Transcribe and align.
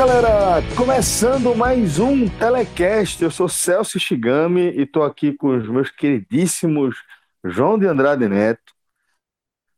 Galera! 0.00 0.62
Começando 0.78 1.54
mais 1.54 1.98
um 1.98 2.26
Telecast. 2.26 3.22
Eu 3.22 3.30
sou 3.30 3.50
Celso 3.50 4.00
Shigami 4.00 4.70
e 4.70 4.84
estou 4.84 5.02
aqui 5.02 5.36
com 5.36 5.48
os 5.48 5.68
meus 5.68 5.90
queridíssimos 5.90 6.96
João 7.44 7.78
de 7.78 7.86
Andrade 7.86 8.26
Neto, 8.26 8.72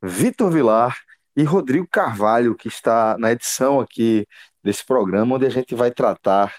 Vitor 0.00 0.48
Vilar 0.48 0.96
e 1.36 1.42
Rodrigo 1.42 1.88
Carvalho, 1.90 2.54
que 2.54 2.68
está 2.68 3.16
na 3.18 3.32
edição 3.32 3.80
aqui 3.80 4.24
desse 4.62 4.86
programa, 4.86 5.34
onde 5.34 5.44
a 5.44 5.50
gente 5.50 5.74
vai 5.74 5.90
tratar 5.90 6.54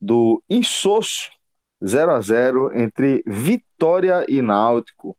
do 0.00 0.40
insosso 0.48 1.28
0 1.84 2.12
a 2.12 2.20
0 2.20 2.78
entre 2.78 3.24
Vitória 3.26 4.24
e 4.28 4.40
Náutico. 4.40 5.18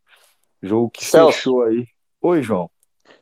Jogo 0.63 0.89
que 0.89 1.03
Celso. 1.03 1.34
fechou 1.34 1.63
aí. 1.63 1.86
Oi, 2.22 2.41
João. 2.41 2.72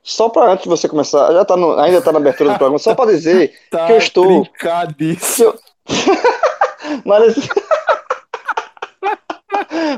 Só 0.08 0.30
para 0.30 0.54
antes 0.54 0.64
de 0.64 0.70
você 0.70 0.88
começar, 0.88 1.34
já 1.34 1.44
tá 1.44 1.58
no, 1.58 1.78
ainda 1.78 2.02
tá 2.02 2.14
na 2.14 2.20
abertura 2.20 2.52
do 2.52 2.58
programa, 2.58 2.80
só 2.80 2.96
para 2.96 3.12
dizer 3.12 3.52
Tá 3.70 3.88
que 3.88 3.92
eu 3.92 3.98
estou. 3.98 4.26
trincadíssimo. 4.26 5.54
Mas 7.04 7.36
nesse... 7.36 7.50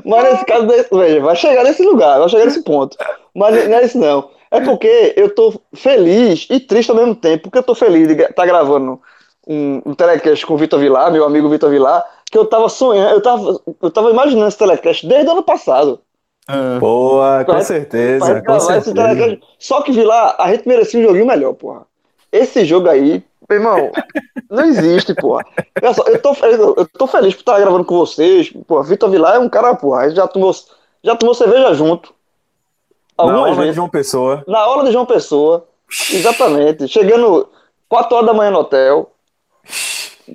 Mas 0.03 0.23
nesse 0.23 0.45
caso, 0.45 0.67
veja, 0.91 1.19
vai 1.21 1.35
chegar 1.35 1.63
nesse 1.63 1.83
lugar, 1.83 2.17
vai 2.17 2.27
chegar 2.27 2.45
nesse 2.45 2.63
ponto. 2.63 2.97
Mas 3.35 3.67
não 3.69 3.77
é 3.77 3.85
isso 3.85 3.99
não. 3.99 4.31
É 4.49 4.59
porque 4.61 5.13
eu 5.15 5.29
tô 5.29 5.61
feliz 5.75 6.47
e 6.49 6.59
triste 6.59 6.89
ao 6.89 6.97
mesmo 6.97 7.13
tempo, 7.13 7.43
porque 7.43 7.59
eu 7.59 7.63
tô 7.63 7.75
feliz 7.75 8.07
de 8.07 8.19
estar 8.23 8.47
gravando 8.47 8.99
um, 9.47 9.79
um 9.85 9.93
telecast 9.93 10.43
com 10.43 10.55
o 10.55 10.57
Vitor 10.57 10.79
Vilar, 10.79 11.11
meu 11.11 11.23
amigo 11.23 11.47
Vitor 11.49 11.69
Vilar, 11.69 12.03
que 12.31 12.37
eu 12.37 12.45
tava 12.45 12.67
sonhando, 12.67 13.11
eu 13.11 13.21
tava, 13.21 13.61
eu 13.79 13.91
tava 13.91 14.09
imaginando 14.09 14.47
esse 14.47 14.57
telecast 14.57 15.05
desde 15.05 15.27
o 15.27 15.33
ano 15.33 15.43
passado. 15.43 16.01
Ah, 16.51 16.79
Boa, 16.79 17.45
com 17.45 17.51
Vai- 17.53 17.61
certeza, 17.61 18.25
Vai 18.25 18.43
com 18.43 18.59
certeza. 18.59 19.39
Só 19.59 19.83
que 19.83 19.91
Vilar, 19.91 20.35
a 20.39 20.51
gente 20.51 20.67
merecia 20.67 20.99
um 20.99 21.03
joguinho 21.03 21.27
melhor, 21.27 21.53
porra. 21.53 21.83
Esse 22.31 22.65
jogo 22.65 22.89
aí, 22.89 23.23
meu 23.47 23.59
irmão, 23.59 23.91
não 24.49 24.65
existe, 24.65 25.13
porra. 25.13 25.45
Olha 25.79 25.93
só, 25.93 26.03
eu 26.07 26.19
tô, 26.19 26.33
eu, 26.33 26.87
tô 26.87 27.05
feliz 27.05 27.35
por 27.35 27.41
estar 27.41 27.59
gravando 27.59 27.85
com 27.85 27.97
vocês. 27.99 28.51
Porra, 28.67 28.83
Vitor 28.83 29.11
Vilar 29.11 29.35
é 29.35 29.39
um 29.39 29.47
cara, 29.47 29.75
porra, 29.75 30.01
a 30.01 30.07
gente 30.07 30.17
já 30.17 30.27
tomou, 30.27 30.51
já 31.03 31.15
tomou 31.15 31.35
cerveja 31.35 31.71
junto. 31.75 32.11
Na 33.15 33.25
aula 33.25 33.65
de. 33.67 33.73
João 33.73 33.89
Pessoa. 33.89 34.43
Na 34.47 34.59
aula 34.59 34.85
de 34.85 34.91
João 34.91 35.05
Pessoa. 35.05 35.67
Exatamente. 36.11 36.87
Chegando 36.87 37.47
4 37.87 38.15
horas 38.15 38.27
da 38.27 38.33
manhã 38.33 38.49
no 38.49 38.59
hotel. 38.59 39.11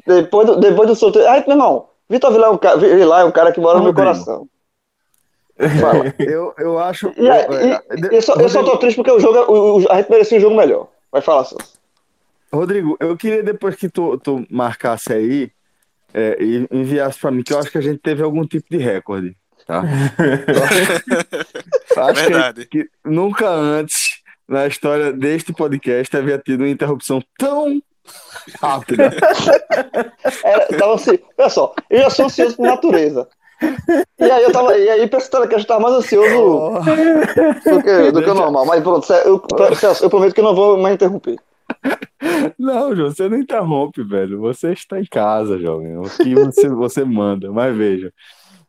Depois 0.06 0.46
do, 0.46 0.56
depois 0.56 0.88
do 0.88 0.94
sorteio. 0.94 1.28
Aí, 1.28 1.42
meu 1.46 1.56
irmão, 1.56 1.86
Vitor 2.08 2.30
Vilar 2.30 2.50
é 2.50 2.52
um 2.52 2.58
cara, 2.58 2.76
Vilar 2.76 3.20
é 3.22 3.24
um 3.24 3.32
cara 3.32 3.50
que 3.52 3.60
mora 3.60 3.78
no 3.78 3.84
meu 3.84 3.94
coração. 3.94 4.46
Fala. 5.80 6.14
eu, 6.18 6.52
eu 6.58 6.78
acho. 6.78 7.12
E, 7.16 7.30
aí, 7.30 7.46
e- 8.10 8.16
eu, 8.16 8.22
só, 8.22 8.34
eu 8.34 8.48
só 8.48 8.62
tô 8.62 8.76
triste 8.78 8.96
porque 8.96 9.10
o 9.12 9.20
jogo, 9.20 9.38
o- 9.52 9.80
o- 9.82 9.90
a 9.92 9.96
gente 9.98 10.10
merecia 10.10 10.38
um 10.38 10.40
jogo 10.40 10.56
melhor. 10.56 10.88
Vai 11.12 11.22
falar, 11.22 11.44
Celso. 11.44 11.74
Rodrigo, 12.52 12.96
eu 13.00 13.16
queria 13.16 13.42
depois 13.42 13.74
que 13.76 13.88
tu, 13.88 14.16
tu 14.18 14.44
marcasse 14.50 15.12
aí 15.12 15.50
é, 16.12 16.36
e 16.40 16.68
enviasse 16.70 17.18
pra 17.18 17.30
mim, 17.30 17.42
que 17.42 17.52
eu 17.52 17.58
acho 17.58 17.70
que 17.70 17.78
a 17.78 17.80
gente 17.80 17.98
teve 17.98 18.22
algum 18.22 18.46
tipo 18.46 18.66
de 18.70 18.76
recorde, 18.78 19.36
tá? 19.66 19.82
Eu 20.46 20.62
acho 20.62 21.04
que- 21.04 22.22
Verdade. 22.30 22.66
que 22.66 22.88
nunca 23.04 23.48
antes 23.48 24.22
na 24.46 24.66
história 24.66 25.12
deste 25.12 25.52
podcast 25.52 26.16
havia 26.16 26.38
tido 26.38 26.60
uma 26.60 26.68
interrupção 26.68 27.20
tão 27.38 27.80
rápida. 28.60 29.10
Era, 30.44 30.66
tava 30.78 30.94
assim, 30.94 31.18
olha 31.38 31.48
só, 31.48 31.74
eu 31.90 32.02
já 32.02 32.10
sou 32.10 32.26
ansioso 32.26 32.56
por 32.56 32.66
natureza. 32.66 33.28
E 34.18 34.24
aí 34.24 34.42
eu 34.42 34.52
tava, 34.52 34.76
e 34.76 34.88
aí 34.88 35.06
pensando 35.08 35.48
que 35.48 35.54
a 35.54 35.58
gente 35.58 35.66
tava 35.66 35.80
mais 35.80 35.94
ansioso 35.94 36.70
do 37.64 37.82
que, 37.82 38.12
do 38.12 38.22
que 38.22 38.30
o 38.30 38.34
normal. 38.34 38.66
Mas 38.66 38.82
pronto, 38.82 39.12
eu, 39.12 39.42
Celso, 39.74 40.04
eu 40.04 40.10
prometo 40.10 40.34
que 40.34 40.40
eu 40.40 40.44
não 40.44 40.54
vou 40.54 40.78
mais 40.78 40.94
interromper. 40.94 41.38
Não, 42.58 42.94
João, 42.94 43.10
você 43.10 43.28
não 43.28 43.38
interrompe, 43.38 44.02
velho. 44.02 44.40
Você 44.40 44.72
está 44.72 45.00
em 45.00 45.04
casa, 45.04 45.58
jovem. 45.58 45.96
O 45.98 46.02
que 46.02 46.34
você, 46.34 46.68
você 46.68 47.04
manda. 47.04 47.50
Mas 47.50 47.76
veja, 47.76 48.12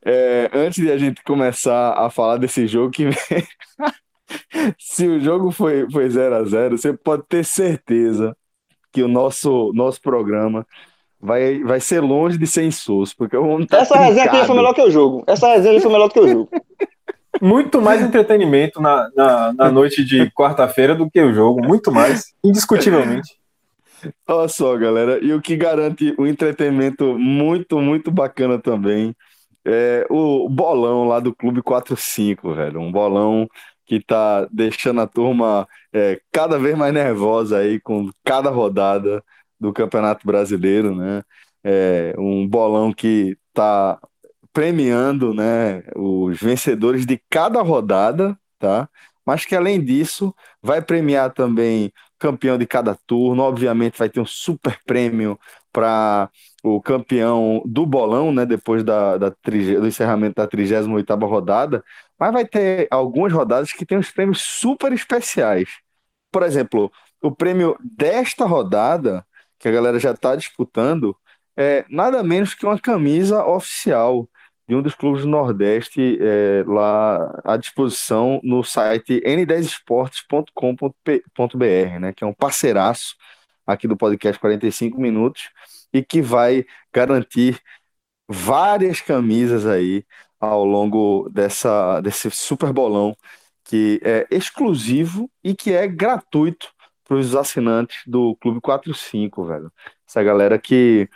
é, 0.03 0.49
antes 0.53 0.83
de 0.83 0.91
a 0.91 0.97
gente 0.97 1.23
começar 1.23 1.93
a 1.93 2.09
falar 2.09 2.37
desse 2.37 2.67
jogo 2.67 2.91
que 2.91 3.09
se 4.79 5.07
o 5.07 5.19
jogo 5.19 5.51
foi, 5.51 5.89
foi 5.89 6.09
0 6.09 6.35
a 6.35 6.43
0 6.43 6.77
você 6.77 6.93
pode 6.93 7.23
ter 7.27 7.43
certeza 7.43 8.35
que 8.91 9.03
o 9.03 9.07
nosso, 9.07 9.71
nosso 9.73 10.01
programa 10.01 10.65
vai, 11.25 11.63
vai 11.63 11.79
ser 11.79 11.99
longe 11.99 12.37
de 12.37 12.47
ser 12.47 12.63
insosso, 12.63 13.15
porque 13.17 13.35
o 13.35 13.47
homem 13.47 13.67
tá 13.67 13.79
Essa 13.79 13.97
resenha 13.97 14.27
trincado. 14.27 14.47
foi 14.47 14.55
melhor 14.55 14.73
que 14.73 14.81
o 14.81 14.91
jogo. 14.91 15.23
Essa 15.27 15.47
resenha 15.47 15.81
foi 15.81 15.91
melhor 15.91 16.07
do 16.07 16.13
que 16.13 16.19
o 16.19 16.27
jogo. 16.27 16.49
Muito 17.41 17.81
mais 17.81 18.01
entretenimento 18.01 18.81
na, 18.81 19.09
na, 19.15 19.53
na 19.53 19.71
noite 19.71 20.05
de 20.05 20.29
quarta-feira 20.31 20.95
do 20.95 21.09
que 21.09 21.19
o 21.21 21.33
jogo. 21.33 21.65
Muito 21.65 21.91
mais, 21.91 22.33
indiscutivelmente. 22.43 23.35
Olha 24.27 24.47
só, 24.47 24.77
galera, 24.77 25.19
e 25.21 25.33
o 25.33 25.41
que 25.41 25.57
garante 25.57 26.13
um 26.17 26.27
entretenimento 26.27 27.17
muito, 27.17 27.81
muito 27.81 28.11
bacana 28.11 28.59
também 28.59 29.15
é 29.65 30.05
o 30.09 30.47
bolão 30.47 31.07
lá 31.07 31.19
do 31.19 31.35
Clube 31.35 31.61
45, 31.61 32.53
velho. 32.53 32.79
Um 32.79 32.91
bolão 32.91 33.47
que 33.85 33.99
tá 33.99 34.47
deixando 34.51 35.01
a 35.01 35.07
turma 35.07 35.67
é, 35.91 36.19
cada 36.31 36.57
vez 36.57 36.77
mais 36.77 36.93
nervosa 36.93 37.57
aí 37.57 37.79
com 37.79 38.09
cada 38.23 38.49
rodada 38.49 39.23
do 39.59 39.73
Campeonato 39.73 40.25
Brasileiro, 40.25 40.95
né? 40.95 41.23
É, 41.63 42.13
um 42.17 42.47
bolão 42.47 42.93
que 42.93 43.37
tá 43.53 43.99
premiando, 44.53 45.33
né, 45.33 45.83
os 45.95 46.39
vencedores 46.39 47.05
de 47.05 47.21
cada 47.29 47.61
rodada, 47.61 48.37
tá? 48.59 48.87
Mas 49.25 49.43
que 49.45 49.55
além 49.55 49.83
disso 49.83 50.33
vai 50.61 50.81
premiar 50.81 51.33
também 51.33 51.91
campeão 52.19 52.57
de 52.57 52.65
cada 52.65 52.95
turno. 53.05 53.43
Obviamente 53.43 53.97
vai 53.97 54.09
ter 54.09 54.19
um 54.19 54.25
super 54.25 54.79
prêmio 54.85 55.39
para 55.71 56.29
o 56.63 56.81
campeão 56.81 57.61
do 57.65 57.85
bolão, 57.85 58.31
né? 58.31 58.45
Depois 58.45 58.83
da, 58.83 59.17
da 59.17 59.29
do 59.29 59.87
encerramento 59.87 60.35
da 60.35 60.47
38ª 60.47 61.25
rodada. 61.27 61.83
Mas 62.19 62.31
vai 62.33 62.45
ter 62.45 62.87
algumas 62.91 63.33
rodadas 63.33 63.71
que 63.73 63.85
tem 63.85 63.97
uns 63.97 64.11
prêmios 64.11 64.41
super 64.41 64.93
especiais. 64.93 65.69
Por 66.31 66.43
exemplo, 66.43 66.91
o 67.21 67.31
prêmio 67.31 67.77
desta 67.81 68.45
rodada, 68.45 69.25
que 69.65 69.69
a 69.69 69.71
galera 69.71 69.99
já 69.99 70.11
está 70.11 70.35
disputando, 70.35 71.17
é 71.57 71.85
nada 71.89 72.21
menos 72.21 72.53
que 72.53 72.67
uma 72.67 72.79
camisa 72.79 73.43
oficial 73.43 74.29
de 74.67 74.75
um 74.75 74.81
dos 74.81 74.93
clubes 74.93 75.23
do 75.23 75.27
Nordeste 75.27 76.19
é, 76.21 76.63
lá 76.67 77.41
à 77.43 77.57
disposição 77.57 78.39
no 78.43 78.63
site 78.63 79.19
n10esportes.com.br, 79.25 81.99
né, 81.99 82.13
que 82.13 82.23
é 82.23 82.27
um 82.27 82.33
parceiraço 82.33 83.15
aqui 83.65 83.87
do 83.87 83.97
podcast 83.97 84.39
45 84.39 85.01
minutos 85.01 85.49
e 85.91 86.03
que 86.03 86.21
vai 86.21 86.63
garantir 86.93 87.59
várias 88.29 89.01
camisas 89.01 89.65
aí 89.65 90.05
ao 90.39 90.63
longo 90.63 91.27
dessa, 91.33 92.01
desse 92.01 92.29
super 92.29 92.71
bolão 92.71 93.17
que 93.63 93.99
é 94.03 94.27
exclusivo 94.29 95.27
e 95.43 95.55
que 95.55 95.73
é 95.73 95.87
gratuito 95.87 96.74
os 97.09 97.35
assinantes 97.35 98.01
do 98.07 98.35
Clube 98.37 98.61
45, 98.61 99.45
velho. 99.45 99.71
Essa 100.07 100.23
galera 100.23 100.57
que 100.59 101.09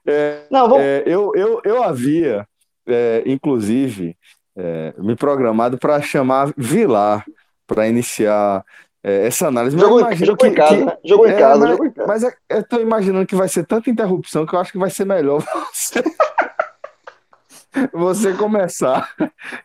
É, 0.06 0.42
Não, 0.50 0.68
vamos... 0.68 0.84
É, 0.84 1.02
eu, 1.06 1.32
eu, 1.34 1.60
eu 1.64 1.82
havia, 1.82 2.46
é, 2.86 3.22
inclusive, 3.26 4.16
é, 4.56 4.92
me 4.98 5.14
programado 5.14 5.78
para 5.78 6.00
chamar 6.02 6.52
Vilar 6.56 7.24
para 7.66 7.88
iniciar 7.88 8.64
é, 9.02 9.26
essa 9.26 9.48
análise. 9.48 9.78
Jogou, 9.78 10.00
jogou, 10.14 10.36
que, 10.36 10.46
em 10.48 10.54
casa, 10.54 10.76
que, 10.76 10.84
né? 10.84 10.96
jogou, 11.04 11.26
em 11.26 11.30
é, 11.30 11.38
casa, 11.38 11.60
mas, 11.60 11.70
jogou 11.70 11.86
em 11.86 11.90
casa, 11.90 12.08
Mas 12.08 12.24
é, 12.24 12.34
eu 12.50 12.64
tô 12.64 12.80
imaginando 12.80 13.26
que 13.26 13.36
vai 13.36 13.48
ser 13.48 13.64
tanta 13.64 13.90
interrupção 13.90 14.44
que 14.44 14.54
eu 14.54 14.58
acho 14.58 14.72
que 14.72 14.78
vai 14.78 14.90
ser 14.90 15.04
melhor 15.04 15.42
você, 15.72 16.02
você 17.92 18.32
começar. 18.34 19.10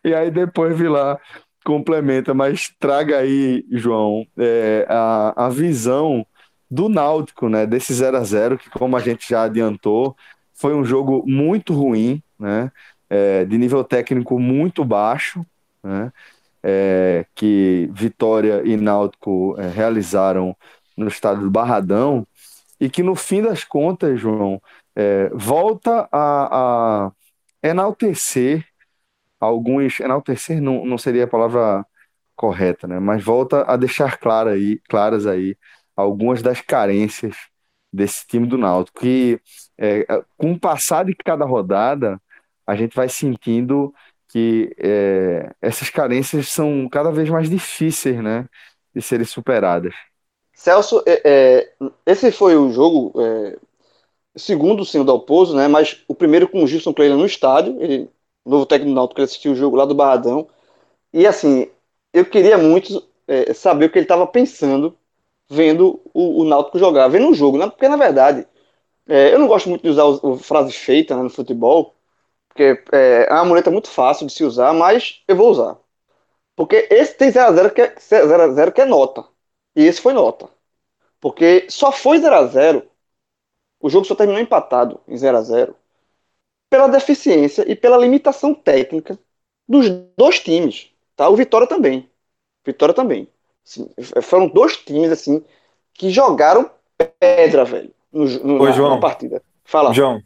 E 0.03 0.13
aí 0.13 0.31
depois 0.31 0.77
vir 0.77 0.89
lá, 0.89 1.19
complementa. 1.65 2.33
Mas 2.33 2.71
traga 2.79 3.17
aí, 3.17 3.65
João, 3.71 4.25
é, 4.37 4.85
a, 4.87 5.45
a 5.45 5.49
visão 5.49 6.25
do 6.69 6.89
Náutico, 6.89 7.49
né? 7.49 7.65
Desse 7.65 7.93
0 7.93 8.17
a 8.17 8.23
0 8.23 8.57
que, 8.57 8.69
como 8.69 8.95
a 8.97 8.99
gente 8.99 9.29
já 9.29 9.43
adiantou, 9.43 10.15
foi 10.53 10.75
um 10.75 10.83
jogo 10.83 11.23
muito 11.25 11.73
ruim, 11.73 12.21
né? 12.39 12.71
É, 13.09 13.45
de 13.45 13.57
nível 13.57 13.83
técnico 13.83 14.37
muito 14.37 14.83
baixo, 14.83 15.45
né? 15.81 16.11
é, 16.63 17.25
que 17.33 17.89
Vitória 17.93 18.61
e 18.65 18.75
Náutico 18.75 19.55
é, 19.57 19.69
realizaram 19.69 20.55
no 20.97 21.07
estado 21.07 21.41
do 21.41 21.51
Barradão, 21.51 22.27
e 22.79 22.89
que 22.89 23.01
no 23.01 23.15
fim 23.15 23.41
das 23.41 23.63
contas, 23.63 24.19
João, 24.19 24.61
é, 24.95 25.29
volta 25.33 26.07
a, 26.11 27.07
a, 27.07 27.11
enaltecer 27.63 28.65
alguns. 29.39 29.99
Enaltecer 29.99 30.61
não, 30.61 30.85
não 30.85 30.97
seria 30.97 31.23
a 31.23 31.27
palavra 31.27 31.85
correta, 32.35 32.87
né? 32.87 32.99
Mas 32.99 33.23
volta 33.23 33.63
a 33.63 33.77
deixar 33.77 34.17
clara 34.17 34.51
aí, 34.51 34.79
claras 34.89 35.25
aí 35.25 35.57
algumas 35.97 36.43
das 36.43 36.61
carências 36.61 37.35
desse 37.91 38.27
time 38.27 38.45
do 38.45 38.57
Náutico, 38.57 38.99
que 38.99 39.41
é, 39.77 40.05
com 40.37 40.53
o 40.53 40.59
passar 40.59 41.03
de 41.03 41.15
cada 41.15 41.43
rodada, 41.43 42.21
a 42.65 42.75
gente 42.75 42.95
vai 42.95 43.09
sentindo 43.09 43.93
que 44.29 44.75
é, 44.77 45.51
essas 45.61 45.89
carências 45.89 46.49
são 46.49 46.87
cada 46.89 47.11
vez 47.11 47.29
mais 47.29 47.49
difíceis, 47.49 48.21
né, 48.21 48.47
de 48.93 49.01
serem 49.01 49.25
superadas. 49.25 49.93
Celso, 50.53 51.01
é, 51.05 51.21
é, 51.23 51.73
esse 52.05 52.31
foi 52.31 52.55
o 52.55 52.71
jogo, 52.71 53.13
é, 53.19 53.57
segundo 54.35 54.85
sim 54.85 54.99
o 54.99 55.03
Dalpozo, 55.03 55.55
né, 55.55 55.67
mas 55.67 56.03
o 56.07 56.13
primeiro 56.13 56.47
com 56.47 56.63
o 56.63 56.67
Gilson 56.67 56.93
Kleina 56.93 57.15
no 57.15 57.25
estádio, 57.25 57.81
ele, 57.81 58.09
novo 58.45 58.65
técnico 58.65 58.91
do 58.91 58.95
Náutico, 58.95 59.19
ele 59.21 59.25
assistiu 59.25 59.53
o 59.53 59.55
jogo 59.55 59.75
lá 59.75 59.85
do 59.85 59.95
Barradão, 59.95 60.47
e 61.13 61.25
assim, 61.25 61.69
eu 62.13 62.25
queria 62.25 62.57
muito 62.57 63.01
é, 63.27 63.53
saber 63.53 63.85
o 63.85 63.89
que 63.89 63.97
ele 63.97 64.05
estava 64.05 64.27
pensando 64.27 64.95
vendo 65.49 66.01
o, 66.13 66.41
o 66.41 66.45
Náutico 66.45 66.79
jogar, 66.79 67.07
vendo 67.07 67.29
o 67.29 67.33
jogo, 67.33 67.57
né, 67.57 67.67
porque 67.69 67.87
na 67.87 67.97
verdade, 67.97 68.47
é, 69.07 69.33
eu 69.33 69.39
não 69.39 69.47
gosto 69.47 69.69
muito 69.69 69.83
de 69.83 69.89
usar 69.89 70.05
o, 70.05 70.37
frase 70.37 70.71
feita 70.73 71.15
né, 71.15 71.23
no 71.23 71.29
futebol, 71.29 71.95
porque 72.49 72.83
é, 72.91 73.27
é 73.29 73.33
uma 73.33 73.45
muleta 73.45 73.71
muito 73.71 73.89
fácil 73.89 74.27
de 74.27 74.33
se 74.33 74.43
usar, 74.43 74.73
mas 74.73 75.23
eu 75.27 75.35
vou 75.35 75.51
usar. 75.51 75.77
Porque 76.55 76.87
esse 76.91 77.15
tem 77.15 77.31
0x0 77.31 77.71
que, 77.73 77.81
é, 77.81 77.95
0 77.99 78.71
que 78.73 78.81
é 78.81 78.85
nota. 78.85 79.25
E 79.75 79.83
esse 79.83 80.01
foi 80.01 80.13
nota. 80.13 80.49
Porque 81.19 81.67
só 81.69 81.91
foi 81.91 82.19
0x0. 82.19 82.83
O 83.79 83.89
jogo 83.89 84.05
só 84.05 84.15
terminou 84.15 84.41
empatado 84.41 84.99
em 85.07 85.15
0x0 85.15 85.75
pela 86.69 86.87
deficiência 86.87 87.63
e 87.69 87.75
pela 87.75 87.97
limitação 87.97 88.53
técnica 88.53 89.19
dos 89.67 89.89
dois 90.17 90.39
times. 90.39 90.91
Tá? 91.15 91.29
O 91.29 91.35
Vitória 91.35 91.67
também. 91.67 92.09
Vitória 92.65 92.93
também. 92.93 93.29
Assim, 93.67 93.89
foram 94.21 94.47
dois 94.47 94.77
times 94.77 95.11
assim 95.11 95.43
que 95.93 96.09
jogaram 96.09 96.69
pedra, 97.19 97.65
velho, 97.65 97.91
no, 98.13 98.25
no, 98.25 98.61
Ô, 98.61 98.71
João, 98.71 98.95
na 98.95 99.01
partida. 99.01 99.41
Fala. 99.65 99.93
João, 99.93 100.21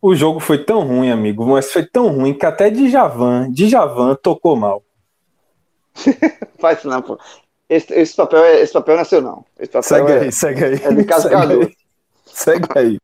o 0.00 0.14
jogo 0.14 0.40
foi 0.40 0.64
tão 0.64 0.80
ruim, 0.80 1.10
amigo, 1.10 1.44
mas 1.44 1.70
foi 1.70 1.84
tão 1.84 2.08
ruim 2.08 2.32
que 2.32 2.46
até 2.46 2.70
Djavan, 2.70 3.50
Djavan 3.50 4.14
tocou 4.14 4.56
mal. 4.56 4.82
Faz 6.58 6.82
não, 6.84 7.02
pô. 7.02 7.18
Esse, 7.68 7.92
esse, 7.92 8.16
papel, 8.16 8.44
é, 8.44 8.60
esse 8.60 8.72
papel 8.72 8.98
é 8.98 9.04
seu, 9.04 9.20
não. 9.20 9.44
Esse 9.58 9.72
papel 9.72 9.82
segue 9.82 10.12
é, 10.12 10.20
aí, 10.20 10.32
segue 10.32 10.64
aí. 10.64 10.74
É 10.82 10.94
de 10.94 11.04
cascador. 11.04 11.70
Segue 12.24 12.68
aí. 12.74 12.98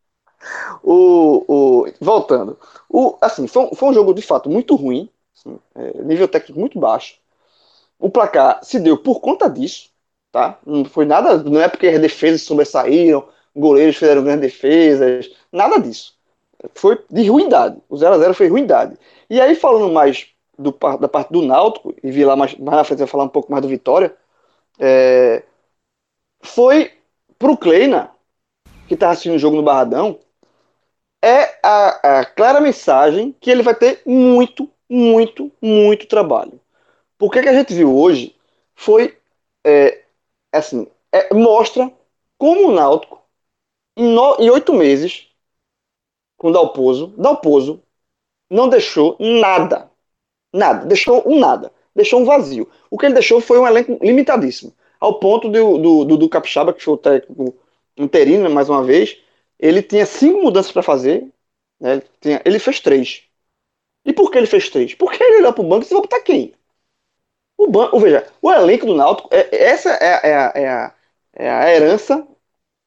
o, 0.83 1.45
o, 1.49 1.87
voltando. 2.01 2.59
O, 2.89 3.17
assim, 3.21 3.47
foi, 3.47 3.71
foi 3.75 3.89
um 3.91 3.95
jogo 3.95 4.15
de 4.15 4.23
fato 4.23 4.49
muito 4.49 4.77
ruim, 4.77 5.11
assim, 5.37 5.59
é, 5.75 6.03
nível 6.03 6.29
técnico 6.29 6.59
muito 6.59 6.79
baixo. 6.79 7.17
O 8.03 8.11
placar 8.11 8.61
se 8.63 8.79
deu 8.81 8.99
por 8.99 9.21
conta 9.21 9.49
disso, 9.49 9.91
tá? 10.31 10.59
Não 10.67 10.85
foi 10.85 11.05
nada, 11.07 11.43
não 11.43 11.61
é 11.61 11.69
porque 11.69 11.87
as 11.87 12.01
defesas 12.01 12.43
sobressaíram, 12.43 13.27
goleiros 13.57 13.97
fizeram 13.97 14.25
grandes 14.25 14.53
defesas, 14.53 15.31
nada 15.53 15.79
disso 15.79 16.15
foi 16.75 16.99
de 17.11 17.29
ruindade. 17.29 17.79
O 17.89 17.97
0x0 17.97 18.35
foi 18.35 18.49
ruindade. 18.49 18.97
E 19.29 19.41
aí, 19.41 19.55
falando 19.55 19.93
mais 19.93 20.29
do, 20.59 20.73
da 21.01 21.09
parte 21.09 21.33
do 21.33 21.43
Náutico, 21.43 21.95
e 22.03 22.11
vi 22.11 22.25
lá 22.25 22.37
mais, 22.37 22.57
mais 22.57 22.79
na 22.79 22.85
frente, 22.85 22.99
vai 22.99 23.09
falar 23.09 23.25
um 23.25 23.29
pouco 23.29 23.51
mais 23.51 23.63
do 23.63 23.69
Vitória, 23.69 24.15
é, 24.79 25.43
foi 26.41 26.93
pro 27.39 27.57
Kleina, 27.57 28.11
que 28.87 28.95
está 28.95 29.11
assistindo 29.11 29.35
o 29.35 29.39
jogo 29.39 29.57
no 29.57 29.63
Barradão, 29.63 30.19
é 31.25 31.59
a, 31.63 32.21
a, 32.21 32.25
clara 32.25 32.61
mensagem 32.61 33.35
que 33.41 33.51
ele 33.51 33.63
vai 33.63 33.75
ter 33.75 34.03
muito, 34.05 34.69
muito, 34.89 35.51
muito 35.61 36.07
trabalho. 36.07 36.61
Porque 37.23 37.41
que 37.41 37.49
a 37.49 37.55
gente 37.55 37.73
viu 37.73 37.97
hoje 37.97 38.35
foi, 38.75 39.17
é, 39.65 40.03
assim, 40.51 40.89
é, 41.13 41.33
mostra 41.33 41.89
como 42.37 42.67
o 42.69 42.73
Náutico, 42.73 43.23
em 43.97 44.51
oito 44.51 44.75
meses, 44.75 45.29
com 46.37 46.49
o 46.49 46.53
Dalpozo. 46.53 47.15
Dalpozo 47.17 47.81
não 48.51 48.69
deixou 48.69 49.17
nada. 49.21 49.89
Nada. 50.53 50.85
Deixou 50.85 51.23
um 51.25 51.39
nada. 51.39 51.73
Deixou 51.95 52.21
um 52.21 52.25
vazio. 52.25 52.69
O 52.91 52.99
que 52.99 53.07
ele 53.07 53.15
deixou 53.15 53.41
foi 53.41 53.57
um 53.61 53.69
elenco 53.69 53.97
limitadíssimo. 54.05 54.75
Ao 54.99 55.21
ponto 55.21 55.49
do, 55.49 55.79
do, 55.79 56.05
do, 56.05 56.17
do 56.17 56.29
Capixaba, 56.29 56.75
que 56.75 56.83
foi 56.83 56.95
o 56.95 56.99
técnico 56.99 57.55
interino, 57.97 58.51
mais 58.51 58.69
uma 58.69 58.83
vez, 58.83 59.17
ele 59.61 59.81
tinha 59.81 60.07
cinco 60.07 60.43
mudanças 60.43 60.73
para 60.73 60.83
fazer. 60.83 61.33
Né? 61.79 61.93
Ele, 61.93 62.05
tinha, 62.21 62.43
ele 62.45 62.59
fez 62.59 62.81
três. 62.81 63.23
E 64.05 64.13
por 64.13 64.29
que 64.33 64.39
ele 64.39 64.49
fez 64.49 64.69
três? 64.69 64.93
Porque 64.97 65.23
ele 65.23 65.37
olhou 65.39 65.53
para 65.53 65.63
o 65.63 65.69
banco 65.69 65.83
e 65.83 65.85
disse: 65.85 65.95
vou 65.95 66.03
botar 66.03 66.21
quem? 66.23 66.53
O 67.57 67.69
banco, 67.69 67.99
veja, 68.01 68.27
o 68.41 68.51
elenco 68.51 68.87
do 68.87 68.95
Náutico, 68.95 69.29
é, 69.31 69.65
essa 69.65 69.91
é, 69.91 70.31
é, 70.31 70.37
a, 70.37 70.53
é, 70.55 70.69
a, 70.69 70.95
é 71.35 71.51
a 71.51 71.75
herança 71.75 72.27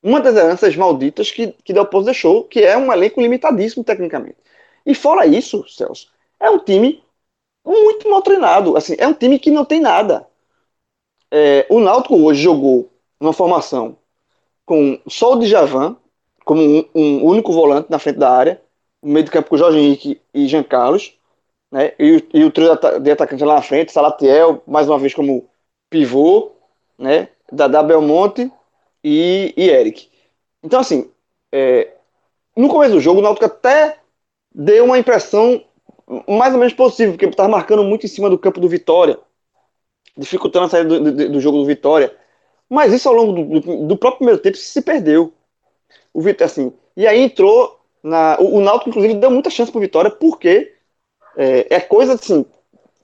uma 0.05 0.21
das 0.21 0.35
heranças 0.35 0.75
malditas 0.75 1.31
que, 1.31 1.47
que 1.63 1.73
Delpozo 1.73 2.05
deixou, 2.05 2.43
que 2.43 2.59
é 2.59 2.77
um 2.77 2.93
elenco 2.93 3.19
limitadíssimo 3.19 3.83
tecnicamente. 3.83 4.37
E 4.85 4.93
fora 4.93 5.25
isso, 5.25 5.67
Celso, 5.67 6.09
é 6.39 6.47
um 6.47 6.59
time 6.59 7.03
muito 7.65 8.07
mal 8.07 8.21
treinado. 8.21 8.77
Assim, 8.77 8.95
é 8.99 9.07
um 9.07 9.15
time 9.15 9.39
que 9.39 9.49
não 9.49 9.65
tem 9.65 9.79
nada. 9.79 10.27
É, 11.31 11.65
o 11.71 11.79
Náutico 11.79 12.15
hoje 12.17 12.43
jogou 12.43 12.93
uma 13.19 13.33
formação 13.33 13.97
com 14.63 14.99
só 15.07 15.33
o 15.33 15.39
Djavan 15.39 15.97
como 16.45 16.61
um, 16.61 16.85
um, 16.93 17.25
único 17.25 17.51
volante 17.51 17.89
na 17.89 17.97
frente 17.97 18.19
da 18.19 18.29
área, 18.29 18.61
no 19.01 19.11
meio 19.11 19.25
do 19.25 19.31
campo 19.31 19.49
com 19.49 19.57
Jorge 19.57 19.79
Henrique 19.79 20.21
e 20.31 20.47
Jean 20.47 20.61
Carlos, 20.61 21.17
né? 21.75 21.91
E, 21.99 22.23
e 22.33 22.43
o 22.45 22.51
trio 22.51 22.69
de 23.01 23.11
atacantes 23.11 23.45
lá 23.45 23.55
na 23.55 23.61
frente, 23.61 23.91
Salatiel, 23.91 24.63
mais 24.65 24.87
uma 24.87 24.97
vez 24.97 25.13
como 25.13 25.49
pivô, 25.89 26.53
né? 26.97 27.27
da 27.51 27.83
Belmonte 27.83 28.49
e, 29.03 29.53
e 29.57 29.69
Eric. 29.69 30.09
Então, 30.63 30.79
assim, 30.79 31.11
é, 31.51 31.91
no 32.55 32.69
começo 32.69 32.93
do 32.93 33.01
jogo, 33.01 33.19
o 33.19 33.21
Náutico 33.21 33.45
até 33.45 33.97
deu 34.53 34.85
uma 34.85 34.97
impressão 34.97 35.61
mais 36.29 36.53
ou 36.53 36.59
menos 36.59 36.73
possível, 36.73 37.11
porque 37.11 37.25
estava 37.25 37.49
marcando 37.49 37.83
muito 37.83 38.05
em 38.05 38.09
cima 38.09 38.29
do 38.29 38.39
campo 38.39 38.61
do 38.61 38.69
Vitória, 38.69 39.19
dificultando 40.17 40.67
a 40.67 40.69
saída 40.69 40.87
do, 40.87 41.11
do, 41.11 41.29
do 41.29 41.41
jogo 41.41 41.57
do 41.57 41.65
Vitória. 41.65 42.15
Mas 42.69 42.93
isso 42.93 43.09
ao 43.09 43.15
longo 43.15 43.33
do, 43.33 43.59
do, 43.59 43.87
do 43.87 43.97
próprio 43.97 44.19
primeiro 44.19 44.41
tempo 44.41 44.55
se 44.55 44.81
perdeu. 44.81 45.33
O 46.13 46.21
Vitória, 46.21 46.45
assim, 46.45 46.71
e 46.95 47.05
aí 47.05 47.19
entrou 47.19 47.81
na. 48.01 48.37
O, 48.39 48.59
o 48.59 48.61
Náutico, 48.61 48.91
inclusive, 48.91 49.15
deu 49.15 49.29
muita 49.29 49.49
chance 49.49 49.69
para 49.69 49.77
o 49.77 49.81
Vitória, 49.81 50.09
porque 50.09 50.74
é, 51.37 51.75
é, 51.75 51.79
coisa 51.79 52.13
assim, 52.13 52.45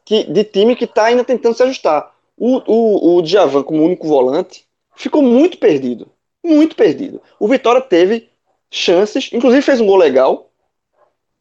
que, 0.06 0.24
de 0.24 0.44
time 0.44 0.76
que 0.76 0.86
está 0.86 1.06
ainda 1.06 1.24
tentando 1.24 1.56
se 1.56 1.64
ajustar. 1.64 2.14
O, 2.38 2.62
o, 2.66 3.18
o 3.18 3.22
Djavan, 3.22 3.64
como 3.64 3.84
único 3.84 4.08
volante, 4.08 4.66
ficou 4.96 5.22
muito 5.22 5.58
perdido. 5.58 6.08
Muito 6.44 6.76
perdido. 6.76 7.22
O 7.40 7.48
Vitória 7.48 7.82
teve 7.82 8.30
chances, 8.70 9.30
inclusive 9.32 9.62
fez 9.62 9.80
um 9.80 9.86
gol 9.86 9.98
legal, 9.98 10.50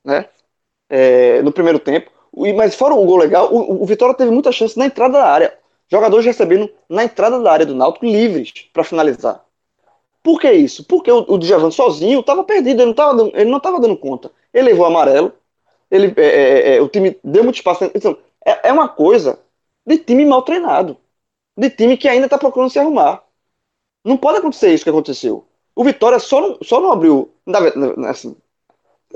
né? 0.04 0.26
É, 0.88 1.40
no 1.42 1.52
primeiro 1.52 1.78
tempo. 1.78 2.11
Mas 2.56 2.75
fora 2.75 2.94
o 2.94 3.04
gol 3.06 3.16
legal, 3.16 3.52
o, 3.52 3.82
o 3.82 3.87
Vitória 3.87 4.14
teve 4.14 4.30
muita 4.30 4.52
chance 4.52 4.78
na 4.78 4.87
entrada 4.87 5.14
da 5.14 5.25
área. 5.25 5.59
Jogadores 5.90 6.25
recebendo 6.25 6.70
na 6.88 7.04
entrada 7.04 7.40
da 7.40 7.50
área 7.50 7.66
do 7.66 7.75
Náutico 7.75 8.06
livres 8.06 8.52
para 8.73 8.85
finalizar. 8.85 9.44
Por 10.23 10.38
que 10.38 10.52
isso? 10.52 10.85
Porque 10.85 11.11
o, 11.11 11.25
o 11.26 11.38
Djavan 11.38 11.70
sozinho 11.70 12.20
estava 12.20 12.44
perdido, 12.44 12.82
ele 12.82 12.94
não 13.50 13.56
estava 13.59 13.80
dando, 13.80 13.97
conta. 13.97 14.30
Ele 14.52 14.68
levou 14.68 14.87
amarelo, 14.87 15.32
ele, 15.90 16.14
é, 16.16 16.25
é, 16.25 16.76
é, 16.76 16.82
o 16.82 16.88
time 16.88 17.18
deu 17.25 17.44
muito 17.44 17.56
espaço. 17.56 17.85
Então, 17.94 18.16
é, 18.44 18.68
é 18.68 18.73
uma 18.73 18.88
coisa 18.88 19.38
de 19.87 19.99
time 19.99 20.25
mal 20.25 20.42
treinado, 20.42 20.97
de 21.56 21.70
time 21.70 21.97
que 21.97 22.09
ainda 22.09 22.26
está 22.26 22.38
procurando 22.38 22.70
se 22.70 22.78
arrumar. 22.78 23.23
Não 24.04 24.16
pode 24.16 24.38
acontecer 24.38 24.73
isso 24.73 24.85
que 24.85 24.90
aconteceu. 24.90 25.44
O 25.75 25.85
Vitória 25.85 26.18
só 26.18 26.40
não, 26.40 26.59
só 26.62 26.80
não 26.80 26.92
abriu, 26.92 27.32
assim, 28.09 28.37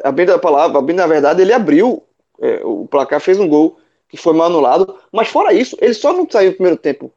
a 0.03 0.11
bem 0.11 0.27
da 0.27 0.39
palavra, 0.39 0.81
bem 0.83 0.97
na 0.97 1.07
verdade, 1.07 1.43
ele 1.43 1.53
abriu 1.53 2.03
é, 2.41 2.61
o 2.65 2.87
placar, 2.87 3.21
fez 3.21 3.39
um 3.39 3.49
gol 3.49 3.79
que 4.09 4.17
foi 4.17 4.33
mal 4.33 4.47
anulado, 4.47 4.99
mas 5.13 5.29
fora 5.29 5.53
isso, 5.53 5.77
ele 5.81 5.95
só 5.95 6.13
não 6.13 6.29
saiu 6.29 6.51
no 6.51 6.57
primeiro 6.57 6.79
tempo 6.79 7.13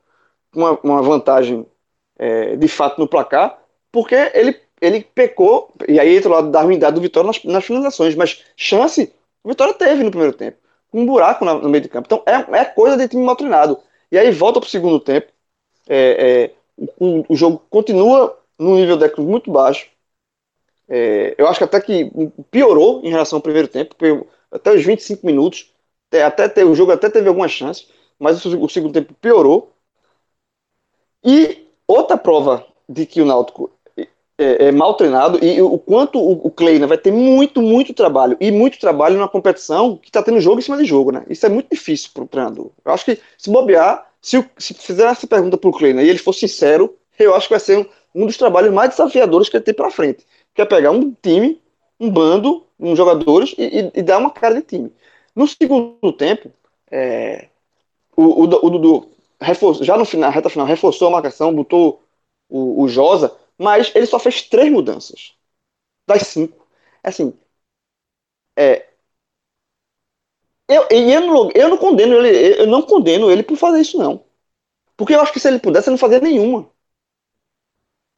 com 0.51 0.59
uma, 0.59 0.79
uma 0.83 1.01
vantagem 1.01 1.65
é, 2.17 2.55
de 2.55 2.67
fato 2.67 2.99
no 2.99 3.07
placar, 3.07 3.59
porque 3.91 4.15
ele, 4.33 4.59
ele 4.81 5.01
pecou, 5.01 5.71
e 5.87 5.99
aí 5.99 6.17
entra 6.17 6.29
o 6.29 6.33
lado 6.33 6.51
da 6.51 6.61
ruindade 6.61 6.95
do 6.95 7.01
Vitória 7.01 7.27
nas, 7.27 7.43
nas 7.43 7.65
finalizações, 7.65 8.15
mas 8.15 8.43
chance 8.55 9.13
Vitória 9.48 9.74
teve 9.74 10.04
no 10.04 10.12
primeiro 10.12 10.36
tempo, 10.36 10.58
um 10.94 11.06
buraco 11.06 11.46
no, 11.46 11.70
meio 11.70 11.82
de 11.82 11.89
campo. 11.89 12.08
Então 12.08 12.24
é, 12.25 12.60
é 12.60 12.66
coisa 12.66 12.98
de 12.98 13.08
time 13.08 13.24
mal 13.24 13.36
treinado. 13.36 13.80
E 14.12 14.18
aí 14.18 14.32
volta 14.32 14.60
para 14.60 14.68
o 14.68 14.70
segundo 14.70 15.00
tempo, 15.00 15.32
é, 15.88 16.51
é, 16.77 16.86
o, 17.00 17.25
o, 17.34 17.36
jogo 17.36 17.62
continua 17.70 18.38
num 18.60 18.75
nível 18.75 18.98
de 18.98 19.22
muito 19.22 19.51
baixo. 19.51 19.89
É, 20.89 21.36
eu 21.38 21.48
acho 21.48 21.60
que 21.60 21.63
até 21.63 21.82
que 21.82 22.12
piorou 22.51 23.01
em 23.04 23.10
relação 23.10 23.38
ao 23.38 23.42
primeiro 23.42 23.68
tempo, 23.68 23.96
até 24.51 24.72
os 24.72 24.84
25 24.84 25.25
minutos, 25.25 25.74
até, 26.12 26.44
até 26.44 26.66
o 26.66 26.75
jogo 26.75 26.92
até 26.92 27.10
teve 27.10 27.27
algumas 27.27 27.51
chances, 27.51 27.88
mas 28.20 28.44
o, 28.46 28.63
o 28.63 28.70
segundo 28.70 28.94
tempo 28.94 29.13
piorou. 29.16 29.74
E 31.24 31.68
outra 31.88 32.18
prova 32.18 32.66
de 32.88 33.06
que 33.06 33.22
o 33.22 33.25
Náutico 33.25 33.72
é, 34.38 34.67
é, 34.67 34.72
mal 34.72 34.94
treinado 34.94 35.44
e 35.44 35.60
o 35.62 35.79
quanto 35.79 36.20
o, 36.20 36.48
o 36.48 36.51
Kleina 36.51 36.86
vai 36.86 36.98
ter 36.98 37.12
muito, 37.12 37.62
muito 37.62 37.94
trabalho 37.94 38.38
e 38.39 38.51
muito 38.51 38.79
trabalho 38.79 39.15
numa 39.15 39.27
competição 39.27 39.98
que 39.98 40.10
está 40.10 40.22
tendo 40.22 40.39
jogo 40.39 40.60
em 40.60 40.62
cima 40.62 40.77
de 40.77 40.86
jogo, 40.86 41.12
né? 41.12 41.25
Isso 41.27 41.46
é 41.46 41.50
muito 41.50 41.70
difícil 41.72 42.12
para 42.13 42.24
o 42.24 42.27
treinador. 42.27 42.70
Eu 42.86 42.94
acho 42.94 43.03
que 43.03 43.20
se 43.38 43.50
bobear, 43.50 44.08
se, 44.22 44.44
se 44.58 44.74
fizer 44.75 45.08
essa 45.08 45.25
pergunta 45.25 45.58
para 45.58 45.70
o 45.70 45.74
Kleina 45.74 46.03
e 46.03 46.10
ele 46.10 46.20
for 46.20 46.34
sincero, 46.34 46.96
eu 47.17 47.34
acho 47.34 47.48
que 47.48 47.53
vai 47.53 47.60
ser 47.60 47.79
um, 47.79 47.86
um 48.13 48.25
dos 48.27 48.38
trabalhos 48.38 48.72
mais 48.72 48.91
desafiadores 48.91 49.50
que 49.50 49.58
ele 49.58 49.63
tem 49.63 49.74
para 49.74 49.89
frente, 49.89 50.24
que 50.53 50.62
é 50.62 50.65
pegar 50.65 50.91
um 50.91 51.12
time, 51.22 51.60
um 52.00 52.10
bando, 52.12 52.63
uns 52.79 52.96
jogadores 52.96 53.56
e, 53.58 53.63
e, 53.63 53.91
e, 53.96 54.03
dar 54.03 54.20
uma 54.20 54.29
cara 54.29 54.53
de 54.53 54.62
time. 54.62 54.94
No 55.36 55.48
segundo 55.48 56.13
tempo, 56.13 56.51
é, 56.91 57.48
o, 58.15 58.24
o, 58.24 58.44
o 58.44 58.70
Dudu 58.70 59.10
reforçou, 59.41 59.84
já 59.84 59.98
no 59.98 60.06
final, 60.06 60.29
reta 60.32 60.50
final, 60.50 60.67
reforçou 60.67 61.08
a 61.08 61.12
marcação, 61.12 61.53
botou 61.53 62.03
o, 62.48 62.84
o 62.84 62.88
Josa 62.88 63.36
mas 63.57 63.91
ele 63.95 64.05
só 64.05 64.19
fez 64.19 64.41
três 64.43 64.71
mudanças 64.71 65.33
das 66.07 66.23
cinco. 66.27 66.67
Assim, 67.03 67.33
é, 68.55 68.87
eu, 70.67 70.87
eu, 70.91 71.21
não, 71.21 71.49
eu 71.55 71.69
não 71.69 71.77
condeno 71.77 72.15
ele, 72.15 72.61
eu 72.61 72.67
não 72.67 72.81
condeno 72.81 73.31
ele 73.31 73.43
por 73.43 73.57
fazer 73.57 73.81
isso, 73.81 73.97
não. 73.97 74.23
Porque 74.97 75.15
eu 75.15 75.21
acho 75.21 75.33
que 75.33 75.39
se 75.39 75.47
ele 75.47 75.59
pudesse, 75.59 75.89
ele 75.89 75.93
não 75.93 75.99
fazia 75.99 76.19
nenhuma. 76.21 76.69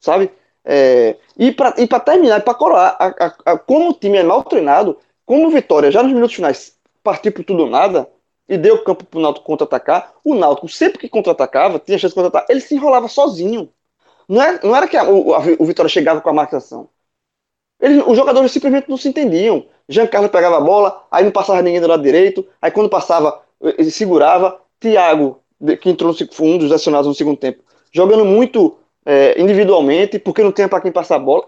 Sabe? 0.00 0.30
É, 0.64 1.16
e 1.38 1.52
para 1.52 2.00
terminar, 2.00 2.42
para 2.42 2.54
coroar, 2.54 2.96
a, 2.98 3.06
a, 3.08 3.52
a, 3.52 3.58
como 3.58 3.90
o 3.90 3.94
time 3.94 4.18
é 4.18 4.22
mal 4.22 4.44
treinado, 4.44 4.98
como 5.24 5.46
o 5.46 5.50
Vitória, 5.50 5.90
já 5.90 6.02
nos 6.02 6.12
minutos 6.12 6.36
finais, 6.36 6.78
partiu 7.02 7.32
por 7.32 7.44
tudo 7.44 7.62
ou 7.64 7.70
nada, 7.70 8.08
e 8.48 8.58
deu 8.58 8.82
campo 8.84 9.04
para 9.04 9.18
o 9.18 9.22
Náutico 9.22 9.46
contra-atacar, 9.46 10.14
o 10.24 10.34
Náutico, 10.34 10.68
sempre 10.68 10.98
que 10.98 11.08
contra-atacava, 11.08 11.78
tinha 11.78 11.98
chance 11.98 12.14
de 12.14 12.20
contra-atacar, 12.20 12.50
ele 12.50 12.60
se 12.60 12.74
enrolava 12.74 13.08
sozinho. 13.08 13.72
Não, 14.30 14.40
é, 14.40 14.60
não 14.62 14.76
era 14.76 14.86
que 14.86 14.96
a, 14.96 15.02
o, 15.02 15.34
a, 15.34 15.40
o 15.58 15.64
Vitória 15.64 15.88
chegava 15.88 16.20
com 16.20 16.30
a 16.30 16.32
marcação. 16.32 16.88
Eles, 17.80 18.00
os 18.06 18.16
jogadores 18.16 18.52
simplesmente 18.52 18.88
não 18.88 18.96
se 18.96 19.08
entendiam. 19.08 19.66
Jean 19.88 20.06
Carlos 20.06 20.30
pegava 20.30 20.58
a 20.58 20.60
bola, 20.60 21.04
aí 21.10 21.24
não 21.24 21.32
passava 21.32 21.60
ninguém 21.60 21.80
do 21.80 21.88
lado 21.88 22.00
direito, 22.00 22.46
aí 22.62 22.70
quando 22.70 22.88
passava, 22.88 23.42
ele 23.60 23.90
segurava. 23.90 24.60
Thiago, 24.78 25.42
que 25.82 25.90
entrou 25.90 26.14
no 26.14 26.46
um 26.46 26.58
dos 26.58 26.72
acionados 26.72 27.08
no 27.08 27.14
segundo 27.14 27.36
tempo, 27.36 27.62
jogando 27.92 28.24
muito 28.24 28.78
é, 29.04 29.38
individualmente, 29.38 30.18
porque 30.18 30.42
não 30.42 30.52
tinha 30.52 30.68
para 30.68 30.80
quem 30.80 30.92
passar 30.92 31.16
a 31.16 31.18
bola. 31.18 31.46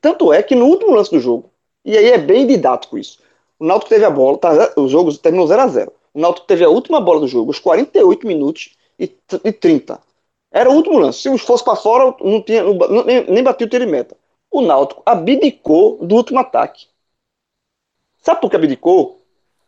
Tanto 0.00 0.32
é 0.32 0.42
que 0.42 0.54
no 0.54 0.66
último 0.66 0.94
lance 0.94 1.10
do 1.10 1.20
jogo, 1.20 1.50
e 1.84 1.96
aí 1.96 2.10
é 2.10 2.18
bem 2.18 2.46
didático 2.46 2.98
isso, 2.98 3.20
o 3.58 3.64
Náutico 3.64 3.90
teve 3.90 4.04
a 4.04 4.10
bola, 4.10 4.38
tá, 4.38 4.72
o 4.76 4.88
jogo 4.88 5.16
terminou 5.18 5.46
0 5.46 5.62
a 5.62 5.68
0 5.68 5.92
O 6.14 6.20
Náutico 6.20 6.46
teve 6.46 6.64
a 6.64 6.68
última 6.68 7.00
bola 7.00 7.20
do 7.20 7.28
jogo, 7.28 7.50
os 7.50 7.58
48 7.60 8.26
minutos 8.26 8.74
e, 8.98 9.14
e 9.44 9.52
30. 9.52 10.00
Era 10.52 10.70
o 10.70 10.74
último 10.74 10.98
lance. 10.98 11.20
Se 11.20 11.38
fosse 11.38 11.64
para 11.64 11.76
fora, 11.76 12.14
não 12.20 12.42
tinha, 12.42 12.62
não, 12.62 13.04
nem, 13.04 13.24
nem 13.26 13.42
batia 13.42 13.66
o 13.66 13.70
tiro 13.70 13.86
de 13.86 13.90
meta. 13.90 14.16
O 14.50 14.60
Náutico 14.60 15.02
abdicou 15.06 15.98
do 16.04 16.16
último 16.16 16.40
ataque. 16.40 16.86
Sabe 18.18 18.40
por 18.40 18.50
que 18.50 18.56
abdicou? 18.56 19.20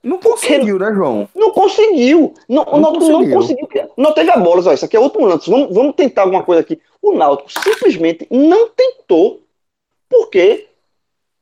Não 0.03 0.19
conseguiu, 0.19 0.77
Porque, 0.77 0.91
né, 0.91 0.97
João? 0.97 1.29
Não 1.35 1.53
conseguiu. 1.53 2.35
Não, 2.49 2.65
não 2.65 2.73
o 2.75 2.81
Náutico 2.81 3.07
conseguiu. 3.07 3.29
não 3.29 3.37
conseguiu. 3.37 3.69
Não 3.97 4.12
teve 4.12 4.31
a 4.31 4.37
bola. 4.37 4.62
Olha, 4.67 4.75
isso 4.75 4.85
aqui 4.85 4.97
é 4.97 5.01
o 5.01 5.05
último 5.05 5.27
lance. 5.27 5.49
Vamos, 5.49 5.73
vamos 5.73 5.95
tentar 5.95 6.23
alguma 6.23 6.43
coisa 6.43 6.61
aqui. 6.61 6.81
O 7.01 7.12
Náutico 7.12 7.53
simplesmente 7.53 8.27
não 8.29 8.69
tentou. 8.71 9.41
Porque 10.09 10.67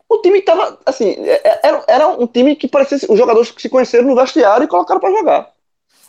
o 0.08 0.18
time 0.18 0.40
estava. 0.40 0.78
Assim, 0.84 1.14
é, 1.24 1.40
é, 1.42 1.60
era, 1.62 1.84
era 1.88 2.08
um 2.08 2.26
time 2.26 2.54
que 2.54 2.68
parecia 2.68 2.98
os 3.08 3.18
jogadores 3.18 3.50
que 3.50 3.62
se 3.62 3.68
conheceram 3.70 4.06
no 4.06 4.14
vestiário 4.14 4.64
e 4.64 4.68
colocaram 4.68 5.00
para 5.00 5.16
jogar. 5.16 5.52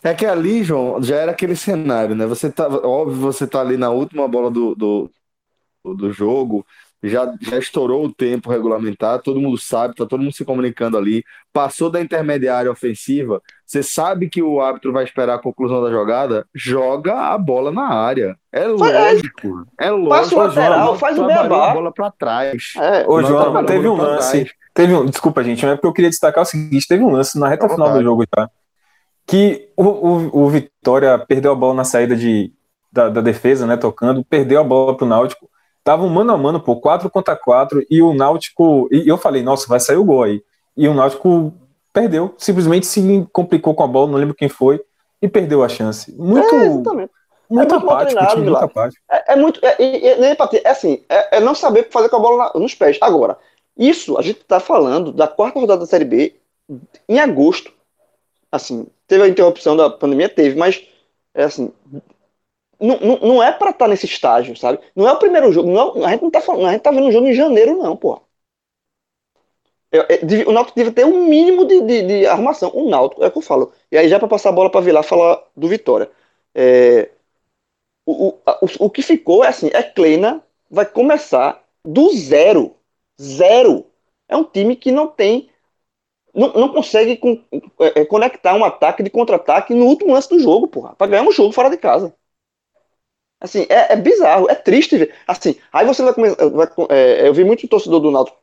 É 0.03 0.13
que 0.13 0.25
ali, 0.25 0.63
João, 0.63 1.01
já 1.01 1.17
era 1.17 1.31
aquele 1.31 1.55
cenário, 1.55 2.15
né? 2.15 2.25
Você 2.25 2.51
tá, 2.51 2.67
óbvio, 2.67 3.17
você 3.17 3.45
tá 3.45 3.61
ali 3.61 3.77
na 3.77 3.89
última 3.89 4.27
bola 4.27 4.49
do, 4.49 4.73
do, 4.73 5.11
do 5.83 6.11
jogo, 6.11 6.65
já, 7.03 7.33
já 7.41 7.57
estourou 7.57 8.05
o 8.05 8.13
tempo 8.13 8.49
regulamentar, 8.49 9.21
todo 9.21 9.39
mundo 9.39 9.57
sabe, 9.57 9.95
tá 9.95 10.05
todo 10.05 10.21
mundo 10.21 10.33
se 10.33 10.45
comunicando 10.45 10.97
ali. 10.97 11.23
Passou 11.51 11.89
da 11.89 11.99
intermediária 11.99 12.71
ofensiva, 12.71 13.41
você 13.65 13.81
sabe 13.81 14.29
que 14.29 14.41
o 14.41 14.61
árbitro 14.61 14.91
vai 14.91 15.03
esperar 15.03 15.35
a 15.35 15.41
conclusão 15.41 15.83
da 15.83 15.89
jogada, 15.89 16.45
joga 16.53 17.33
a 17.33 17.37
bola 17.37 17.71
na 17.71 17.87
área. 17.87 18.35
É 18.51 18.67
lógico. 18.67 19.65
É 19.79 19.89
lógico. 19.89 20.09
Faz 20.09 20.31
o 20.31 20.37
lateral, 20.37 20.97
faz 20.97 21.19
o 21.19 21.25
beabá. 21.25 21.71
a 21.71 21.73
bola 21.73 21.91
para 21.91 22.11
trás. 22.11 22.73
É, 22.77 23.07
Ô, 23.07 23.21
João, 23.23 23.65
teve 23.65 23.87
um 23.87 23.95
lance. 23.95 24.51
Teve 24.73 24.93
um, 24.93 25.05
desculpa, 25.05 25.43
gente, 25.43 25.63
mas 25.63 25.73
é 25.73 25.75
porque 25.75 25.87
eu 25.87 25.93
queria 25.93 26.09
destacar 26.09 26.43
o 26.43 26.45
seguinte: 26.45 26.87
teve 26.87 27.03
um 27.03 27.11
lance 27.11 27.37
na 27.37 27.47
reta 27.47 27.67
final 27.67 27.93
do 27.93 28.01
jogo, 28.01 28.25
tá? 28.27 28.49
Que 29.31 29.69
o, 29.77 29.83
o, 29.85 30.43
o, 30.43 30.49
Vitória 30.49 31.17
perdeu 31.17 31.53
a 31.53 31.55
bola 31.55 31.73
na 31.73 31.85
saída 31.85 32.17
de, 32.17 32.51
da, 32.91 33.07
da 33.07 33.21
defesa, 33.21 33.65
né, 33.65 33.77
tocando, 33.77 34.25
perdeu 34.25 34.59
a 34.59 34.63
bola 34.63 34.97
pro 34.97 35.07
Náutico, 35.07 35.49
tava 35.85 36.03
um 36.03 36.09
mano 36.09 36.33
a 36.33 36.37
mano, 36.37 36.59
pô, 36.59 36.75
4 36.81 37.09
contra 37.09 37.33
4, 37.33 37.81
e 37.89 38.01
o 38.01 38.13
Náutico, 38.13 38.89
e 38.91 39.07
eu 39.07 39.17
falei, 39.17 39.41
nossa, 39.41 39.69
vai 39.69 39.79
sair 39.79 39.95
o 39.95 40.03
gol 40.03 40.23
aí, 40.23 40.43
e 40.75 40.85
o 40.85 40.93
Náutico 40.93 41.53
perdeu, 41.93 42.35
simplesmente 42.37 42.85
se 42.85 43.25
complicou 43.31 43.73
com 43.73 43.83
a 43.83 43.87
bola, 43.87 44.11
não 44.11 44.17
lembro 44.17 44.35
quem 44.35 44.49
foi, 44.49 44.81
e 45.21 45.29
perdeu 45.29 45.63
a 45.63 45.69
chance. 45.69 46.13
Muito... 46.13 46.53
É, 46.53 46.65
exatamente. 46.65 47.11
Muito, 47.49 47.73
é 47.73 47.79
muito 47.79 47.85
apático, 47.87 48.19
treinado, 48.19 48.43
muito 48.43 48.65
apático. 48.65 49.03
É, 49.09 49.33
é 49.33 49.35
muito. 49.37 49.59
É, 49.65 49.75
é, 49.77 50.69
assim, 50.69 51.03
é, 51.09 51.37
é, 51.37 51.39
não 51.39 51.53
saber 51.55 51.89
fazer 51.89 52.07
com 52.07 52.15
a 52.15 52.19
bola 52.19 52.51
nos 52.55 52.73
pés. 52.73 52.97
Agora, 53.01 53.37
isso 53.77 54.17
a 54.17 54.21
gente 54.21 54.39
está 54.39 54.59
falando 54.59 55.11
da 55.11 55.27
quarta 55.27 55.59
rodada 55.59 55.81
da 55.81 55.85
Série 55.85 56.05
B 56.05 56.35
em 57.09 57.19
agosto. 57.19 57.73
Assim, 58.51 58.87
Teve 59.11 59.25
a 59.25 59.27
interrupção 59.27 59.75
da 59.75 59.89
pandemia? 59.89 60.29
Teve, 60.29 60.57
mas 60.57 60.87
é 61.33 61.43
assim. 61.43 61.69
Não, 62.79 62.97
não, 63.01 63.19
não 63.19 63.43
é 63.43 63.51
para 63.51 63.71
estar 63.71 63.83
tá 63.83 63.87
nesse 63.89 64.05
estágio, 64.05 64.55
sabe? 64.55 64.79
Não 64.95 65.05
é 65.05 65.11
o 65.11 65.19
primeiro 65.19 65.51
jogo. 65.51 65.69
Não 65.69 66.01
é, 66.01 66.05
a 66.05 66.11
gente 66.11 66.21
não 66.21 66.31
tá 66.31 66.39
falando, 66.39 66.67
a 66.67 66.71
gente 66.71 66.81
tá 66.81 66.91
vendo 66.91 67.07
um 67.07 67.11
jogo 67.11 67.27
em 67.27 67.33
janeiro, 67.33 67.77
não, 67.77 67.97
pô. 67.97 68.21
É, 69.91 69.97
é, 69.97 70.47
o 70.47 70.53
Náutico 70.53 70.77
deve 70.77 70.93
ter 70.93 71.05
um 71.05 71.27
mínimo 71.27 71.65
de, 71.65 71.81
de, 71.81 72.01
de, 72.03 72.25
armação. 72.25 72.71
O 72.73 72.89
Náutico, 72.89 73.21
é 73.21 73.27
o 73.27 73.31
que 73.31 73.37
eu 73.37 73.41
falo. 73.41 73.73
E 73.91 73.97
aí, 73.97 74.07
já 74.07 74.17
para 74.17 74.29
passar 74.29 74.47
a 74.47 74.53
bola 74.53 74.71
para 74.71 74.79
Vilar 74.79 75.03
falar 75.03 75.43
do 75.53 75.67
Vitória. 75.67 76.09
É, 76.55 77.09
o, 78.05 78.29
o, 78.29 78.39
o, 78.79 78.89
que 78.89 79.01
ficou 79.01 79.43
é 79.43 79.49
assim, 79.49 79.69
é 79.73 79.83
Kleina 79.83 80.41
vai 80.69 80.85
começar 80.85 81.61
do 81.83 82.09
zero. 82.15 82.77
Zero. 83.21 83.85
É 84.29 84.37
um 84.37 84.45
time 84.45 84.77
que 84.77 84.89
não 84.89 85.09
tem. 85.09 85.49
Não, 86.33 86.53
não 86.53 86.69
consegue 86.69 87.19
é, 87.79 88.01
é 88.01 88.05
conectar 88.05 88.55
um 88.55 88.63
ataque 88.63 89.03
de 89.03 89.09
contra-ataque 89.09 89.73
no 89.73 89.85
último 89.85 90.13
lance 90.13 90.29
do 90.29 90.39
jogo, 90.39 90.67
porra. 90.67 90.95
Pra 90.95 91.07
ganhar 91.07 91.23
um 91.23 91.31
jogo 91.31 91.51
fora 91.51 91.69
de 91.69 91.77
casa. 91.77 92.13
Assim, 93.39 93.65
é, 93.69 93.93
é 93.93 93.95
bizarro, 93.95 94.49
é 94.49 94.55
triste 94.55 94.97
ver. 94.97 95.15
Assim, 95.27 95.55
aí 95.73 95.85
você 95.85 96.03
vai 96.03 96.13
começar. 96.13 96.37
É, 96.89 97.27
eu 97.27 97.33
vi 97.33 97.43
muito 97.43 97.67
torcedor 97.67 97.99
do 97.99 98.11
Náutico 98.11 98.37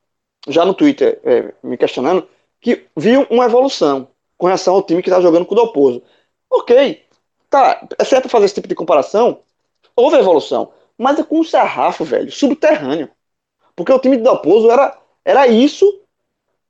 já 0.49 0.65
no 0.65 0.75
Twitter 0.75 1.21
é, 1.25 1.53
me 1.63 1.77
questionando 1.77 2.29
que 2.61 2.87
viu 2.97 3.27
uma 3.31 3.45
evolução 3.45 4.09
com 4.37 4.47
relação 4.47 4.75
ao 4.75 4.83
time 4.83 5.03
que 5.03 5.11
tá 5.11 5.21
jogando 5.21 5.47
com 5.47 5.55
o 5.55 5.57
Dalpozo. 5.57 6.03
Ok, 6.51 7.05
tá, 7.51 7.87
é 7.99 8.05
certo 8.05 8.29
fazer 8.29 8.47
esse 8.47 8.55
tipo 8.55 8.69
de 8.69 8.75
comparação, 8.75 9.41
houve 9.95 10.17
evolução, 10.17 10.73
mas 10.97 11.19
é 11.19 11.23
com 11.23 11.41
um 11.41 11.45
sarrafo, 11.45 12.05
velho, 12.05 12.31
subterrâneo. 12.33 13.11
Porque 13.77 13.93
o 13.93 13.99
time 13.99 14.17
do 14.17 14.25
Dalpozo 14.25 14.71
era, 14.71 14.99
era 15.25 15.47
isso 15.47 16.01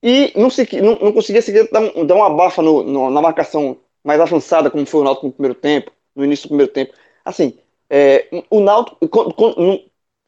e 0.02 0.32
não, 0.36 0.48
se, 0.50 0.68
não, 0.80 0.96
não 0.96 1.12
conseguia 1.12 1.42
seguir, 1.42 1.68
dar, 1.70 1.82
dar 2.04 2.14
uma 2.14 2.30
bafa 2.30 2.62
no, 2.62 2.82
no, 2.82 3.10
na 3.10 3.20
marcação 3.20 3.78
mais 4.04 4.20
avançada, 4.20 4.70
como 4.70 4.86
foi 4.86 5.00
o 5.00 5.04
Náutico 5.04 5.26
no 5.26 5.32
primeiro 5.32 5.54
tempo, 5.54 5.90
no 6.14 6.24
início 6.24 6.44
do 6.44 6.50
primeiro 6.50 6.72
tempo. 6.72 6.94
Assim, 7.24 7.58
é, 7.90 8.28
o 8.50 8.60
Náutico 8.60 9.34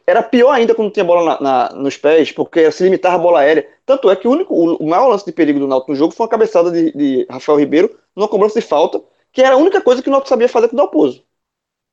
era 0.07 0.23
pior 0.23 0.51
ainda 0.51 0.75
quando 0.75 0.91
tinha 0.91 1.05
bola 1.05 1.39
na, 1.41 1.41
na, 1.41 1.75
nos 1.75 1.97
pés, 1.97 2.33
porque 2.33 2.71
se 2.73 2.83
limitava 2.83 3.15
a 3.15 3.19
bola 3.19 3.41
aérea. 3.41 3.69
Tanto 3.87 4.11
é 4.11 4.17
que 4.17 4.27
o 4.27 4.33
único, 4.33 4.55
o, 4.55 4.89
maior 4.89 5.07
lance 5.07 5.25
de 5.25 5.33
perigo 5.33 5.61
do 5.61 5.69
Náutico 5.69 5.93
no 5.93 5.97
jogo 5.97 6.13
foi 6.13 6.25
uma 6.25 6.31
cabeçada 6.31 6.71
de, 6.71 6.93
de 6.93 7.27
Rafael 7.31 7.59
Ribeiro 7.59 7.97
numa 8.15 8.29
cobrança 8.29 8.61
de 8.61 8.67
falta, 8.67 9.01
que 9.33 9.41
era 9.41 9.55
a 9.55 9.59
única 9.59 9.81
coisa 9.81 10.03
que 10.03 10.09
o 10.09 10.13
Náutico 10.13 10.29
sabia 10.29 10.49
fazer 10.49 10.69
com 10.69 10.75
o 10.75 10.77
Dalpozo, 10.77 11.23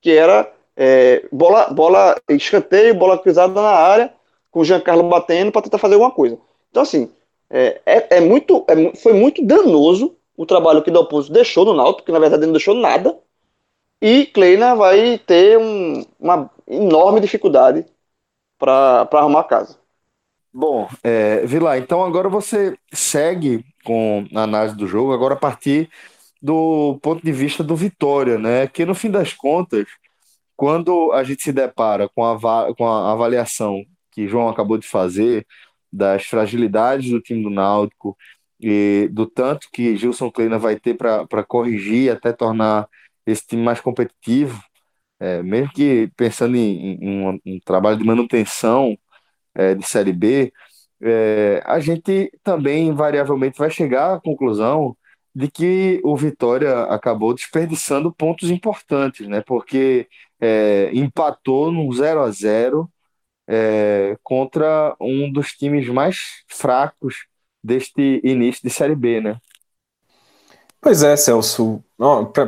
que 0.01 0.11
era 0.11 0.51
é, 0.75 1.27
bola, 1.31 1.69
bola 1.69 2.19
escanteio, 2.29 2.95
bola 2.95 3.19
cruzada 3.19 3.53
na 3.53 3.69
área, 3.69 4.13
com 4.49 4.61
o 4.61 4.65
Giancarlo 4.65 5.03
batendo 5.03 5.51
para 5.51 5.61
tentar 5.61 5.77
fazer 5.77 5.93
alguma 5.93 6.11
coisa. 6.11 6.39
Então, 6.71 6.83
assim, 6.83 7.11
é, 7.49 7.81
é, 7.85 8.17
é 8.17 8.21
muito, 8.21 8.65
é, 8.67 8.95
foi 8.95 9.13
muito 9.13 9.45
danoso 9.45 10.15
o 10.35 10.45
trabalho 10.45 10.83
que 10.83 10.91
Dalpozo 10.91 11.31
deixou 11.31 11.65
no 11.65 11.73
Náutico, 11.73 12.05
que 12.05 12.11
na 12.11 12.19
verdade 12.19 12.45
não 12.45 12.53
deixou 12.53 12.75
nada, 12.75 13.17
e 14.01 14.25
Kleina 14.27 14.75
vai 14.75 15.17
ter 15.17 15.57
um, 15.57 16.05
uma 16.19 16.49
enorme 16.67 17.19
dificuldade 17.19 17.85
para 18.59 19.07
arrumar 19.13 19.41
a 19.41 19.45
casa. 19.45 19.79
Bom, 20.53 20.87
é, 21.03 21.45
Vila, 21.45 21.77
então 21.77 22.03
agora 22.03 22.29
você 22.29 22.77
segue 22.91 23.63
com 23.83 24.25
a 24.35 24.41
análise 24.43 24.75
do 24.75 24.87
jogo, 24.87 25.13
agora 25.13 25.33
a 25.33 25.37
partir 25.37 25.89
do 26.41 26.99
ponto 27.01 27.23
de 27.23 27.31
vista 27.31 27.63
do 27.63 27.75
Vitória, 27.75 28.37
né? 28.37 28.67
Que 28.67 28.85
no 28.85 28.95
fim 28.95 29.09
das 29.09 29.33
contas, 29.33 29.87
quando 30.55 31.11
a 31.11 31.23
gente 31.23 31.43
se 31.43 31.51
depara 31.51 32.09
com 32.09 32.23
a, 32.23 32.73
com 32.75 32.87
a 32.87 33.11
avaliação 33.11 33.83
que 34.11 34.27
João 34.27 34.49
acabou 34.49 34.77
de 34.77 34.87
fazer 34.87 35.45
das 35.97 36.25
fragilidades 36.25 37.09
do 37.09 37.21
time 37.21 37.43
do 37.43 37.49
Náutico 37.49 38.17
e 38.59 39.09
do 39.11 39.25
tanto 39.25 39.67
que 39.71 39.97
Gilson 39.97 40.31
Kleina 40.31 40.59
vai 40.59 40.79
ter 40.79 40.95
para 40.95 41.43
corrigir 41.43 42.11
até 42.11 42.31
tornar 42.33 42.87
esse 43.25 43.45
time 43.45 43.63
mais 43.63 43.81
competitivo, 43.81 44.61
é, 45.19 45.43
mesmo 45.43 45.71
que 45.73 46.11
pensando 46.15 46.55
em, 46.55 46.97
em, 47.01 47.25
um, 47.27 47.39
um, 47.45 47.59
trabalho 47.65 47.97
de 47.97 48.05
manutenção 48.05 48.97
é, 49.55 49.75
de 49.75 49.85
Série 49.85 50.13
B, 50.13 50.53
é, 51.01 51.61
a 51.65 51.79
gente 51.79 52.31
também 52.43 52.87
invariavelmente 52.87 53.57
vai 53.57 53.69
chegar 53.69 54.15
à 54.15 54.21
conclusão 54.21 54.95
de 55.35 55.49
que 55.51 56.01
o 56.03 56.15
Vitória 56.17 56.83
acabou 56.85 57.33
desperdiçando 57.33 58.11
pontos 58.13 58.49
importantes, 58.49 59.27
né? 59.27 59.41
Porque 59.41 60.07
é, 60.41 60.89
empatou 60.93 61.71
num 61.71 61.91
0 61.91 62.21
a 62.21 62.31
0 62.31 62.89
é, 63.47 64.17
contra 64.23 64.95
um 64.99 65.31
dos 65.31 65.51
times 65.51 65.87
mais 65.87 66.43
fracos 66.47 67.25
deste 67.63 68.21
início 68.23 68.61
de 68.63 68.69
Série 68.69 68.95
B, 68.95 69.21
né? 69.21 69.37
Pois 70.81 71.03
é, 71.03 71.15
Celso. 71.15 71.83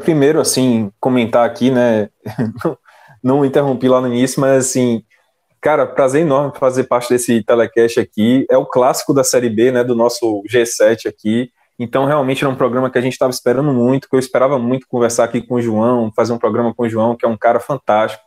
Primeiro, 0.04 0.40
assim, 0.40 0.92
comentar 1.00 1.46
aqui, 1.46 1.72
né? 1.72 2.10
não 3.24 3.44
interrompi 3.44 3.88
lá 3.88 4.00
no 4.00 4.08
início, 4.08 4.40
mas 4.40 4.68
assim, 4.68 5.04
cara, 5.60 5.86
prazer 5.86 6.22
enorme 6.22 6.58
fazer 6.58 6.86
parte 6.86 7.10
desse 7.10 7.44
telecast 7.44 8.00
aqui. 8.00 8.46
É 8.50 8.58
o 8.58 8.66
clássico 8.66 9.14
da 9.14 9.24
Série 9.24 9.50
B, 9.50 9.72
né? 9.72 9.84
Do 9.84 9.96
nosso 9.96 10.44
G7 10.50 11.08
aqui. 11.08 11.52
Então, 11.78 12.06
realmente 12.06 12.44
era 12.44 12.52
um 12.52 12.58
programa 12.58 12.90
que 12.90 12.98
a 12.98 13.02
gente 13.02 13.14
estava 13.14 13.32
esperando 13.32 13.74
muito, 13.74 14.10
que 14.10 14.16
eu 14.16 14.20
esperava 14.20 14.60
muito 14.60 14.86
conversar 14.88 15.24
aqui 15.24 15.42
com 15.42 15.56
o 15.56 15.62
João, 15.62 16.12
fazer 16.14 16.34
um 16.34 16.38
programa 16.38 16.74
com 16.74 16.84
o 16.84 16.90
João, 16.90 17.16
que 17.16 17.26
é 17.26 17.30
um 17.30 17.38
cara 17.38 17.60
fantástico. 17.60 18.22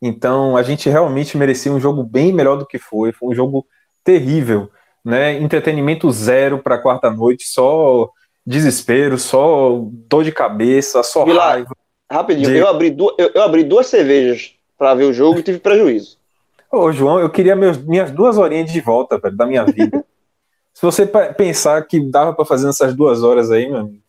Então, 0.00 0.56
a 0.56 0.62
gente 0.62 0.88
realmente 0.88 1.36
merecia 1.36 1.72
um 1.72 1.80
jogo 1.80 2.02
bem 2.02 2.32
melhor 2.32 2.56
do 2.56 2.66
que 2.66 2.78
foi. 2.78 3.12
Foi 3.12 3.28
um 3.28 3.34
jogo 3.34 3.66
terrível, 4.02 4.70
né? 5.04 5.38
Entretenimento 5.38 6.10
zero 6.10 6.58
para 6.58 6.82
quarta-noite, 6.82 7.44
só 7.46 8.08
desespero, 8.46 9.18
só 9.18 9.78
dor 10.08 10.24
de 10.24 10.32
cabeça, 10.32 11.02
só 11.02 11.24
Vila, 11.24 11.44
raiva. 11.44 11.76
Rapidinho, 12.10 12.48
de... 12.48 12.56
eu, 12.56 12.66
abri 12.66 12.90
duas, 12.90 13.14
eu, 13.18 13.30
eu 13.34 13.42
abri 13.42 13.62
duas 13.62 13.86
cervejas 13.86 14.54
para 14.76 14.94
ver 14.94 15.04
o 15.04 15.12
jogo 15.12 15.38
e 15.38 15.42
tive 15.42 15.58
prejuízo. 15.58 16.18
Ô, 16.72 16.90
João, 16.92 17.20
eu 17.20 17.28
queria 17.28 17.54
meus, 17.54 17.76
minhas 17.76 18.10
duas 18.10 18.38
horinhas 18.38 18.72
de 18.72 18.80
volta 18.80 19.18
velho, 19.18 19.36
da 19.36 19.44
minha 19.44 19.64
vida. 19.64 20.04
Se 20.72 20.82
você 20.82 21.04
pensar 21.04 21.82
que 21.86 22.00
dava 22.00 22.32
para 22.32 22.44
fazer 22.44 22.66
nessas 22.66 22.94
duas 22.94 23.22
horas 23.22 23.50
aí, 23.50 23.68
meu 23.68 23.80
amigo, 23.80 24.02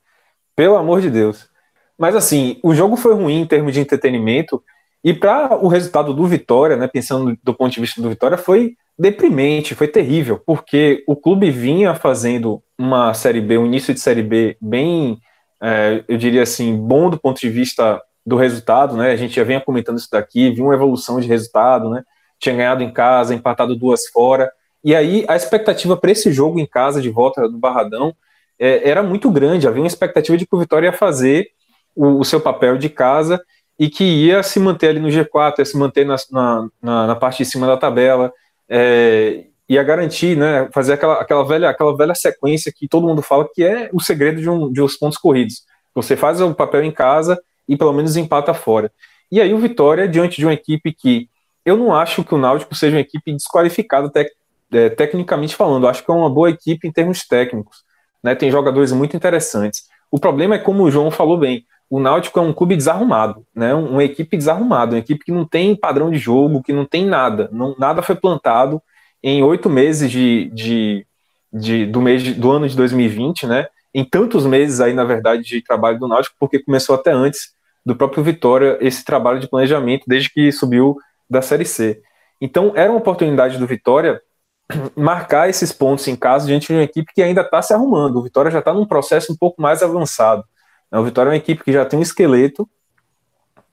pelo 0.56 0.78
amor 0.78 1.02
de 1.02 1.10
Deus. 1.10 1.50
Mas 1.98 2.16
assim, 2.16 2.60
o 2.64 2.74
jogo 2.74 2.96
foi 2.96 3.14
ruim 3.14 3.42
em 3.42 3.46
termos 3.46 3.74
de 3.74 3.80
entretenimento 3.80 4.64
e 5.04 5.14
para 5.14 5.58
o 5.58 5.68
resultado 5.68 6.14
do 6.14 6.26
Vitória, 6.28 6.76
né, 6.76 6.88
pensando 6.88 7.38
do 7.44 7.54
ponto 7.54 7.74
de 7.74 7.82
vista 7.82 8.02
do 8.02 8.10
Vitória, 8.10 8.38
foi 8.38 8.76
deprimente, 8.98 9.74
foi 9.74 9.88
terrível, 9.88 10.42
porque 10.46 11.04
o 11.08 11.16
clube 11.16 11.50
vinha 11.50 11.96
fazendo 11.96 12.62
uma 12.78 13.14
Série 13.14 13.42
B, 13.42 13.58
um 13.58 13.66
início 13.66 13.94
de 13.94 14.00
Série 14.00 14.22
B 14.22 14.58
bem, 14.62 15.20
é, 15.62 16.04
eu 16.08 16.18
diria 16.18 16.44
assim, 16.44 16.76
bom 16.76 17.10
do 17.10 17.18
ponto 17.18 17.40
de 17.40 17.50
vista 17.50 18.02
do 18.26 18.36
resultado, 18.36 18.96
né? 18.96 19.12
A 19.12 19.16
gente 19.16 19.36
já 19.36 19.44
vinha 19.44 19.60
comentando 19.60 19.98
isso 19.98 20.10
daqui, 20.12 20.52
viu 20.52 20.66
uma 20.66 20.76
evolução 20.76 21.20
de 21.20 21.28
resultado, 21.28 21.90
né? 21.90 22.04
Tinha 22.40 22.56
ganhado 22.56 22.84
em 22.84 22.92
casa, 22.92 23.34
empatado 23.34 23.76
duas 23.76 24.08
fora, 24.08 24.52
e 24.84 24.96
aí 24.96 25.26
a 25.28 25.36
expectativa 25.36 25.96
para 25.96 26.12
esse 26.12 26.32
jogo 26.32 26.60
em 26.60 26.66
casa, 26.66 27.02
de 27.02 27.10
volta 27.10 27.48
do 27.48 27.58
Barradão, 27.58 28.16
é, 28.60 28.88
era 28.90 29.04
muito 29.04 29.30
grande. 29.30 29.68
Havia 29.68 29.82
uma 29.82 29.88
expectativa 29.88 30.38
de 30.38 30.46
que 30.46 30.56
o 30.56 30.60
Vitória 30.60 30.88
ia 30.88 30.94
fazer 30.94 31.48
o, 31.96 32.20
o, 32.20 32.24
seu 32.24 32.40
papel 32.40 32.78
de 32.78 32.90
casa 32.90 33.42
e 33.82 33.90
que 33.90 34.04
ia 34.04 34.44
se 34.44 34.60
manter 34.60 34.90
ali 34.90 35.00
no 35.00 35.08
G4, 35.08 35.58
ia 35.58 35.66
se 35.66 35.76
manter 35.76 36.06
na, 36.06 36.16
na, 36.32 37.08
na 37.08 37.16
parte 37.16 37.40
de 37.40 37.50
cima 37.50 37.66
da 37.66 37.76
tabela, 37.76 38.32
é, 38.70 39.46
ia 39.68 39.82
garantir, 39.82 40.38
né, 40.38 40.70
fazer 40.72 40.94
aquela, 40.94 41.16
aquela, 41.16 41.44
velha, 41.44 41.68
aquela 41.68 41.98
velha 41.98 42.14
sequência 42.14 42.72
que 42.72 42.88
todo 42.88 43.08
mundo 43.08 43.24
fala 43.24 43.50
que 43.52 43.64
é 43.64 43.90
o 43.92 44.00
segredo 44.00 44.40
de, 44.40 44.48
um, 44.48 44.72
de 44.72 44.84
uns 44.84 44.96
pontos 44.96 45.18
corridos. 45.18 45.64
Você 45.96 46.16
faz 46.16 46.40
o 46.40 46.54
papel 46.54 46.84
em 46.84 46.92
casa 46.92 47.42
e 47.68 47.76
pelo 47.76 47.92
menos 47.92 48.16
empata 48.16 48.54
fora. 48.54 48.92
E 49.32 49.42
aí 49.42 49.52
o 49.52 49.58
Vitória, 49.58 50.08
diante 50.08 50.38
de 50.38 50.46
uma 50.46 50.54
equipe 50.54 50.94
que 50.94 51.28
eu 51.66 51.76
não 51.76 51.96
acho 51.96 52.24
que 52.24 52.36
o 52.36 52.38
Náutico 52.38 52.76
seja 52.76 52.98
uma 52.98 53.02
equipe 53.02 53.34
desqualificada 53.34 54.12
tec, 54.12 54.30
é, 54.72 54.90
tecnicamente 54.90 55.56
falando, 55.56 55.88
acho 55.88 56.06
que 56.06 56.12
é 56.12 56.14
uma 56.14 56.30
boa 56.30 56.52
equipe 56.52 56.88
em 56.88 56.92
termos 56.92 57.26
técnicos. 57.26 57.78
Né, 58.22 58.36
tem 58.36 58.52
jogadores 58.52 58.92
muito 58.92 59.18
interessantes. 59.18 59.86
O 60.12 60.20
problema 60.20 60.54
é 60.54 60.60
como 60.60 60.84
o 60.84 60.92
João 60.92 61.10
falou 61.10 61.36
bem, 61.36 61.66
o 61.92 62.00
Náutico 62.00 62.40
é 62.40 62.42
um 62.42 62.54
clube 62.54 62.78
desarrumado, 62.78 63.46
né? 63.54 63.74
Uma 63.74 64.02
equipe 64.02 64.38
desarrumada, 64.38 64.96
uma 64.96 65.00
equipe 65.00 65.26
que 65.26 65.32
não 65.32 65.44
tem 65.44 65.76
padrão 65.76 66.10
de 66.10 66.18
jogo, 66.18 66.64
que 66.64 66.72
não 66.72 66.86
tem 66.86 67.06
nada, 67.06 67.50
não, 67.52 67.76
nada 67.78 68.02
foi 68.02 68.16
plantado 68.16 68.82
em 69.22 69.44
oito 69.44 69.70
meses 69.70 70.10
de, 70.10 70.50
de, 70.54 71.06
de, 71.52 71.86
do 71.86 72.02
mês 72.02 72.24
de, 72.24 72.34
do 72.34 72.50
ano 72.50 72.66
de 72.66 72.78
2020, 72.78 73.46
né? 73.46 73.68
Em 73.94 74.06
tantos 74.06 74.46
meses 74.46 74.80
aí, 74.80 74.94
na 74.94 75.04
verdade, 75.04 75.44
de 75.44 75.62
trabalho 75.62 76.00
do 76.00 76.08
Náutico, 76.08 76.38
porque 76.40 76.64
começou 76.64 76.96
até 76.96 77.12
antes 77.12 77.52
do 77.86 77.94
próprio 77.94 78.24
Vitória 78.24 78.78
esse 78.80 79.04
trabalho 79.04 79.42
de 79.42 79.50
planejamento 79.50 80.06
desde 80.08 80.30
que 80.30 80.50
subiu 80.50 80.96
da 81.30 81.42
Série 81.42 81.66
C. 81.66 82.02
Então, 82.40 82.72
era 82.74 82.90
uma 82.90 83.00
oportunidade 83.00 83.58
do 83.58 83.68
Vitória 83.68 84.22
marcar 84.96 85.50
esses 85.50 85.74
pontos 85.74 86.08
em 86.08 86.16
casa 86.16 86.48
diante 86.48 86.68
de 86.68 86.74
uma 86.74 86.84
equipe 86.84 87.12
que 87.14 87.22
ainda 87.22 87.42
está 87.42 87.62
se 87.62 87.74
arrumando. 87.74 88.16
O 88.16 88.24
Vitória 88.24 88.50
já 88.50 88.60
está 88.60 88.74
num 88.74 88.86
processo 88.86 89.34
um 89.34 89.36
pouco 89.36 89.62
mais 89.62 89.84
avançado. 89.84 90.46
Né? 90.92 91.00
O 91.00 91.04
Vitória 91.04 91.30
é 91.30 91.32
uma 91.32 91.38
equipe 91.38 91.64
que 91.64 91.72
já 91.72 91.86
tem 91.86 92.00
um 92.00 92.04
esqueleto 92.04 92.70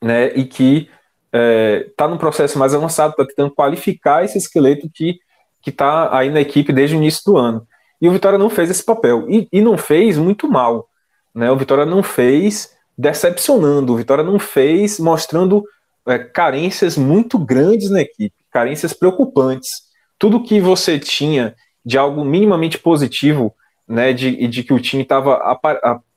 né, 0.01 0.29
e 0.29 0.45
que 0.45 0.89
está 1.27 1.33
é, 1.33 1.91
tá 1.97 2.09
num 2.09 2.17
processo 2.17 2.59
mais 2.59 2.75
avançado, 2.75 3.11
está 3.11 3.27
tentando 3.27 3.55
qualificar 3.55 4.25
esse 4.25 4.39
esqueleto 4.39 4.89
que 4.91 5.21
está 5.67 6.17
aí 6.17 6.31
na 6.31 6.41
equipe 6.41 6.73
desde 6.73 6.97
o 6.97 6.99
início 6.99 7.23
do 7.27 7.37
ano. 7.37 7.67
E 8.01 8.09
o 8.09 8.13
Vitória 8.13 8.39
não 8.39 8.49
fez 8.49 8.71
esse 8.71 8.85
papel. 8.85 9.27
E, 9.29 9.49
e 9.53 9.61
não 9.61 9.77
fez 9.77 10.17
muito 10.17 10.49
mal. 10.49 10.89
Né? 11.35 11.51
O 11.51 11.57
Vitória 11.57 11.85
não 11.85 12.03
fez 12.03 12.73
decepcionando. 12.97 13.93
O 13.93 13.97
Vitória 13.97 14.25
não 14.25 14.39
fez 14.39 14.99
mostrando 14.99 15.65
é, 16.07 16.19
carências 16.19 16.97
muito 16.97 17.39
grandes 17.39 17.91
na 17.91 18.01
equipe, 18.01 18.35
carências 18.51 18.93
preocupantes. 18.93 19.83
Tudo 20.19 20.43
que 20.43 20.61
você 20.61 20.99
tinha 20.99 21.55
de 21.85 21.99
algo 21.99 22.25
minimamente 22.25 22.79
positivo 22.79 23.55
né, 23.87 24.13
de, 24.13 24.47
de 24.47 24.63
que 24.63 24.73
o 24.73 24.81
time 24.81 25.03
estava 25.03 25.37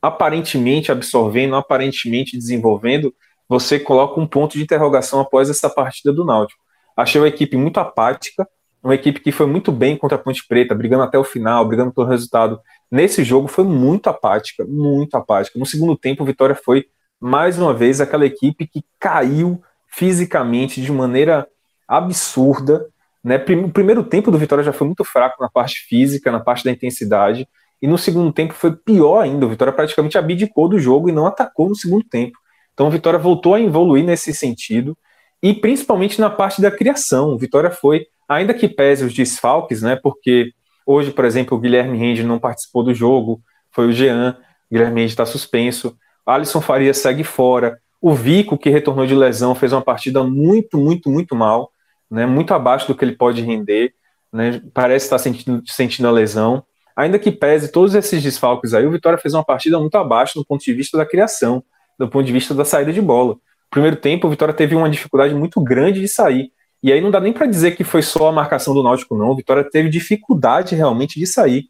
aparentemente 0.01 0.91
absorvendo, 0.91 1.55
aparentemente 1.55 2.37
desenvolvendo, 2.37 3.13
você 3.47 3.79
coloca 3.79 4.19
um 4.19 4.25
ponto 4.25 4.57
de 4.57 4.63
interrogação 4.63 5.19
após 5.19 5.49
essa 5.49 5.69
partida 5.69 6.11
do 6.11 6.25
Náutico. 6.25 6.61
Achei 6.95 7.19
uma 7.19 7.27
equipe 7.27 7.57
muito 7.57 7.79
apática, 7.79 8.47
uma 8.83 8.95
equipe 8.95 9.19
que 9.19 9.31
foi 9.31 9.45
muito 9.45 9.71
bem 9.71 9.95
contra 9.95 10.15
a 10.17 10.19
Ponte 10.19 10.45
Preta, 10.47 10.73
brigando 10.73 11.03
até 11.03 11.17
o 11.17 11.23
final, 11.23 11.65
brigando 11.65 11.93
pelo 11.93 12.07
resultado. 12.07 12.59
Nesse 12.89 13.23
jogo 13.23 13.47
foi 13.47 13.63
muito 13.63 14.07
apática, 14.09 14.65
muito 14.65 15.15
apática. 15.15 15.59
No 15.59 15.65
segundo 15.65 15.95
tempo, 15.95 16.25
Vitória 16.25 16.55
foi 16.55 16.85
mais 17.19 17.59
uma 17.59 17.73
vez 17.73 18.01
aquela 18.01 18.25
equipe 18.25 18.65
que 18.65 18.83
caiu 18.99 19.61
fisicamente 19.85 20.81
de 20.81 20.91
maneira 20.91 21.47
absurda. 21.87 22.87
Né? 23.23 23.35
O 23.65 23.69
primeiro 23.69 24.03
tempo 24.03 24.31
do 24.31 24.37
Vitória 24.37 24.63
já 24.63 24.73
foi 24.73 24.87
muito 24.87 25.03
fraco 25.03 25.41
na 25.41 25.49
parte 25.49 25.85
física, 25.87 26.31
na 26.31 26.39
parte 26.39 26.63
da 26.63 26.71
intensidade, 26.71 27.47
e 27.81 27.87
no 27.87 27.97
segundo 27.97 28.31
tempo 28.31 28.53
foi 28.53 28.75
pior 28.75 29.21
ainda. 29.21 29.45
O 29.45 29.49
Vitória 29.49 29.73
praticamente 29.73 30.17
abdicou 30.17 30.69
do 30.69 30.79
jogo 30.79 31.09
e 31.09 31.11
não 31.11 31.25
atacou 31.25 31.67
no 31.67 31.75
segundo 31.75 32.03
tempo. 32.03 32.37
Então 32.73 32.87
o 32.87 32.91
Vitória 32.91 33.17
voltou 33.17 33.55
a 33.55 33.61
evoluir 33.61 34.03
nesse 34.03 34.33
sentido, 34.33 34.97
e 35.41 35.53
principalmente 35.53 36.21
na 36.21 36.29
parte 36.29 36.61
da 36.61 36.69
criação. 36.69 37.33
O 37.33 37.37
Vitória 37.37 37.71
foi, 37.71 38.05
ainda 38.29 38.53
que 38.53 38.67
pese 38.67 39.03
os 39.03 39.13
desfalques, 39.13 39.81
né? 39.81 39.95
Porque 39.95 40.51
hoje, 40.85 41.11
por 41.11 41.25
exemplo, 41.25 41.57
o 41.57 41.59
Guilherme 41.59 41.97
Rende 41.97 42.23
não 42.23 42.39
participou 42.39 42.83
do 42.83 42.93
jogo, 42.93 43.41
foi 43.71 43.87
o 43.87 43.91
Jean, 43.91 44.37
o 44.69 44.73
Guilherme 44.73 45.01
Rende 45.01 45.13
está 45.13 45.25
suspenso. 45.25 45.97
Alisson 46.25 46.61
Faria 46.61 46.93
segue 46.93 47.23
fora. 47.23 47.79
O 47.99 48.13
Vico, 48.13 48.57
que 48.57 48.69
retornou 48.69 49.05
de 49.05 49.15
lesão, 49.15 49.55
fez 49.55 49.73
uma 49.73 49.81
partida 49.81 50.23
muito, 50.23 50.77
muito, 50.77 51.09
muito 51.09 51.35
mal, 51.35 51.71
né, 52.09 52.25
muito 52.25 52.53
abaixo 52.53 52.87
do 52.87 52.95
que 52.95 53.03
ele 53.03 53.15
pode 53.15 53.41
render. 53.41 53.93
Né, 54.31 54.61
parece 54.73 55.05
estar 55.05 55.17
sentindo, 55.17 55.61
sentindo 55.65 56.07
a 56.07 56.11
lesão. 56.11 56.63
Ainda 56.95 57.17
que 57.17 57.31
pese 57.31 57.71
todos 57.71 57.95
esses 57.95 58.21
desfalques 58.21 58.73
aí, 58.73 58.85
o 58.85 58.91
Vitória 58.91 59.17
fez 59.17 59.33
uma 59.33 59.43
partida 59.43 59.79
muito 59.79 59.95
abaixo 59.95 60.39
do 60.39 60.45
ponto 60.45 60.63
de 60.63 60.73
vista 60.73 60.97
da 60.97 61.05
criação, 61.05 61.63
do 61.97 62.07
ponto 62.07 62.25
de 62.25 62.33
vista 62.33 62.53
da 62.53 62.65
saída 62.65 62.91
de 62.91 63.01
bola. 63.01 63.37
Primeiro 63.69 63.95
tempo, 63.95 64.27
o 64.27 64.29
Vitória 64.29 64.53
teve 64.53 64.75
uma 64.75 64.89
dificuldade 64.89 65.33
muito 65.33 65.61
grande 65.61 66.01
de 66.01 66.07
sair. 66.07 66.51
E 66.83 66.91
aí 66.91 66.99
não 66.99 67.11
dá 67.11 67.19
nem 67.19 67.31
para 67.31 67.45
dizer 67.45 67.75
que 67.75 67.83
foi 67.83 68.01
só 68.01 68.27
a 68.27 68.31
marcação 68.31 68.73
do 68.73 68.83
Náutico, 68.83 69.15
não. 69.15 69.29
O 69.29 69.35
Vitória 69.35 69.63
teve 69.63 69.89
dificuldade 69.89 70.75
realmente 70.75 71.19
de 71.19 71.27
sair. 71.27 71.65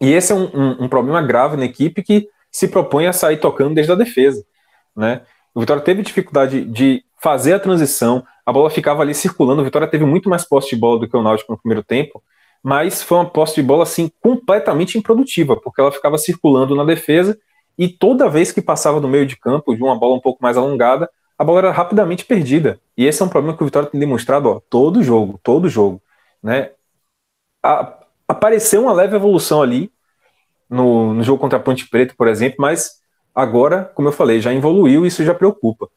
E 0.00 0.12
esse 0.12 0.32
é 0.32 0.34
um, 0.34 0.44
um, 0.54 0.84
um 0.84 0.88
problema 0.88 1.20
grave 1.20 1.56
na 1.56 1.64
equipe 1.64 2.02
que 2.02 2.28
se 2.50 2.68
propõe 2.68 3.06
a 3.06 3.12
sair 3.12 3.38
tocando 3.38 3.74
desde 3.74 3.92
a 3.92 3.96
defesa. 3.96 4.44
Né? 4.96 5.22
O 5.54 5.60
Vitória 5.60 5.82
teve 5.82 6.02
dificuldade 6.02 6.64
de 6.64 7.04
fazer 7.20 7.54
a 7.54 7.60
transição, 7.60 8.24
a 8.44 8.52
bola 8.52 8.68
ficava 8.68 9.02
ali 9.02 9.14
circulando, 9.14 9.62
o 9.62 9.64
Vitória 9.64 9.86
teve 9.86 10.04
muito 10.04 10.28
mais 10.28 10.44
posse 10.44 10.70
de 10.70 10.76
bola 10.76 10.98
do 10.98 11.08
que 11.08 11.16
o 11.16 11.22
Náutico 11.22 11.52
no 11.52 11.58
primeiro 11.58 11.84
tempo, 11.84 12.22
mas 12.62 13.02
foi 13.02 13.18
uma 13.18 13.28
posse 13.28 13.56
de 13.56 13.62
bola 13.62 13.82
assim 13.82 14.10
completamente 14.20 14.96
improdutiva, 14.96 15.56
porque 15.56 15.80
ela 15.80 15.90
ficava 15.90 16.16
circulando 16.16 16.74
na 16.76 16.84
defesa 16.84 17.38
e 17.76 17.88
toda 17.88 18.28
vez 18.28 18.52
que 18.52 18.62
passava 18.62 19.00
no 19.00 19.08
meio 19.08 19.26
de 19.26 19.36
campo, 19.36 19.74
de 19.74 19.82
uma 19.82 19.98
bola 19.98 20.14
um 20.14 20.20
pouco 20.20 20.42
mais 20.42 20.56
alongada, 20.56 21.10
a 21.38 21.44
bola 21.44 21.58
era 21.58 21.70
rapidamente 21.72 22.24
perdida. 22.24 22.78
E 22.96 23.06
esse 23.06 23.20
é 23.20 23.24
um 23.24 23.28
problema 23.28 23.56
que 23.56 23.62
o 23.62 23.66
Vitória 23.66 23.88
tem 23.88 23.98
demonstrado 23.98 24.48
ó, 24.48 24.60
todo 24.70 25.02
jogo, 25.02 25.40
todo 25.42 25.68
jogo. 25.68 26.00
Né? 26.42 26.70
A, 27.62 27.98
apareceu 28.28 28.82
uma 28.82 28.92
leve 28.92 29.16
evolução 29.16 29.62
ali, 29.62 29.90
no, 30.68 31.12
no 31.14 31.22
jogo 31.22 31.38
contra 31.40 31.58
a 31.58 31.62
Ponte 31.62 31.88
Preta, 31.88 32.14
por 32.16 32.28
exemplo, 32.28 32.56
mas 32.60 33.00
agora, 33.34 33.90
como 33.94 34.08
eu 34.08 34.12
falei, 34.12 34.40
já 34.40 34.54
evoluiu 34.54 35.04
e 35.04 35.08
isso 35.08 35.24
já 35.24 35.34
preocupa. 35.34 35.88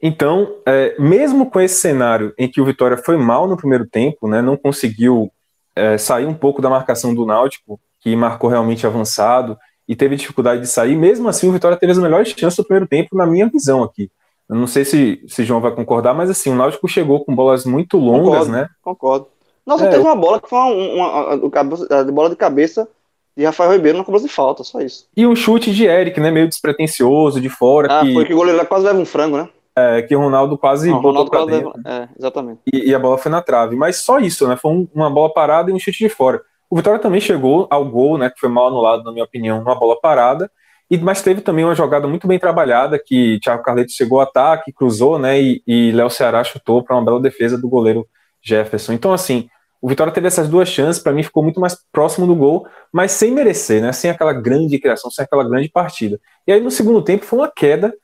Então, 0.00 0.56
é, 0.66 0.94
mesmo 0.98 1.50
com 1.50 1.60
esse 1.60 1.80
cenário 1.80 2.34
em 2.38 2.48
que 2.48 2.60
o 2.60 2.64
Vitória 2.64 2.96
foi 2.96 3.16
mal 3.16 3.48
no 3.48 3.56
primeiro 3.56 3.86
tempo, 3.86 4.28
né, 4.28 4.42
não 4.42 4.56
conseguiu 4.56 5.32
é, 5.78 5.98
sair 5.98 6.26
um 6.26 6.34
pouco 6.34 6.60
da 6.60 6.68
marcação 6.70 7.14
do 7.14 7.24
Náutico, 7.24 7.80
que 8.00 8.14
marcou 8.14 8.50
realmente 8.50 8.86
avançado, 8.86 9.56
e 9.86 9.96
teve 9.96 10.16
dificuldade 10.16 10.60
de 10.60 10.66
sair, 10.66 10.96
mesmo 10.96 11.28
assim 11.28 11.48
o 11.48 11.52
Vitória 11.52 11.76
teve 11.76 11.92
as 11.92 11.98
melhores 11.98 12.28
chances 12.28 12.56
do 12.56 12.64
primeiro 12.64 12.86
tempo, 12.86 13.16
na 13.16 13.26
minha 13.26 13.48
visão 13.48 13.82
aqui. 13.82 14.10
Eu 14.48 14.56
não 14.56 14.66
sei 14.66 14.84
se, 14.84 15.22
se 15.26 15.44
João 15.44 15.60
vai 15.60 15.72
concordar, 15.72 16.14
mas 16.14 16.28
assim, 16.28 16.50
o 16.50 16.54
Náutico 16.54 16.88
chegou 16.88 17.24
com 17.24 17.34
bolas 17.34 17.64
muito 17.64 17.96
longas, 17.96 18.46
concordo, 18.46 18.52
né? 18.52 18.68
Concordo. 18.82 19.26
Nossa, 19.66 19.84
é, 19.84 19.90
teve 19.90 20.02
uma 20.02 20.16
bola 20.16 20.40
que 20.40 20.48
foi 20.48 20.58
uma, 20.58 20.70
uma, 20.70 21.34
uma, 21.34 21.62
uma 21.62 22.12
bola 22.12 22.30
de 22.30 22.36
cabeça 22.36 22.88
e 23.36 23.44
Rafael 23.44 23.72
Ribeiro 23.72 23.98
não 23.98 24.04
cobrou 24.04 24.22
de 24.22 24.28
falta, 24.28 24.64
só 24.64 24.80
isso. 24.80 25.06
E 25.16 25.26
um 25.26 25.36
chute 25.36 25.72
de 25.72 25.84
Eric, 25.84 26.18
né? 26.20 26.30
Meio 26.30 26.48
despretensioso, 26.48 27.40
de 27.40 27.48
fora. 27.48 28.00
Ah, 28.00 28.04
que... 28.04 28.12
foi 28.12 28.24
que 28.24 28.34
o 28.34 28.36
goleiro 28.36 28.66
quase 28.66 28.84
leva 28.84 28.98
um 28.98 29.04
frango, 29.04 29.36
né? 29.36 29.48
É, 29.78 30.02
que 30.02 30.14
o 30.14 30.20
Ronaldo 30.20 30.58
quase 30.58 30.90
não, 30.90 31.00
botou 31.00 31.24
Ronaldo 31.24 31.50
dentro. 31.50 31.72
É, 31.86 32.08
exatamente. 32.18 32.60
E, 32.72 32.90
e, 32.90 32.94
a 32.94 32.98
bola 32.98 33.18
foi 33.18 33.30
na 33.30 33.42
trave. 33.42 33.76
Mas 33.76 33.96
só 33.96 34.18
isso, 34.18 34.46
né? 34.48 34.56
Foi 34.56 34.72
um, 34.72 34.88
uma 34.94 35.10
bola 35.10 35.32
parada 35.32 35.70
e 35.70 35.74
um 35.74 35.78
chute 35.78 35.98
de 35.98 36.08
fora. 36.08 36.40
O 36.70 36.76
Vitória 36.76 37.00
também 37.00 37.20
chegou 37.20 37.66
ao 37.70 37.84
gol, 37.84 38.18
né? 38.18 38.30
Que 38.30 38.40
foi 38.40 38.48
mal 38.48 38.68
anulado, 38.68 39.04
na 39.04 39.12
minha 39.12 39.24
opinião, 39.24 39.60
uma 39.60 39.78
bola 39.78 39.98
parada. 40.00 40.50
E, 40.90 40.98
mas 40.98 41.22
teve 41.22 41.40
também 41.40 41.64
uma 41.64 41.74
jogada 41.74 42.08
muito 42.08 42.26
bem 42.26 42.38
trabalhada, 42.38 42.98
que 42.98 43.38
Thiago 43.42 43.62
Carleto 43.62 43.92
chegou 43.92 44.20
ao 44.20 44.26
ataque, 44.26 44.72
cruzou, 44.72 45.18
né? 45.18 45.40
E, 45.40 45.62
e 45.66 45.92
Léo 45.92 46.10
Ceará 46.10 46.42
chutou 46.42 46.82
para 46.82 46.96
uma 46.96 47.04
bela 47.04 47.20
defesa 47.20 47.58
do 47.58 47.68
goleiro 47.68 48.06
Jefferson. 48.42 48.92
Então, 48.92 49.12
assim, 49.12 49.48
o 49.80 49.88
Vitória 49.88 50.12
teve 50.12 50.26
essas 50.26 50.48
duas 50.48 50.68
chances, 50.68 51.02
para 51.02 51.12
mim 51.12 51.22
ficou 51.22 51.42
muito 51.42 51.60
mais 51.60 51.76
próximo 51.92 52.26
do 52.26 52.34
gol, 52.34 52.66
mas 52.92 53.12
sem 53.12 53.30
merecer, 53.30 53.80
né? 53.80 53.92
Sem 53.92 54.10
aquela 54.10 54.32
grande 54.32 54.78
criação, 54.78 55.10
sem 55.10 55.24
aquela 55.24 55.48
grande 55.48 55.68
partida. 55.68 56.18
E 56.46 56.52
aí 56.52 56.60
no 56.60 56.70
segundo 56.70 57.02
tempo 57.02 57.24
foi 57.24 57.38
uma 57.38 57.50
queda, 57.50 57.94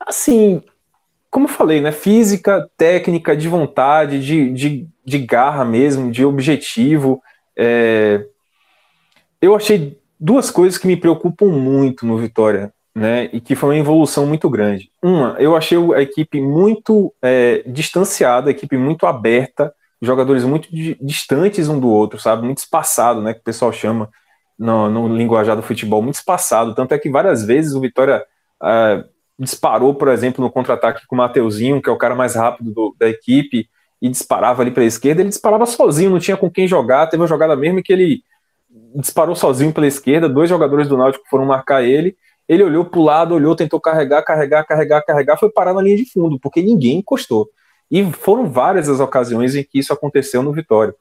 assim, 0.00 0.62
como 1.30 1.46
eu 1.46 1.52
falei, 1.52 1.80
né? 1.80 1.92
Física, 1.92 2.68
técnica, 2.76 3.36
de 3.36 3.48
vontade, 3.48 4.24
de, 4.24 4.52
de, 4.52 4.88
de 5.04 5.18
garra 5.18 5.64
mesmo, 5.64 6.10
de 6.10 6.24
objetivo. 6.24 7.22
É... 7.56 8.24
Eu 9.40 9.54
achei 9.54 9.98
duas 10.18 10.50
coisas 10.50 10.78
que 10.78 10.86
me 10.86 10.96
preocupam 10.96 11.46
muito 11.46 12.06
no 12.06 12.16
Vitória, 12.16 12.72
né? 12.94 13.28
E 13.32 13.40
que 13.40 13.54
foi 13.54 13.70
uma 13.70 13.80
evolução 13.80 14.26
muito 14.26 14.48
grande. 14.48 14.90
Uma, 15.02 15.36
eu 15.38 15.56
achei 15.56 15.78
a 15.94 16.00
equipe 16.00 16.40
muito 16.40 17.12
é, 17.20 17.62
distanciada, 17.66 18.48
a 18.48 18.52
equipe 18.52 18.76
muito 18.76 19.06
aberta 19.06 19.72
jogadores 20.04 20.44
muito 20.44 20.68
distantes 21.00 21.68
um 21.68 21.80
do 21.80 21.88
outro, 21.88 22.18
sabe? 22.20 22.44
Muito 22.44 22.58
espaçado, 22.58 23.20
né? 23.22 23.32
Que 23.34 23.40
o 23.40 23.44
pessoal 23.44 23.72
chama 23.72 24.08
no, 24.58 24.88
no 24.90 25.08
linguajar 25.08 25.56
do 25.56 25.62
futebol, 25.62 26.02
muito 26.02 26.16
espaçado. 26.16 26.74
Tanto 26.74 26.92
é 26.92 26.98
que 26.98 27.10
várias 27.10 27.44
vezes 27.44 27.74
o 27.74 27.80
Vitória 27.80 28.24
uh, 28.62 29.04
disparou, 29.38 29.94
por 29.94 30.08
exemplo, 30.08 30.44
no 30.44 30.50
contra-ataque 30.50 31.06
com 31.06 31.14
o 31.14 31.18
Mateuzinho, 31.18 31.82
que 31.82 31.88
é 31.88 31.92
o 31.92 31.98
cara 31.98 32.14
mais 32.14 32.34
rápido 32.34 32.72
do, 32.72 32.96
da 32.98 33.08
equipe, 33.08 33.68
e 34.00 34.08
disparava 34.08 34.62
ali 34.62 34.70
para 34.70 34.82
a 34.82 34.86
esquerda. 34.86 35.22
Ele 35.22 35.30
disparava 35.30 35.66
sozinho, 35.66 36.10
não 36.10 36.18
tinha 36.18 36.36
com 36.36 36.50
quem 36.50 36.68
jogar. 36.68 37.06
Teve 37.06 37.22
uma 37.22 37.26
jogada 37.26 37.56
mesmo 37.56 37.82
que 37.82 37.92
ele 37.92 38.22
disparou 38.94 39.34
sozinho 39.34 39.72
pela 39.72 39.86
esquerda. 39.86 40.28
Dois 40.28 40.48
jogadores 40.48 40.88
do 40.88 40.96
Náutico 40.96 41.24
foram 41.28 41.46
marcar 41.46 41.82
ele. 41.82 42.16
Ele 42.46 42.62
olhou 42.62 42.84
para 42.84 43.00
o 43.00 43.02
lado, 43.02 43.34
olhou, 43.34 43.56
tentou 43.56 43.80
carregar, 43.80 44.22
carregar, 44.22 44.64
carregar, 44.66 45.02
carregar, 45.04 45.38
foi 45.38 45.50
parar 45.50 45.72
na 45.72 45.80
linha 45.80 45.96
de 45.96 46.04
fundo, 46.04 46.38
porque 46.38 46.62
ninguém 46.62 46.98
encostou. 46.98 47.48
E 47.90 48.04
foram 48.12 48.50
várias 48.50 48.88
as 48.88 49.00
ocasiões 49.00 49.54
em 49.54 49.64
que 49.64 49.78
isso 49.78 49.92
aconteceu 49.92 50.42
no 50.42 50.52
Vitória. 50.52 50.94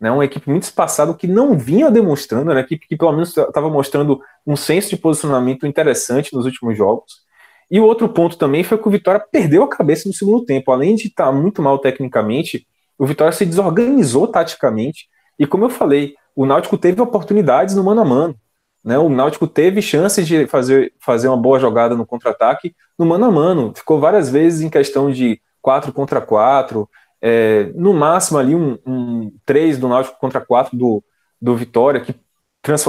Né, 0.00 0.10
uma 0.12 0.24
equipe 0.24 0.48
muito 0.48 0.62
espaçada 0.62 1.12
que 1.12 1.26
não 1.26 1.58
vinha 1.58 1.90
demonstrando, 1.90 2.52
uma 2.52 2.60
equipe 2.60 2.86
que 2.86 2.96
pelo 2.96 3.10
menos 3.12 3.36
estava 3.36 3.68
mostrando 3.68 4.20
um 4.46 4.54
senso 4.54 4.90
de 4.90 4.96
posicionamento 4.96 5.66
interessante 5.66 6.32
nos 6.32 6.44
últimos 6.44 6.76
jogos. 6.76 7.27
E 7.70 7.78
o 7.78 7.84
outro 7.84 8.08
ponto 8.08 8.36
também 8.36 8.64
foi 8.64 8.78
que 8.78 8.88
o 8.88 8.90
Vitória 8.90 9.20
perdeu 9.20 9.62
a 9.62 9.68
cabeça 9.68 10.08
no 10.08 10.14
segundo 10.14 10.44
tempo. 10.44 10.72
Além 10.72 10.94
de 10.94 11.08
estar 11.08 11.30
muito 11.32 11.60
mal 11.60 11.78
tecnicamente, 11.78 12.66
o 12.98 13.06
Vitória 13.06 13.32
se 13.32 13.44
desorganizou 13.44 14.26
taticamente. 14.26 15.08
E 15.38 15.46
como 15.46 15.64
eu 15.64 15.70
falei, 15.70 16.14
o 16.34 16.46
Náutico 16.46 16.78
teve 16.78 17.00
oportunidades 17.00 17.74
no 17.74 17.84
mano 17.84 18.00
a 18.00 18.04
mano. 18.04 18.34
Né? 18.82 18.98
O 18.98 19.08
Náutico 19.08 19.46
teve 19.46 19.82
chances 19.82 20.26
de 20.26 20.46
fazer, 20.46 20.92
fazer 21.00 21.28
uma 21.28 21.36
boa 21.36 21.58
jogada 21.58 21.94
no 21.94 22.06
contra-ataque 22.06 22.74
no 22.98 23.04
mano 23.04 23.26
a 23.26 23.30
mano. 23.30 23.72
Ficou 23.76 24.00
várias 24.00 24.30
vezes 24.30 24.62
em 24.62 24.70
questão 24.70 25.10
de 25.10 25.40
4 25.60 25.92
contra 25.92 26.20
4, 26.20 26.88
é, 27.20 27.70
no 27.74 27.92
máximo 27.92 28.38
ali 28.38 28.54
um, 28.54 28.78
um 28.86 29.32
3 29.44 29.78
do 29.78 29.88
Náutico 29.88 30.18
contra 30.18 30.40
4 30.40 30.76
do, 30.76 31.02
do 31.40 31.56
Vitória, 31.56 32.00
que 32.00 32.14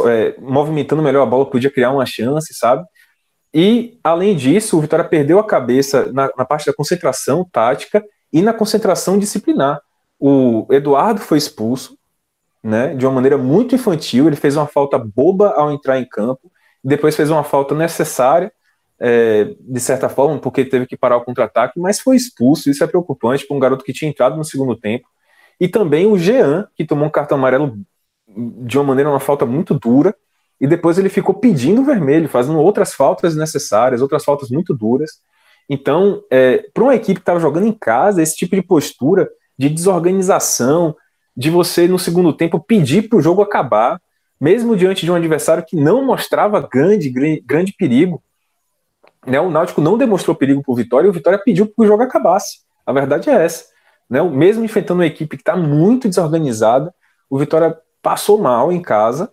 é, 0.08 0.36
movimentando 0.40 1.02
melhor 1.02 1.24
a 1.24 1.26
bola 1.26 1.50
podia 1.50 1.72
criar 1.72 1.92
uma 1.92 2.06
chance, 2.06 2.54
sabe? 2.54 2.86
E, 3.54 4.00
além 4.04 4.36
disso, 4.36 4.78
o 4.78 4.82
Vitória 4.82 5.06
perdeu 5.06 5.40
a 5.40 5.44
cabeça 5.46 6.12
na, 6.12 6.30
na 6.38 6.46
parte 6.46 6.68
da 6.68 6.74
concentração 6.74 7.48
tática 7.52 8.04
e 8.32 8.42
na 8.42 8.54
concentração 8.54 9.18
disciplinar. 9.18 9.82
O 10.20 10.68
Eduardo 10.70 11.20
foi 11.20 11.38
expulso, 11.38 11.98
né, 12.64 12.94
de 12.94 13.06
uma 13.06 13.14
maneira 13.14 13.38
muito 13.38 13.74
infantil, 13.74 14.28
ele 14.28 14.36
fez 14.36 14.56
uma 14.58 14.68
falta 14.68 14.98
boba 15.00 15.52
ao 15.52 15.72
entrar 15.72 15.98
em 15.98 16.06
campo, 16.06 16.52
depois 16.84 17.16
fez 17.16 17.30
uma 17.30 17.44
falta 17.44 17.74
necessária, 17.74 18.52
é, 19.00 19.56
de 19.60 19.80
certa 19.80 20.10
forma, 20.10 20.38
porque 20.40 20.66
teve 20.66 20.86
que 20.86 20.98
parar 20.98 21.18
o 21.18 21.24
contra-ataque, 21.24 21.80
mas 21.80 22.00
foi 22.00 22.18
expulso. 22.18 22.70
Isso 22.70 22.84
é 22.84 22.88
preocupante 22.88 23.48
para 23.48 23.56
um 23.56 23.60
garoto 23.60 23.84
que 23.84 23.94
tinha 23.94 24.10
entrado 24.10 24.36
no 24.36 24.44
segundo 24.44 24.76
tempo. 24.76 25.08
E 25.60 25.68
também 25.68 26.06
o 26.06 26.18
Jean, 26.18 26.68
que 26.76 26.86
tomou 26.86 27.08
um 27.08 27.12
cartão 27.12 27.38
amarelo 27.38 27.78
de 28.28 28.78
uma 28.78 28.84
maneira, 28.84 29.10
uma 29.10 29.20
falta 29.20 29.46
muito 29.46 29.74
dura, 29.74 30.14
e 30.60 30.68
depois 30.68 30.98
ele 30.98 31.10
ficou 31.10 31.36
pedindo 31.36 31.84
vermelho, 31.84 32.28
fazendo 32.28 32.60
outras 32.60 32.94
faltas 32.94 33.36
necessárias, 33.36 34.02
outras 34.02 34.26
faltas 34.26 34.50
muito 34.50 34.74
duras. 34.74 35.22
Então, 35.70 36.22
é, 36.30 36.66
para 36.74 36.84
uma 36.84 36.96
equipe 36.96 37.16
que 37.16 37.22
estava 37.22 37.40
jogando 37.40 37.68
em 37.68 37.72
casa, 37.72 38.22
esse 38.22 38.36
tipo 38.36 38.56
de 38.56 38.62
postura 38.62 39.30
de 39.58 39.70
desorganização, 39.70 40.96
de 41.36 41.50
você 41.50 41.88
no 41.88 42.00
segundo 42.00 42.34
tempo 42.34 42.60
pedir 42.60 43.08
para 43.08 43.18
o 43.18 43.22
jogo 43.22 43.42
acabar, 43.42 44.02
mesmo 44.40 44.76
diante 44.76 45.06
de 45.06 45.12
um 45.12 45.16
adversário 45.16 45.64
que 45.66 45.76
não 45.76 46.04
mostrava 46.04 46.60
grande, 46.62 47.10
grande, 47.46 47.74
perigo, 47.74 48.22
né, 49.26 49.40
o 49.40 49.50
Náutico 49.50 49.82
não 49.82 49.98
demonstrou 49.98 50.36
perigo 50.36 50.64
para 50.64 50.72
o 50.72 50.76
Vitória 50.76 51.08
e 51.08 51.10
o 51.10 51.14
Vitória 51.14 51.40
pediu 51.44 51.66
para 51.68 51.84
o 51.84 51.88
jogo 51.88 52.04
acabasse. 52.04 52.60
A 52.86 52.92
verdade 52.92 53.30
é 53.30 53.46
essa. 53.46 53.66
Né? 54.10 54.22
Mesmo 54.24 54.64
enfrentando 54.64 55.02
uma 55.02 55.06
equipe 55.06 55.38
que 55.38 55.42
está 55.42 55.56
muito 55.56 56.08
desorganizada, 56.08 56.94
o 57.30 57.38
Vitória 57.38 57.78
passou 58.02 58.38
mal 58.38 58.72
em 58.72 58.82
casa 58.82 59.32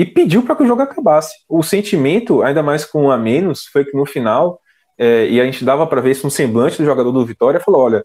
e 0.00 0.06
pediu 0.06 0.42
para 0.42 0.56
que 0.56 0.62
o 0.62 0.66
jogo 0.66 0.80
acabasse. 0.80 1.34
O 1.46 1.62
sentimento, 1.62 2.42
ainda 2.42 2.62
mais 2.62 2.86
com 2.86 3.04
um 3.04 3.10
a 3.10 3.18
menos, 3.18 3.66
foi 3.66 3.84
que 3.84 3.94
no 3.94 4.06
final, 4.06 4.58
é, 4.96 5.28
e 5.28 5.38
a 5.38 5.44
gente 5.44 5.62
dava 5.62 5.86
para 5.86 6.00
ver 6.00 6.12
isso 6.12 6.26
no 6.26 6.30
semblante 6.30 6.78
do 6.78 6.86
jogador 6.86 7.12
do 7.12 7.26
Vitória, 7.26 7.60
falou: 7.60 7.82
olha, 7.82 8.02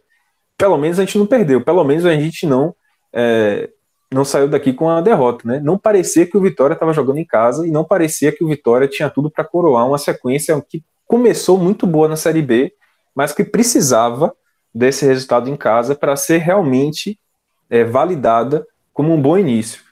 pelo 0.57 0.77
menos 0.77 0.99
a 0.99 1.05
gente 1.05 1.17
não 1.17 1.25
perdeu, 1.25 1.61
pelo 1.61 1.85
menos 1.85 2.05
a 2.05 2.13
gente 2.13 2.45
não 2.45 2.75
é, 3.13 3.69
não 4.11 4.25
saiu 4.25 4.49
daqui 4.49 4.73
com 4.73 4.89
a 4.89 4.99
derrota, 4.99 5.47
né? 5.47 5.61
Não 5.63 5.77
parecia 5.77 6.25
que 6.25 6.35
o 6.35 6.41
Vitória 6.41 6.73
estava 6.73 6.91
jogando 6.91 7.17
em 7.17 7.25
casa 7.25 7.65
e 7.65 7.71
não 7.71 7.85
parecia 7.85 8.29
que 8.29 8.43
o 8.43 8.47
Vitória 8.49 8.89
tinha 8.89 9.09
tudo 9.09 9.31
para 9.31 9.45
coroar 9.45 9.87
uma 9.87 9.97
sequência 9.97 10.61
que 10.67 10.83
começou 11.07 11.57
muito 11.57 11.87
boa 11.87 12.09
na 12.09 12.17
Série 12.17 12.41
B, 12.41 12.73
mas 13.15 13.31
que 13.31 13.45
precisava 13.45 14.35
desse 14.73 15.05
resultado 15.05 15.49
em 15.49 15.55
casa 15.55 15.95
para 15.95 16.17
ser 16.17 16.39
realmente 16.39 17.17
é, 17.69 17.85
validada 17.85 18.67
como 18.91 19.13
um 19.13 19.21
bom 19.21 19.37
início. 19.37 19.85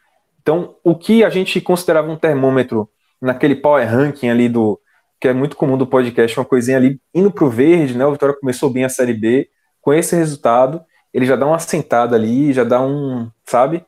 Então, 0.43 0.75
o 0.83 0.93
que 0.93 1.23
a 1.23 1.29
gente 1.29 1.59
considerava 1.59 2.11
um 2.11 2.17
termômetro 2.17 2.87
naquele 3.21 3.55
power 3.55 3.89
ranking 3.89 4.29
ali 4.29 4.47
do 4.47 4.79
que 5.19 5.29
é 5.29 5.33
muito 5.33 5.55
comum 5.55 5.77
do 5.77 5.87
podcast, 5.87 6.37
uma 6.37 6.45
coisinha 6.45 6.75
ali 6.75 6.99
indo 7.15 7.31
para 7.31 7.45
o 7.45 7.49
verde, 7.49 7.97
né? 7.97 8.05
O 8.05 8.11
Vitória 8.11 8.35
começou 8.37 8.69
bem 8.69 8.83
a 8.83 8.89
Série 8.89 9.13
B, 9.13 9.49
com 9.79 9.93
esse 9.93 10.15
resultado, 10.17 10.83
ele 11.13 11.25
já 11.25 11.37
dá 11.37 11.47
uma 11.47 11.59
sentada 11.59 12.15
ali, 12.17 12.51
já 12.51 12.65
dá 12.65 12.81
um, 12.81 13.31
sabe? 13.45 13.85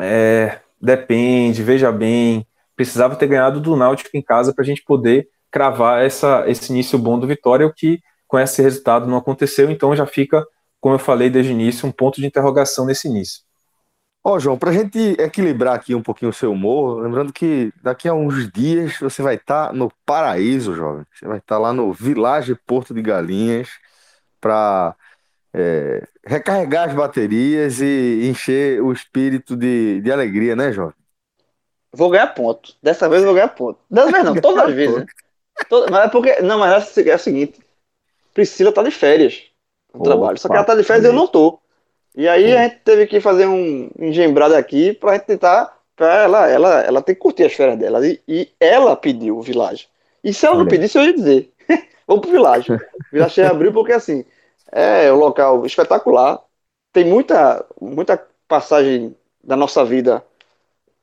É, 0.00 0.58
depende, 0.80 1.62
veja 1.62 1.92
bem. 1.92 2.44
Precisava 2.74 3.14
ter 3.14 3.28
ganhado 3.28 3.60
do 3.60 3.76
Náutico 3.76 4.10
em 4.14 4.22
casa 4.22 4.52
para 4.52 4.62
a 4.62 4.66
gente 4.66 4.82
poder 4.82 5.28
cravar 5.52 6.04
essa, 6.04 6.44
esse 6.48 6.72
início 6.72 6.98
bom 6.98 7.16
do 7.16 7.28
Vitória, 7.28 7.66
o 7.66 7.72
que 7.72 8.00
com 8.26 8.38
esse 8.38 8.60
resultado 8.62 9.06
não 9.06 9.18
aconteceu, 9.18 9.70
então 9.70 9.94
já 9.94 10.06
fica, 10.06 10.44
como 10.80 10.94
eu 10.94 10.98
falei 10.98 11.28
desde 11.28 11.52
o 11.52 11.54
início, 11.54 11.86
um 11.86 11.92
ponto 11.92 12.20
de 12.20 12.26
interrogação 12.26 12.86
nesse 12.86 13.06
início. 13.06 13.42
Ó, 14.24 14.34
oh, 14.34 14.38
João, 14.38 14.56
para 14.56 14.70
a 14.70 14.72
gente 14.72 14.98
equilibrar 15.18 15.74
aqui 15.74 15.96
um 15.96 16.02
pouquinho 16.02 16.30
o 16.30 16.34
seu 16.34 16.52
humor, 16.52 17.02
lembrando 17.02 17.32
que 17.32 17.72
daqui 17.82 18.08
a 18.08 18.14
uns 18.14 18.48
dias 18.52 18.96
você 19.00 19.20
vai 19.20 19.34
estar 19.34 19.68
tá 19.68 19.72
no 19.72 19.92
paraíso, 20.06 20.74
jovem. 20.74 21.04
Você 21.12 21.26
vai 21.26 21.38
estar 21.38 21.56
tá 21.56 21.60
lá 21.60 21.72
no 21.72 21.92
Village 21.92 22.54
Porto 22.64 22.94
de 22.94 23.02
Galinhas 23.02 23.68
para 24.40 24.94
é, 25.52 26.06
recarregar 26.24 26.88
as 26.88 26.94
baterias 26.94 27.80
e 27.80 28.28
encher 28.30 28.80
o 28.80 28.92
espírito 28.92 29.56
de, 29.56 30.00
de 30.00 30.12
alegria, 30.12 30.54
né, 30.54 30.70
jovem? 30.70 30.94
Vou 31.92 32.08
ganhar 32.08 32.28
ponto. 32.28 32.74
Dessa 32.80 33.08
vez 33.08 33.22
eu 33.22 33.26
vou 33.26 33.34
ganhar 33.34 33.48
ponto. 33.48 33.80
Dessa 33.90 34.10
vez 34.10 34.24
não, 34.24 34.34
todas 34.40 34.68
as 34.68 34.74
vezes. 34.74 34.96
Né? 34.98 35.06
Toda, 35.68 35.90
mas 35.90 36.06
é 36.06 36.08
porque. 36.08 36.40
Não, 36.40 36.58
mas 36.58 36.96
é, 36.96 37.08
é 37.08 37.14
o 37.14 37.18
seguinte: 37.18 37.60
Priscila 38.32 38.72
tá 38.72 38.82
de 38.82 38.90
férias 38.90 39.42
no 39.92 40.00
Opa, 40.00 40.10
trabalho. 40.10 40.38
Só 40.38 40.48
que 40.48 40.54
ela 40.54 40.64
tá 40.64 40.74
de 40.74 40.84
férias 40.84 41.04
e 41.04 41.08
eu 41.08 41.12
não 41.12 41.26
tô. 41.26 41.60
E 42.14 42.28
aí 42.28 42.56
a 42.56 42.64
gente 42.64 42.80
teve 42.84 43.06
que 43.06 43.20
fazer 43.20 43.46
um 43.46 43.90
engembrado 43.98 44.54
aqui 44.54 44.92
pra 44.92 45.14
gente 45.14 45.26
tentar. 45.26 45.80
Pra 45.94 46.22
ela, 46.22 46.48
ela, 46.48 46.80
ela 46.80 47.02
tem 47.02 47.14
que 47.14 47.20
curtir 47.20 47.44
as 47.44 47.52
férias 47.52 47.78
dela. 47.78 48.04
E, 48.06 48.20
e 48.26 48.48
ela 48.58 48.96
pediu 48.96 49.38
o 49.38 49.42
Village. 49.42 49.88
E 50.24 50.32
se 50.32 50.46
ela 50.46 50.56
não 50.56 50.66
pedisse, 50.66 50.98
eu 50.98 51.04
ia 51.04 51.14
dizer: 51.14 51.52
vamos 52.06 52.22
pro 52.22 52.30
Village. 52.30 52.68
Village 53.12 53.42
abriu 53.42 53.72
porque 53.72 53.92
assim 53.92 54.24
é 54.72 55.12
um 55.12 55.16
local 55.16 55.64
espetacular. 55.66 56.42
Tem 56.92 57.04
muita, 57.04 57.64
muita 57.80 58.22
passagem 58.48 59.14
da 59.44 59.56
nossa 59.56 59.84
vida. 59.84 60.24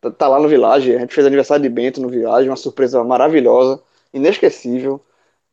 Tá, 0.01 0.11
tá 0.11 0.27
lá 0.27 0.39
no 0.39 0.47
Village. 0.47 0.95
A 0.95 0.99
gente 0.99 1.13
fez 1.13 1.25
aniversário 1.25 1.63
de 1.63 1.69
Bento 1.69 2.01
no 2.01 2.09
Village, 2.09 2.49
uma 2.49 2.55
surpresa 2.55 3.03
maravilhosa, 3.03 3.81
inesquecível. 4.13 5.01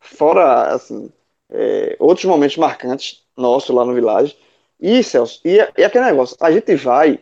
Fora, 0.01 0.75
assim, 0.75 1.11
é, 1.51 1.97
outros 1.99 2.25
momentos 2.27 2.57
marcantes 2.57 3.23
nossos 3.37 3.75
lá 3.75 3.85
no 3.85 3.95
Village. 3.95 4.37
E, 4.81 5.03
Celso, 5.03 5.41
e, 5.45 5.57
e 5.77 5.85
aquele 5.85 6.05
negócio, 6.05 6.37
a 6.41 6.51
gente 6.53 6.75
vai 6.77 7.19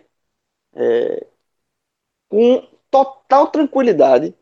é, 0.75 1.27
com 2.29 2.67
total 2.91 3.49
tranquilidade, 3.49 4.35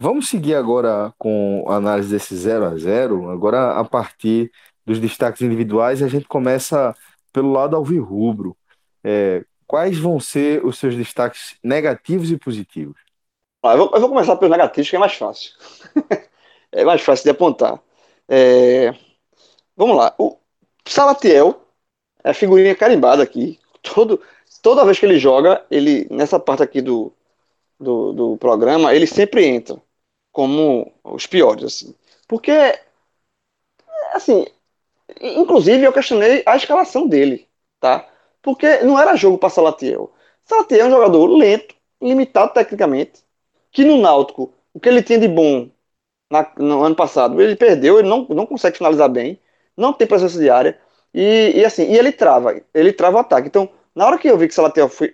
vamos 0.00 0.28
seguir 0.28 0.54
agora 0.56 1.12
com 1.16 1.64
a 1.68 1.76
análise 1.76 2.10
desse 2.10 2.36
0 2.36 2.64
a 2.64 2.76
0 2.76 3.30
agora 3.30 3.78
a 3.78 3.84
partir 3.84 4.50
dos 4.84 4.98
destaques 4.98 5.42
individuais 5.42 6.02
a 6.02 6.08
gente 6.08 6.26
começa 6.26 6.92
pelo 7.32 7.52
lado 7.52 7.76
alvirrubro. 7.76 8.56
É, 9.04 9.44
quais 9.66 9.98
vão 9.98 10.18
ser 10.18 10.64
os 10.64 10.78
seus 10.78 10.96
destaques 10.96 11.56
negativos 11.62 12.30
e 12.30 12.38
positivos? 12.38 12.96
Eu 13.62 13.78
vou, 13.78 13.90
eu 13.94 14.00
vou 14.00 14.08
começar 14.08 14.36
pelo 14.36 14.50
negativo, 14.50 14.88
que 14.88 14.96
é 14.96 14.98
mais 14.98 15.14
fácil. 15.14 15.52
é 16.72 16.84
mais 16.84 17.00
fácil 17.02 17.24
de 17.24 17.30
apontar. 17.30 17.80
É... 18.28 18.94
Vamos 19.76 19.96
lá. 19.96 20.14
O 20.18 20.38
Salatiel 20.86 21.62
é 22.22 22.32
figurinha 22.32 22.74
carimbada 22.74 23.22
aqui. 23.22 23.58
Todo, 23.82 24.20
toda 24.62 24.84
vez 24.84 24.98
que 24.98 25.06
ele 25.06 25.18
joga, 25.18 25.64
ele 25.70 26.06
nessa 26.10 26.38
parte 26.40 26.62
aqui 26.62 26.80
do, 26.80 27.12
do, 27.78 28.12
do 28.12 28.36
programa, 28.38 28.94
ele 28.94 29.06
sempre 29.06 29.46
entra 29.46 29.80
como 30.32 30.92
os 31.04 31.26
piores, 31.26 31.64
assim. 31.64 31.94
Porque, 32.28 32.52
assim, 34.12 34.46
inclusive 35.20 35.84
eu 35.84 35.92
questionei 35.92 36.42
a 36.46 36.56
escalação 36.56 37.06
dele, 37.06 37.48
tá? 37.80 38.08
Porque 38.44 38.78
não 38.80 39.00
era 39.00 39.16
jogo 39.16 39.38
para 39.38 39.50
Salatiel. 39.50 40.12
Salatiel 40.44 40.86
é 40.86 40.88
um 40.88 40.92
jogador 40.92 41.26
lento, 41.28 41.74
limitado 42.02 42.52
tecnicamente, 42.54 43.24
que 43.72 43.84
no 43.84 43.98
Náutico, 43.98 44.52
o 44.74 44.80
que 44.80 44.88
ele 44.88 45.02
tinha 45.02 45.18
de 45.18 45.28
bom 45.28 45.70
na, 46.30 46.50
no 46.58 46.82
ano 46.84 46.96
passado, 46.96 47.40
ele 47.40 47.56
perdeu, 47.56 47.98
ele 47.98 48.08
não, 48.08 48.26
não 48.30 48.46
consegue 48.46 48.78
finalizar 48.78 49.08
bem, 49.08 49.40
não 49.76 49.92
tem 49.92 50.06
presença 50.06 50.38
de 50.38 50.50
área, 50.50 50.78
e, 51.12 51.52
e 51.56 51.64
assim, 51.64 51.84
e 51.90 51.96
ele 51.96 52.12
trava, 52.12 52.60
ele 52.74 52.92
trava 52.92 53.18
o 53.18 53.20
ataque. 53.20 53.48
Então, 53.48 53.68
na 53.94 54.06
hora 54.06 54.18
que 54.18 54.28
eu 54.28 54.38
vi 54.38 54.48
que 54.48 54.54
Salatel 54.54 54.88
foi, 54.88 55.12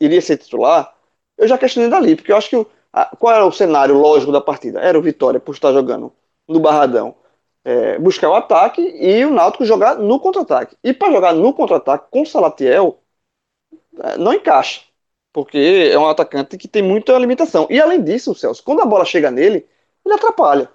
iria 0.00 0.20
ser 0.20 0.38
titular, 0.38 0.94
eu 1.38 1.48
já 1.48 1.58
questionei 1.58 1.90
dali, 1.90 2.16
porque 2.16 2.32
eu 2.32 2.36
acho 2.36 2.50
que 2.50 2.66
a, 2.92 3.16
qual 3.16 3.34
era 3.34 3.46
o 3.46 3.52
cenário 3.52 3.96
lógico 3.96 4.32
da 4.32 4.40
partida? 4.40 4.80
Era 4.80 4.98
o 4.98 5.02
Vitória 5.02 5.40
por 5.40 5.54
estar 5.54 5.72
jogando 5.72 6.12
no 6.48 6.60
Barradão, 6.60 7.14
é, 7.64 7.98
buscar 7.98 8.30
o 8.30 8.34
ataque 8.34 8.82
e 8.82 9.24
o 9.24 9.30
Náutico 9.30 9.64
jogar 9.64 9.96
no 9.96 10.18
contra-ataque. 10.20 10.76
E 10.82 10.92
para 10.92 11.12
jogar 11.12 11.32
no 11.32 11.52
contra-ataque 11.52 12.06
com 12.10 12.24
Salatiel, 12.24 12.98
é, 14.00 14.16
não 14.18 14.32
encaixa. 14.32 14.82
Porque 15.32 15.90
é 15.92 15.98
um 15.98 16.08
atacante 16.08 16.58
que 16.58 16.68
tem 16.68 16.82
muita 16.82 17.16
limitação. 17.18 17.66
E 17.70 17.80
além 17.80 18.02
disso, 18.02 18.34
Celso, 18.34 18.62
quando 18.62 18.82
a 18.82 18.86
bola 18.86 19.04
chega 19.04 19.30
nele, 19.30 19.66
ele 20.04 20.14
atrapalha. 20.14 20.68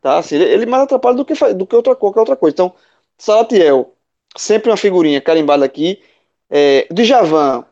Tá? 0.00 0.18
Assim, 0.18 0.36
ele, 0.36 0.44
ele 0.44 0.66
mais 0.66 0.84
atrapalha 0.84 1.16
do 1.16 1.24
que, 1.24 1.34
do 1.54 1.66
que 1.66 1.76
outra, 1.76 1.94
qualquer 1.94 2.20
outra 2.20 2.36
coisa. 2.36 2.54
Então, 2.54 2.74
Salatiel, 3.18 3.94
sempre 4.36 4.70
uma 4.70 4.76
figurinha 4.76 5.20
carimbada 5.20 5.64
aqui. 5.64 6.02
É, 6.50 6.86
Djavan, 6.92 7.64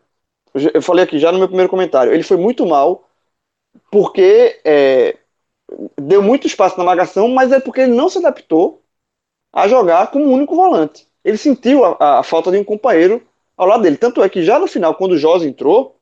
eu 0.75 0.83
falei 0.83 1.05
aqui 1.05 1.19
já 1.19 1.31
no 1.33 1.39
meu 1.39 1.49
primeiro 1.49 1.71
comentário, 1.71 2.13
ele 2.13 2.23
foi 2.23 2.37
muito 2.37 2.67
mal 2.67 3.09
porque 3.91 4.61
é, 4.65 5.17
deu 6.01 6.23
muito 6.23 6.47
espaço 6.47 6.79
na 6.79 6.85
marcação, 6.85 7.29
mas 7.29 7.53
é 7.53 7.61
porque 7.61 7.83
ele 7.83 7.95
não 7.95 8.09
se 8.09 8.19
adaptou 8.19 8.83
a 9.53 9.69
jogar 9.69 10.11
como 10.11 10.27
único 10.27 10.55
volante. 10.57 11.07
Ele 11.25 11.37
sentiu 11.37 11.85
a, 11.85 12.21
a 12.21 12.23
falta 12.23 12.51
de 12.51 12.59
um 12.59 12.65
companheiro 12.65 13.27
ao 13.57 13.67
lado 13.67 13.83
dele. 13.83 13.97
Tanto 13.97 14.23
é 14.23 14.29
que 14.29 14.43
já 14.43 14.59
no 14.59 14.67
final, 14.67 14.95
quando 14.95 15.13
o 15.13 15.19
Jorge 15.19 15.47
entrou, 15.47 15.97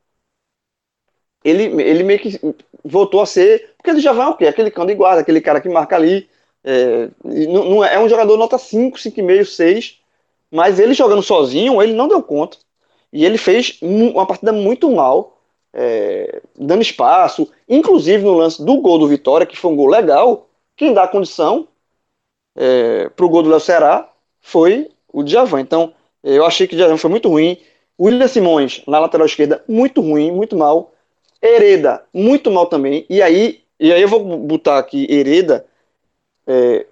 ele, 1.45 1.65
ele 1.83 2.03
meio 2.03 2.21
que 2.21 2.39
voltou 2.85 3.21
a 3.21 3.27
ser. 3.27 3.75
Porque 3.77 3.91
ele 3.91 4.01
já 4.01 4.13
vai 4.13 4.29
o 4.29 4.37
quê? 4.37 4.47
Aquele 4.47 4.71
cão 4.71 4.87
de 4.87 4.95
guarda, 4.95 5.21
aquele 5.21 5.41
cara 5.41 5.61
que 5.61 5.69
marca 5.69 5.97
ali. 5.97 6.29
É, 6.65 7.09
não, 7.25 7.65
não 7.65 7.85
é, 7.85 7.95
é 7.95 7.99
um 7.99 8.09
jogador 8.09 8.37
nota 8.37 8.59
5, 8.59 8.99
5,5, 8.99 9.45
6. 9.45 9.99
Mas 10.51 10.79
ele 10.79 10.95
jogando 10.95 11.23
sozinho, 11.23 11.83
ele 11.83 11.93
não 11.93 12.09
deu 12.09 12.23
conta. 12.23 12.59
E 13.13 13.25
ele 13.25 13.39
fez 13.39 13.79
uma 13.83 14.27
partida 14.27 14.53
muito 14.53 14.91
mal, 14.91 15.38
é, 15.73 16.41
dando 16.57 16.83
espaço. 16.83 17.51
Inclusive 17.69 18.23
no 18.25 18.35
lance 18.35 18.65
do 18.65 18.81
gol 18.81 18.99
do 18.99 19.09
Vitória, 19.09 19.47
que 19.47 19.57
foi 19.57 19.71
um 19.71 19.77
gol 19.77 19.89
legal. 19.89 20.49
Quem 20.77 20.93
dá 20.93 21.09
condição 21.09 21.69
é, 22.57 23.09
para 23.09 23.25
o 23.25 23.29
gol 23.29 23.43
do 23.43 23.51
Léo 23.51 23.61
Ceará 23.61 24.11
foi 24.41 24.91
o 25.13 25.23
Djavan. 25.23 25.61
Então, 25.61 25.93
eu 26.23 26.45
achei 26.45 26.67
que 26.67 26.75
o 26.75 26.79
Djavan 26.79 26.97
foi 26.97 27.11
muito 27.11 27.29
ruim. 27.29 27.59
O 27.97 28.07
William 28.07 28.29
Simões, 28.29 28.83
na 28.87 28.99
lateral 28.99 29.27
esquerda, 29.27 29.63
muito 29.69 30.01
ruim, 30.01 30.31
muito 30.31 30.57
mal. 30.57 30.93
Hereda, 31.43 32.05
muito 32.13 32.51
mal 32.51 32.67
também. 32.67 33.07
E 33.09 33.23
aí, 33.23 33.61
e 33.79 33.93
aí 33.93 34.03
eu 34.03 34.09
vou 34.09 34.21
botar 34.39 34.79
aqui 34.79 35.07
Hereda 35.11 35.67
é, 36.47 36.87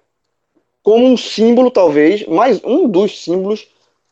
como 0.83 1.05
um 1.05 1.17
símbolo, 1.17 1.69
talvez, 1.69 2.25
mais 2.27 2.63
um 2.63 2.87
dos 2.87 3.21
símbolos 3.21 3.67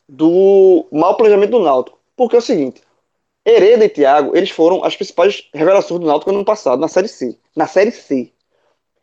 do 0.06 0.86
mau 0.92 1.16
planejamento 1.16 1.52
do 1.52 1.60
Náutico. 1.60 1.98
Porque 2.14 2.36
é 2.36 2.38
o 2.38 2.42
seguinte, 2.42 2.82
Hereda 3.46 3.84
e 3.84 3.88
Thiago, 3.88 4.36
eles 4.36 4.50
foram 4.50 4.84
as 4.84 4.96
principais 4.96 5.48
revelações 5.54 6.00
do 6.00 6.06
Náutico 6.06 6.32
no 6.32 6.38
ano 6.38 6.44
passado, 6.44 6.80
na 6.80 6.88
Série 6.88 7.06
C. 7.06 7.38
Na 7.54 7.66
Série 7.68 7.92
C. 7.92 8.32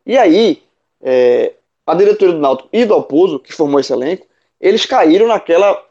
E 0.05 0.17
aí, 0.17 0.61
é, 1.01 1.53
a 1.87 1.95
diretoria 1.95 2.33
do 2.33 2.41
Náutico 2.41 2.69
e 2.73 2.83
do 2.83 2.93
Alpozo, 2.93 3.39
que 3.39 3.53
formou 3.53 3.79
esse 3.79 3.93
elenco, 3.93 4.27
eles 4.59 4.85
caíram 4.85 5.27
naquela, 5.27 5.81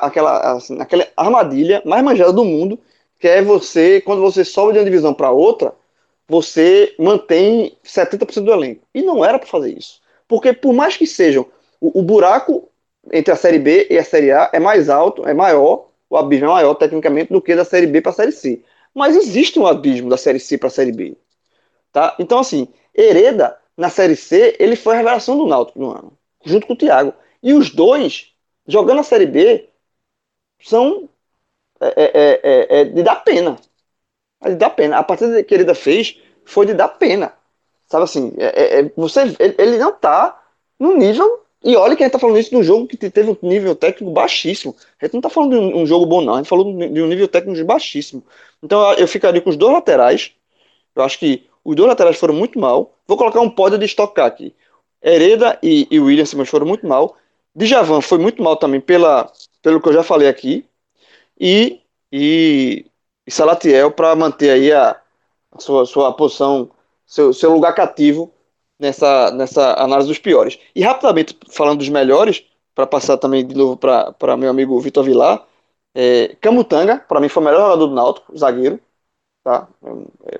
aquela, 0.00 0.52
assim, 0.52 0.76
naquela 0.76 1.06
armadilha 1.16 1.82
mais 1.84 2.04
manjada 2.04 2.32
do 2.32 2.44
mundo, 2.44 2.78
que 3.18 3.26
é 3.26 3.42
você, 3.42 4.00
quando 4.00 4.20
você 4.20 4.44
sobe 4.44 4.72
de 4.72 4.78
uma 4.78 4.84
divisão 4.84 5.12
para 5.12 5.30
outra, 5.30 5.74
você 6.28 6.94
mantém 6.98 7.76
70% 7.84 8.44
do 8.44 8.52
elenco. 8.52 8.82
E 8.94 9.02
não 9.02 9.24
era 9.24 9.38
para 9.38 9.48
fazer 9.48 9.76
isso. 9.76 10.00
Porque 10.28 10.52
por 10.52 10.72
mais 10.72 10.96
que 10.96 11.06
sejam, 11.06 11.46
o, 11.80 12.00
o, 12.00 12.02
buraco 12.02 12.68
entre 13.12 13.32
a 13.32 13.36
Série 13.36 13.58
B 13.58 13.86
e 13.90 13.98
a 13.98 14.04
Série 14.04 14.32
A 14.32 14.50
é 14.52 14.58
mais 14.58 14.88
alto, 14.88 15.26
é 15.26 15.32
maior, 15.32 15.85
o 16.08 16.16
abismo 16.16 16.46
é 16.46 16.50
maior 16.50 16.74
tecnicamente 16.74 17.32
do 17.32 17.42
que 17.42 17.54
da 17.54 17.64
Série 17.64 17.86
B 17.86 18.00
para 18.00 18.12
a 18.12 18.14
Série 18.14 18.32
C. 18.32 18.62
Mas 18.94 19.16
existe 19.16 19.58
um 19.58 19.66
abismo 19.66 20.08
da 20.08 20.16
Série 20.16 20.40
C 20.40 20.56
para 20.58 20.68
a 20.68 20.70
Série 20.70 20.92
B. 20.92 21.16
Tá? 21.92 22.16
Então, 22.18 22.38
assim, 22.38 22.68
Hereda, 22.94 23.58
na 23.76 23.90
Série 23.90 24.16
C, 24.16 24.56
ele 24.58 24.76
foi 24.76 24.94
a 24.94 24.98
revelação 24.98 25.36
do 25.36 25.46
Náutico 25.46 25.78
no 25.78 25.90
ano, 25.90 26.18
junto 26.44 26.66
com 26.66 26.74
o 26.74 26.76
Thiago. 26.76 27.14
E 27.42 27.52
os 27.52 27.70
dois, 27.70 28.32
jogando 28.66 29.00
a 29.00 29.04
Série 29.04 29.26
B, 29.26 29.68
são 30.60 31.08
é, 31.80 31.86
é, 31.96 32.12
é, 32.14 32.40
é, 32.42 32.80
é 32.80 32.84
de 32.84 33.02
dar 33.02 33.16
pena. 33.16 33.58
É 34.42 34.50
de 34.50 34.56
dar 34.56 34.70
pena. 34.70 34.98
A 34.98 35.02
partida 35.02 35.42
que 35.42 35.54
ele 35.54 35.74
fez 35.74 36.20
foi 36.44 36.66
de 36.66 36.74
dar 36.74 36.88
pena. 36.88 37.34
Sabe 37.86 38.04
assim, 38.04 38.34
é, 38.38 38.82
você, 38.96 39.22
ele, 39.38 39.54
ele 39.58 39.78
não 39.78 39.92
tá 39.92 40.42
no 40.78 40.96
nível. 40.96 41.45
E 41.64 41.74
olha 41.76 41.96
que 41.96 42.02
a 42.02 42.06
gente 42.06 42.12
tá 42.12 42.18
falando 42.18 42.38
isso 42.38 42.50
de 42.50 42.56
um 42.56 42.62
jogo 42.62 42.86
que 42.86 42.96
teve 42.96 43.30
um 43.30 43.48
nível 43.48 43.74
técnico 43.74 44.12
baixíssimo. 44.12 44.76
A 45.00 45.04
gente 45.04 45.14
não 45.14 45.20
tá 45.20 45.28
falando 45.30 45.50
de 45.50 45.74
um, 45.74 45.86
jogo 45.86 46.06
bom, 46.06 46.20
não. 46.20 46.34
A 46.34 46.36
gente 46.38 46.48
falou 46.48 46.64
de 46.64 47.02
um 47.02 47.06
nível 47.06 47.26
técnico 47.26 47.64
baixíssimo. 47.64 48.22
Então 48.62 48.92
eu 48.94 49.08
ficaria 49.08 49.40
com 49.40 49.50
os 49.50 49.56
dois 49.56 49.72
laterais. 49.72 50.32
Eu 50.94 51.02
acho 51.02 51.18
que 51.18 51.46
os 51.64 51.74
dois 51.74 51.88
laterais 51.88 52.16
foram 52.16 52.34
muito 52.34 52.58
mal. 52.58 52.94
Vou 53.06 53.16
colocar 53.16 53.40
um 53.40 53.50
pódio 53.50 53.78
de 53.78 53.84
estocar 53.84 54.26
aqui. 54.26 54.54
Hereda 55.02 55.58
e, 55.62 55.86
e 55.90 56.00
Williams 56.00 56.34
mas 56.34 56.48
foram 56.48 56.66
muito 56.66 56.86
mal. 56.86 57.16
Djavan 57.54 58.00
foi 58.00 58.18
muito 58.18 58.42
mal 58.42 58.56
também 58.56 58.80
pela, 58.80 59.30
pelo 59.62 59.80
que 59.80 59.88
eu 59.88 59.92
já 59.92 60.02
falei 60.02 60.28
aqui 60.28 60.64
e, 61.40 61.80
e, 62.12 62.86
e 63.26 63.30
Salatiel 63.30 63.90
para 63.90 64.14
manter 64.14 64.50
aí 64.50 64.72
a, 64.72 65.00
a, 65.52 65.60
sua, 65.60 65.86
sua 65.86 66.12
posição, 66.12 66.70
seu, 67.06 67.32
seu 67.32 67.52
lugar 67.52 67.74
cativo 67.74 68.32
nessa, 68.78 69.30
nessa 69.30 69.74
análise 69.74 70.08
dos 70.08 70.18
piores. 70.18 70.58
E 70.74 70.82
rapidamente, 70.82 71.36
falando 71.50 71.78
dos 71.78 71.88
melhores, 71.88 72.44
para 72.74 72.86
passar 72.86 73.16
também 73.16 73.46
de 73.46 73.54
novo 73.54 73.76
para 73.76 74.36
meu 74.36 74.50
amigo 74.50 74.78
Vitor 74.80 75.04
Vilar, 75.04 75.46
é, 75.94 76.36
Camutanga, 76.40 76.98
para 76.98 77.20
mim 77.20 77.28
foi 77.28 77.42
o 77.42 77.46
melhor 77.46 77.60
jogador 77.60 77.86
do 77.86 77.94
Náutico, 77.94 78.36
zagueiro. 78.36 78.78
Tá? 79.42 79.66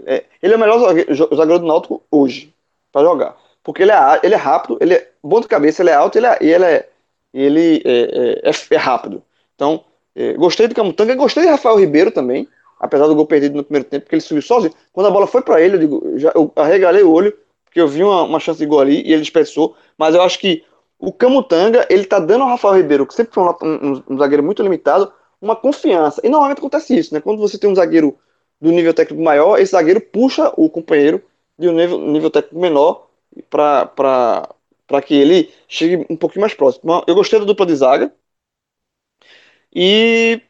É, 0.05 0.25
ele 0.43 0.53
é 0.53 0.57
o 0.57 0.61
melhor 0.61 0.79
zagueiro, 0.81 1.15
zagueiro 1.15 1.61
do 1.61 1.67
Náutico 1.67 2.03
hoje, 2.11 2.55
para 2.93 3.07
jogar. 3.07 3.37
Porque 3.63 3.83
ele 3.83 3.93
é, 3.93 4.21
ele 4.23 4.35
é 4.35 4.39
rápido, 4.39 4.77
ele 4.81 4.95
é 4.95 5.11
bom 5.23 5.41
de 5.41 5.49
cabeça, 5.49 5.83
ele 5.83 5.91
é 5.91 5.95
alto 5.95 6.19
ele 6.19 6.27
é, 6.27 6.39
ele 6.41 6.65
é, 6.65 6.89
ele 7.33 7.83
é, 7.85 8.51
é, 8.51 8.75
é 8.75 8.77
rápido. 8.77 9.23
Então, 9.55 9.83
é, 10.15 10.35
gostei 10.35 10.69
do 10.69 10.75
Camutanga, 10.75 11.15
gostei 11.15 11.43
de 11.43 11.49
Rafael 11.49 11.79
Ribeiro 11.79 12.11
também, 12.11 12.47
apesar 12.79 13.07
do 13.07 13.15
gol 13.15 13.27
perdido 13.27 13.57
no 13.57 13.65
primeiro 13.65 13.89
tempo, 13.89 14.05
porque 14.05 14.17
ele 14.17 14.23
subiu 14.23 14.43
sozinho. 14.43 14.75
Quando 14.93 15.07
a 15.07 15.11
bola 15.11 15.27
foi 15.27 15.43
para 15.43 15.61
ele, 15.61 15.77
eu, 15.77 15.81
digo, 15.81 16.19
já, 16.19 16.33
eu 16.35 16.53
arregalei 16.55 17.03
o 17.03 17.11
olho, 17.11 17.37
porque 17.77 17.81
eu 17.83 17.89
vi 17.89 18.03
uma, 18.03 18.23
uma, 18.23 18.41
chance 18.41 18.59
de 18.59 18.65
gol 18.65 18.81
ali 18.81 19.03
e 19.03 19.13
ele 19.13 19.21
dispersou. 19.21 19.77
Mas 19.99 20.15
eu 20.15 20.23
acho 20.23 20.39
que 20.39 20.65
o 20.99 21.13
Camutanga, 21.13 21.87
ele 21.91 22.07
tá 22.07 22.19
dando 22.19 22.43
ao 22.43 22.49
Rafael 22.49 22.77
Ribeiro, 22.77 23.07
que 23.07 23.13
sempre 23.13 23.35
foi 23.35 23.45
um, 23.45 23.51
um, 23.63 24.03
um, 24.09 24.19
zagueiro 24.19 24.43
muito 24.43 24.63
limitado, 24.63 25.13
uma 25.43 25.55
confiança. 25.55 26.23
E 26.25 26.29
normalmente 26.31 26.59
acontece 26.59 26.97
isso, 26.99 27.13
né? 27.13 27.21
Quando 27.21 27.39
você 27.39 27.59
tem 27.59 27.69
um 27.69 27.75
zagueiro 27.75 28.19
do 28.59 28.71
nível 28.71 28.95
técnico 28.95 29.23
maior, 29.23 29.59
esse 29.59 29.73
zagueiro 29.73 30.01
puxa 30.01 30.51
o 30.57 30.71
companheiro 30.71 31.23
de 31.59 31.69
um 31.69 31.73
nível, 31.73 31.99
nível 31.99 32.31
técnico 32.31 32.59
menor 32.59 33.09
para 33.51 35.03
que 35.05 35.15
ele 35.15 35.53
chegue 35.69 36.07
um 36.09 36.17
pouquinho 36.17 36.41
mais 36.41 36.55
próximo. 36.55 37.05
Eu 37.07 37.15
gostei 37.15 37.39
da 37.39 37.45
dupla 37.45 37.67
de 37.67 37.77
zaga, 37.77 38.11
e 39.75 40.41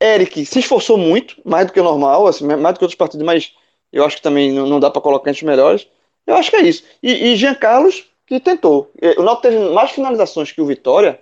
Eric 0.00 0.46
se 0.46 0.60
esforçou 0.60 0.96
muito, 0.96 1.36
mais 1.44 1.66
do 1.66 1.72
que 1.74 1.80
o 1.80 1.84
normal, 1.84 2.26
assim, 2.26 2.46
mais 2.46 2.74
do 2.74 2.78
que 2.78 2.84
outros 2.84 2.94
partidos, 2.94 3.26
mas 3.26 3.52
eu 3.92 4.04
acho 4.04 4.16
que 4.16 4.22
também 4.22 4.50
não, 4.52 4.66
não 4.66 4.80
dá 4.80 4.90
para 4.90 5.02
colocar 5.02 5.30
entre 5.30 5.42
os 5.42 5.46
melhores. 5.46 5.86
Eu 6.26 6.36
acho 6.36 6.50
que 6.50 6.56
é 6.56 6.62
isso. 6.62 6.84
E, 7.02 7.32
e 7.32 7.36
Jean 7.36 7.54
Carlos, 7.54 8.04
que 8.26 8.38
tentou. 8.40 8.92
O 9.18 9.22
Náutico 9.22 9.48
teve 9.48 9.58
mais 9.70 9.90
finalizações 9.90 10.52
que 10.52 10.60
o 10.60 10.66
Vitória, 10.66 11.20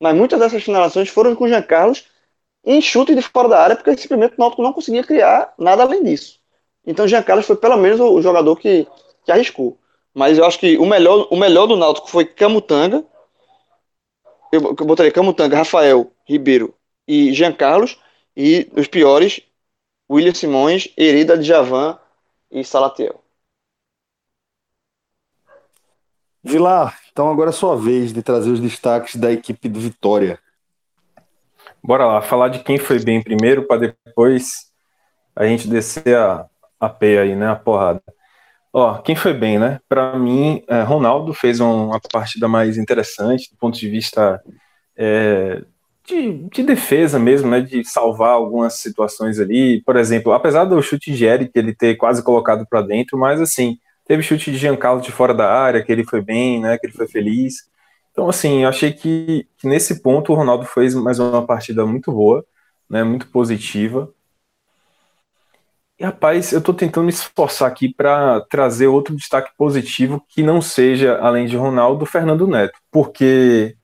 mas 0.00 0.14
muitas 0.16 0.38
dessas 0.38 0.62
finalizações 0.62 1.08
foram 1.08 1.34
com 1.34 1.44
o 1.44 1.48
Jean 1.48 1.62
Carlos 1.62 2.04
em 2.64 2.80
chute 2.80 3.14
de 3.14 3.22
fora 3.22 3.48
da 3.48 3.62
área, 3.62 3.76
porque 3.76 3.96
simplesmente 3.96 4.34
o 4.36 4.40
Náutico 4.40 4.62
não 4.62 4.72
conseguia 4.72 5.04
criar 5.04 5.54
nada 5.58 5.82
além 5.82 6.02
disso. 6.02 6.38
Então 6.86 7.06
Jean 7.08 7.22
Carlos 7.22 7.46
foi 7.46 7.56
pelo 7.56 7.76
menos 7.76 8.00
o, 8.00 8.20
jogador 8.20 8.56
que, 8.56 8.86
que 9.24 9.32
arriscou. 9.32 9.78
Mas 10.12 10.38
eu 10.38 10.44
acho 10.44 10.58
que 10.58 10.76
o 10.78 10.86
melhor, 10.86 11.28
o 11.30 11.36
melhor 11.36 11.66
do 11.66 11.76
Náutico 11.76 12.10
foi 12.10 12.24
Camutanga, 12.24 13.04
eu, 14.52 14.62
eu 14.62 14.86
botaria 14.86 15.12
Camutanga, 15.12 15.56
Rafael, 15.56 16.10
Ribeiro 16.26 16.74
e 17.06 17.32
Jean 17.32 17.52
Carlos. 17.52 17.98
E 18.36 18.70
os 18.76 18.86
piores, 18.86 19.40
William 20.10 20.34
Simões, 20.34 20.88
Herida, 20.96 21.36
Djavan 21.36 21.98
e 22.50 22.64
Salatiel. 22.64 23.22
Vilar, 26.48 26.98
então 27.12 27.30
agora 27.30 27.50
é 27.50 27.52
sua 27.52 27.76
vez 27.76 28.10
de 28.10 28.22
trazer 28.22 28.50
os 28.50 28.58
destaques 28.58 29.16
da 29.16 29.30
equipe 29.30 29.68
do 29.68 29.78
Vitória. 29.78 30.38
Bora 31.84 32.06
lá, 32.06 32.22
falar 32.22 32.48
de 32.48 32.60
quem 32.60 32.78
foi 32.78 32.98
bem 32.98 33.22
primeiro, 33.22 33.66
para 33.66 33.92
depois 34.06 34.72
a 35.36 35.46
gente 35.46 35.68
descer 35.68 36.16
a, 36.16 36.46
a 36.80 36.88
peia 36.88 37.20
aí, 37.20 37.36
né? 37.36 37.50
A 37.50 37.54
porrada. 37.54 38.02
Ó, 38.72 38.96
quem 38.98 39.14
foi 39.14 39.34
bem, 39.34 39.58
né? 39.58 39.78
Para 39.88 40.18
mim, 40.18 40.62
é, 40.66 40.80
Ronaldo 40.80 41.34
fez 41.34 41.60
uma 41.60 42.00
partida 42.10 42.48
mais 42.48 42.78
interessante 42.78 43.50
do 43.50 43.58
ponto 43.58 43.78
de 43.78 43.88
vista 43.88 44.42
é, 44.96 45.62
de, 46.06 46.32
de, 46.48 46.62
defesa 46.62 47.18
mesmo, 47.18 47.50
né? 47.50 47.60
De 47.60 47.84
salvar 47.84 48.30
algumas 48.30 48.74
situações 48.74 49.38
ali. 49.38 49.82
Por 49.82 49.96
exemplo, 49.96 50.32
apesar 50.32 50.64
do 50.64 50.80
chute 50.80 51.12
de 51.12 51.26
Eric 51.26 51.52
ele 51.54 51.74
ter 51.74 51.96
quase 51.96 52.22
colocado 52.22 52.66
para 52.66 52.80
dentro, 52.80 53.18
mas 53.18 53.38
assim, 53.38 53.78
teve 54.08 54.22
chute 54.22 54.50
de 54.50 54.56
Giancarlo 54.56 55.02
de 55.02 55.12
fora 55.12 55.34
da 55.34 55.48
área, 55.52 55.84
que 55.84 55.92
ele 55.92 56.02
foi 56.02 56.22
bem, 56.22 56.60
né? 56.60 56.78
Que 56.78 56.86
ele 56.86 56.94
foi 56.94 57.06
feliz. 57.06 57.68
Então, 58.10 58.28
assim, 58.28 58.62
eu 58.62 58.68
achei 58.68 58.92
que, 58.92 59.46
que 59.58 59.68
nesse 59.68 60.02
ponto 60.02 60.32
o 60.32 60.34
Ronaldo 60.34 60.64
fez 60.64 60.94
mais 60.94 61.18
uma 61.18 61.46
partida 61.46 61.86
muito 61.86 62.10
boa, 62.10 62.44
né? 62.90 63.04
Muito 63.04 63.28
positiva. 63.28 64.12
E, 65.98 66.04
rapaz, 66.04 66.52
eu 66.52 66.60
estou 66.60 66.74
tentando 66.74 67.04
me 67.04 67.10
esforçar 67.10 67.68
aqui 67.68 67.92
para 67.92 68.40
trazer 68.42 68.86
outro 68.86 69.14
destaque 69.14 69.50
positivo 69.58 70.24
que 70.28 70.42
não 70.42 70.62
seja, 70.62 71.18
além 71.18 71.46
de 71.46 71.56
Ronaldo, 71.56 72.06
Fernando 72.06 72.46
Neto. 72.46 72.78
Porque, 72.90 73.76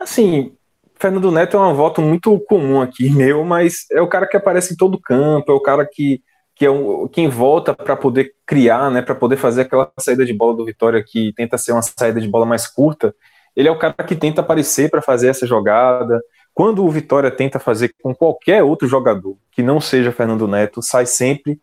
assim, 0.00 0.56
Fernando 0.94 1.30
Neto 1.30 1.56
é 1.56 1.60
um 1.60 1.74
voto 1.74 2.00
muito 2.00 2.38
comum 2.40 2.80
aqui, 2.80 3.10
meu, 3.14 3.44
mas 3.44 3.86
é 3.90 4.00
o 4.00 4.08
cara 4.08 4.26
que 4.26 4.36
aparece 4.36 4.72
em 4.72 4.76
todo 4.76 5.00
campo, 5.00 5.52
é 5.52 5.54
o 5.54 5.60
cara 5.60 5.86
que, 5.86 6.22
que 6.54 6.66
é 6.66 6.70
um, 6.70 7.08
quem 7.08 7.28
volta 7.28 7.74
para 7.74 7.96
poder 7.96 8.34
criar, 8.46 8.90
né, 8.90 9.02
para 9.02 9.14
poder 9.14 9.36
fazer 9.36 9.62
aquela 9.62 9.90
saída 9.98 10.24
de 10.24 10.32
bola 10.32 10.56
do 10.56 10.64
Vitória 10.64 11.02
que 11.02 11.32
tenta 11.34 11.58
ser 11.58 11.72
uma 11.72 11.82
saída 11.82 12.20
de 12.20 12.28
bola 12.28 12.46
mais 12.46 12.66
curta. 12.66 13.14
Ele 13.54 13.68
é 13.68 13.70
o 13.70 13.78
cara 13.78 13.94
que 13.94 14.16
tenta 14.16 14.40
aparecer 14.40 14.90
para 14.90 15.02
fazer 15.02 15.28
essa 15.28 15.46
jogada. 15.46 16.20
Quando 16.54 16.84
o 16.84 16.90
Vitória 16.90 17.30
tenta 17.30 17.58
fazer 17.58 17.94
com 18.02 18.14
qualquer 18.14 18.62
outro 18.62 18.86
jogador 18.86 19.36
que 19.50 19.62
não 19.62 19.80
seja 19.80 20.12
Fernando 20.12 20.48
Neto, 20.48 20.82
sai 20.82 21.06
sempre 21.06 21.60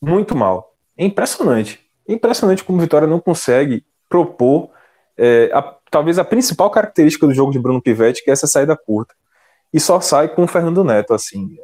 muito 0.00 0.36
mal. 0.36 0.74
É 0.96 1.04
impressionante. 1.04 1.80
É 2.08 2.12
impressionante 2.12 2.64
como 2.64 2.78
o 2.78 2.80
Vitória 2.80 3.06
não 3.06 3.20
consegue 3.20 3.84
propor 4.08 4.70
é, 5.16 5.50
a, 5.52 5.62
talvez 5.90 6.18
a 6.18 6.24
principal 6.24 6.70
característica 6.70 7.26
do 7.26 7.34
jogo 7.34 7.52
de 7.52 7.58
Bruno 7.58 7.82
Pivetti, 7.82 8.24
que 8.24 8.30
é 8.30 8.32
essa 8.32 8.46
saída 8.46 8.76
curta. 8.76 9.14
E 9.72 9.78
só 9.78 10.00
sai 10.00 10.28
com 10.28 10.44
o 10.44 10.48
Fernando 10.48 10.82
Neto, 10.82 11.12
assim. 11.12 11.56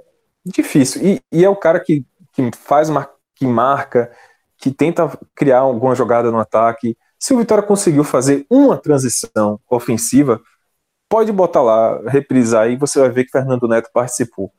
Difícil. 0.44 1.02
E, 1.04 1.20
e 1.32 1.44
é 1.44 1.48
o 1.48 1.56
cara 1.56 1.80
que, 1.80 2.04
que 2.36 2.50
faz, 2.58 2.88
que 3.34 3.46
marca, 3.46 4.12
que 4.58 4.70
tenta 4.70 5.10
criar 5.34 5.60
alguma 5.60 5.94
jogada 5.94 6.30
no 6.30 6.38
ataque. 6.38 6.96
Se 7.18 7.32
o 7.32 7.38
Vitória 7.38 7.62
conseguiu 7.62 8.04
fazer 8.04 8.46
uma 8.50 8.76
transição 8.76 9.58
ofensiva, 9.70 10.40
pode 11.08 11.32
botar 11.32 11.62
lá, 11.62 12.00
reprisar 12.06 12.70
e 12.70 12.76
você 12.76 13.00
vai 13.00 13.10
ver 13.10 13.24
que 13.24 13.30
Fernando 13.30 13.66
Neto 13.66 13.90
participou. 13.92 14.52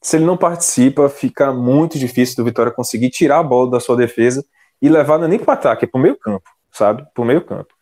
Se 0.00 0.16
ele 0.16 0.24
não 0.24 0.36
participa, 0.36 1.08
fica 1.08 1.52
muito 1.52 1.98
difícil 1.98 2.36
do 2.36 2.44
Vitória 2.44 2.72
conseguir 2.72 3.10
tirar 3.10 3.38
a 3.40 3.42
bola 3.42 3.70
da 3.70 3.80
sua 3.80 3.96
defesa 3.96 4.44
e 4.80 4.88
levar 4.88 5.18
não 5.18 5.26
é 5.26 5.28
nem 5.28 5.38
para 5.38 5.50
o 5.50 5.54
ataque, 5.54 5.84
é 5.84 5.88
para 5.88 5.98
o 5.98 6.02
meio 6.02 6.16
campo, 6.16 6.48
sabe? 6.72 7.04
Para 7.12 7.22
o 7.22 7.26
meio 7.26 7.44
campo. 7.44 7.74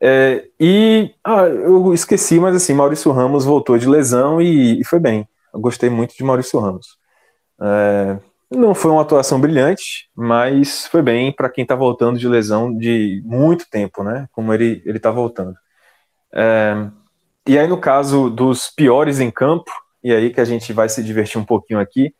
É, 0.00 0.48
e 0.60 1.14
ah, 1.24 1.46
eu 1.46 1.92
esqueci, 1.92 2.38
mas 2.38 2.54
assim, 2.54 2.74
Maurício 2.74 3.10
Ramos 3.12 3.44
voltou 3.44 3.76
de 3.76 3.88
lesão 3.88 4.40
e, 4.40 4.80
e 4.80 4.84
foi 4.84 4.98
bem. 4.98 5.28
Eu 5.52 5.60
gostei 5.60 5.90
muito 5.90 6.16
de 6.16 6.24
Maurício 6.24 6.58
Ramos. 6.58 6.98
É, 7.60 8.18
não 8.50 8.74
foi 8.74 8.90
uma 8.90 9.02
atuação 9.02 9.40
brilhante, 9.40 10.08
mas 10.14 10.86
foi 10.86 11.02
bem 11.02 11.32
para 11.32 11.50
quem 11.50 11.62
está 11.62 11.74
voltando 11.74 12.18
de 12.18 12.28
lesão 12.28 12.76
de 12.76 13.22
muito 13.24 13.68
tempo, 13.70 14.02
né? 14.04 14.28
Como 14.32 14.52
ele 14.54 14.82
ele 14.84 14.98
está 14.98 15.10
voltando. 15.10 15.56
É, 16.34 16.88
e 17.46 17.58
aí 17.58 17.66
no 17.66 17.80
caso 17.80 18.30
dos 18.30 18.68
piores 18.68 19.20
em 19.20 19.30
campo, 19.30 19.70
e 20.02 20.12
aí 20.12 20.32
que 20.32 20.40
a 20.40 20.44
gente 20.44 20.72
vai 20.72 20.88
se 20.88 21.02
divertir 21.02 21.40
um 21.40 21.44
pouquinho 21.44 21.80
aqui. 21.80 22.14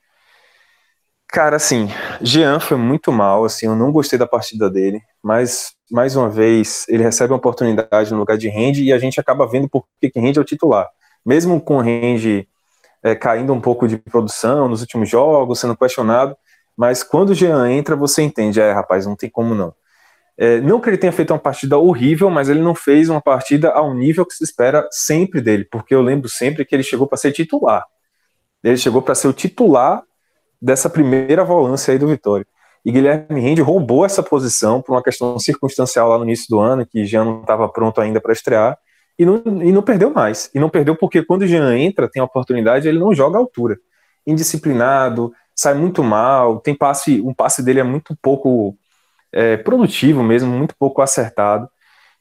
Cara, 1.28 1.56
assim, 1.56 1.88
Jean 2.22 2.60
foi 2.60 2.76
muito 2.76 3.12
mal, 3.12 3.44
assim, 3.44 3.66
eu 3.66 3.76
não 3.76 3.92
gostei 3.92 4.18
da 4.18 4.26
partida 4.26 4.70
dele, 4.70 5.00
mas 5.22 5.72
mais 5.90 6.16
uma 6.16 6.28
vez 6.30 6.86
ele 6.88 7.02
recebe 7.02 7.32
uma 7.32 7.38
oportunidade 7.38 8.12
no 8.12 8.18
lugar 8.18 8.38
de 8.38 8.48
Rende 8.48 8.84
e 8.84 8.92
a 8.92 8.98
gente 8.98 9.20
acaba 9.20 9.46
vendo 9.46 9.68
por 9.68 9.84
que 10.00 10.10
Rende 10.18 10.38
é 10.38 10.42
o 10.42 10.44
titular. 10.44 10.88
Mesmo 11.24 11.60
com 11.60 11.76
o 11.76 11.80
Rende 11.80 12.48
é, 13.02 13.14
caindo 13.14 13.52
um 13.52 13.60
pouco 13.60 13.86
de 13.86 13.96
produção 13.96 14.68
nos 14.68 14.80
últimos 14.80 15.08
jogos, 15.08 15.60
sendo 15.60 15.76
questionado, 15.76 16.36
mas 16.76 17.02
quando 17.02 17.30
o 17.30 17.34
Jean 17.34 17.70
entra, 17.70 17.96
você 17.96 18.22
entende, 18.22 18.60
é, 18.60 18.72
rapaz, 18.72 19.06
não 19.06 19.16
tem 19.16 19.30
como 19.30 19.54
não. 19.54 19.74
É, 20.38 20.60
não 20.60 20.80
que 20.80 20.90
ele 20.90 20.98
tenha 20.98 21.12
feito 21.12 21.32
uma 21.32 21.38
partida 21.38 21.78
horrível, 21.78 22.28
mas 22.28 22.48
ele 22.48 22.60
não 22.60 22.74
fez 22.74 23.08
uma 23.08 23.22
partida 23.22 23.70
ao 23.70 23.94
nível 23.94 24.26
que 24.26 24.34
se 24.34 24.44
espera 24.44 24.86
sempre 24.90 25.40
dele, 25.40 25.64
porque 25.64 25.94
eu 25.94 26.02
lembro 26.02 26.28
sempre 26.28 26.64
que 26.64 26.74
ele 26.74 26.82
chegou 26.82 27.06
para 27.06 27.16
ser 27.16 27.32
titular. 27.32 27.84
Ele 28.62 28.76
chegou 28.76 29.00
para 29.00 29.14
ser 29.14 29.28
o 29.28 29.32
titular 29.32 30.02
dessa 30.60 30.90
primeira 30.90 31.44
volância 31.44 31.92
aí 31.92 31.98
do 31.98 32.08
Vitória. 32.08 32.46
E 32.84 32.92
Guilherme 32.92 33.40
Rende 33.40 33.62
roubou 33.62 34.04
essa 34.04 34.22
posição 34.22 34.82
por 34.82 34.92
uma 34.92 35.02
questão 35.02 35.38
circunstancial 35.38 36.08
lá 36.08 36.18
no 36.18 36.24
início 36.24 36.46
do 36.48 36.60
ano, 36.60 36.86
que 36.86 37.04
Jean 37.04 37.24
não 37.24 37.40
estava 37.40 37.68
pronto 37.68 38.00
ainda 38.00 38.20
para 38.20 38.32
estrear, 38.32 38.78
e 39.18 39.24
não, 39.24 39.42
e 39.62 39.72
não 39.72 39.82
perdeu 39.82 40.10
mais. 40.10 40.50
E 40.54 40.58
não 40.58 40.68
perdeu 40.68 40.96
porque 40.96 41.24
quando 41.24 41.42
o 41.42 41.46
Jean 41.46 41.76
entra, 41.76 42.08
tem 42.08 42.20
a 42.20 42.24
oportunidade, 42.24 42.88
ele 42.88 42.98
não 42.98 43.14
joga 43.14 43.38
à 43.38 43.40
altura. 43.40 43.78
Indisciplinado, 44.26 45.32
sai 45.54 45.74
muito 45.74 46.02
mal, 46.04 46.60
tem 46.60 46.74
passe, 46.74 47.20
um 47.20 47.32
passe 47.32 47.62
dele 47.62 47.80
é 47.80 47.84
muito 47.84 48.16
pouco 48.20 48.76
é, 49.32 49.56
produtivo 49.56 50.22
mesmo, 50.22 50.50
muito 50.50 50.74
pouco 50.78 51.02
acertado. 51.02 51.68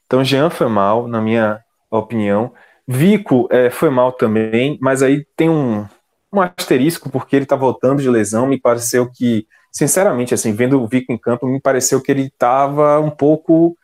Então 0.06 0.24
Jean 0.24 0.50
foi 0.50 0.68
mal, 0.68 1.06
na 1.08 1.20
minha 1.20 1.60
opinião. 1.90 2.52
Vico 2.86 3.48
é, 3.50 3.68
foi 3.70 3.90
mal 3.90 4.12
também, 4.12 4.78
mas 4.80 5.02
aí 5.02 5.26
tem 5.36 5.50
um, 5.50 5.86
um 6.32 6.40
asterisco, 6.40 7.10
porque 7.10 7.36
ele 7.36 7.44
está 7.44 7.56
voltando 7.56 8.00
de 8.00 8.08
lesão, 8.08 8.46
me 8.46 8.60
pareceu 8.60 9.10
que, 9.10 9.46
sinceramente, 9.72 10.34
assim, 10.34 10.52
vendo 10.52 10.80
o 10.80 10.86
Vico 10.86 11.12
em 11.12 11.18
campo, 11.18 11.46
me 11.46 11.60
pareceu 11.60 12.00
que 12.00 12.12
ele 12.12 12.26
estava 12.26 13.00
um 13.00 13.10
pouco, 13.10 13.76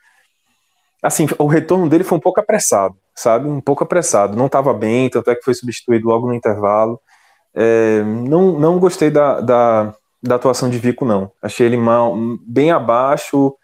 assim, 1.02 1.26
o 1.38 1.46
retorno 1.46 1.88
dele 1.88 2.04
foi 2.04 2.18
um 2.18 2.20
pouco 2.20 2.40
apressado, 2.40 2.96
sabe, 3.14 3.48
um 3.48 3.60
pouco 3.60 3.84
apressado, 3.84 4.36
não 4.36 4.46
estava 4.46 4.72
bem, 4.74 5.08
tanto 5.10 5.30
é 5.30 5.34
que 5.34 5.44
foi 5.44 5.54
substituído 5.54 6.08
logo 6.08 6.26
no 6.26 6.34
intervalo, 6.34 7.00
é, 7.54 8.02
não, 8.02 8.58
não 8.58 8.78
gostei 8.78 9.10
da, 9.10 9.40
da, 9.40 9.94
da, 10.22 10.34
atuação 10.36 10.70
de 10.70 10.78
Vico, 10.78 11.04
não, 11.04 11.30
achei 11.42 11.66
ele 11.66 11.76
mal, 11.76 12.16
bem 12.46 12.70
abaixo, 12.70 13.54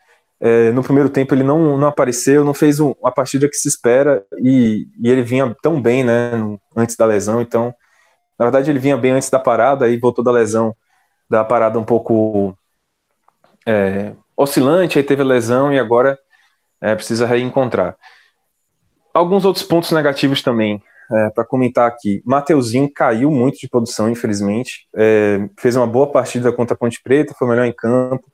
é, 0.41 0.71
no 0.73 0.83
primeiro 0.83 1.09
tempo 1.09 1.35
ele 1.35 1.43
não, 1.43 1.77
não 1.77 1.89
apareceu, 1.89 2.45
não 2.45 2.55
fez 2.55 2.79
um, 2.81 2.95
a 3.03 3.11
partida 3.11 3.49
que 3.49 3.57
se 3.57 3.69
espera, 3.69 4.25
e, 4.39 4.87
e 5.03 5.11
ele 5.11 5.23
vinha 5.23 5.57
tão 5.63 5.81
bem, 5.81 6.05
né, 6.05 6.33
antes 6.77 6.97
da 6.97 7.07
lesão, 7.07 7.41
então 7.41 7.75
na 8.39 8.45
verdade, 8.45 8.71
ele 8.71 8.79
vinha 8.79 8.97
bem 8.97 9.13
antes 9.13 9.29
da 9.29 9.39
parada, 9.39 9.87
aí 9.87 9.97
voltou 9.97 10.23
da 10.23 10.31
lesão, 10.31 10.75
da 11.29 11.45
parada 11.45 11.79
um 11.79 11.85
pouco 11.85 12.57
é, 13.67 14.13
oscilante, 14.37 14.97
aí 14.97 15.05
teve 15.05 15.23
a 15.23 15.25
lesão 15.25 15.73
e 15.73 15.79
agora 15.79 16.17
é, 16.81 16.95
precisa 16.95 17.27
reencontrar. 17.27 17.97
Alguns 19.13 19.45
outros 19.45 19.65
pontos 19.65 19.91
negativos 19.91 20.43
também 20.43 20.83
é, 21.11 21.31
para 21.31 21.45
comentar 21.45 21.89
aqui. 21.89 22.23
Mateuzinho 22.25 22.91
caiu 22.93 23.31
muito 23.31 23.59
de 23.59 23.69
produção, 23.69 24.11
infelizmente. 24.11 24.87
É, 24.95 25.49
fez 25.59 25.77
uma 25.77 25.87
boa 25.87 26.11
partida 26.11 26.53
contra 26.53 26.75
a 26.75 26.79
Ponte 26.79 27.01
Preta, 27.03 27.35
foi 27.39 27.49
melhor 27.49 27.65
em 27.65 27.73
campo. 27.73 28.25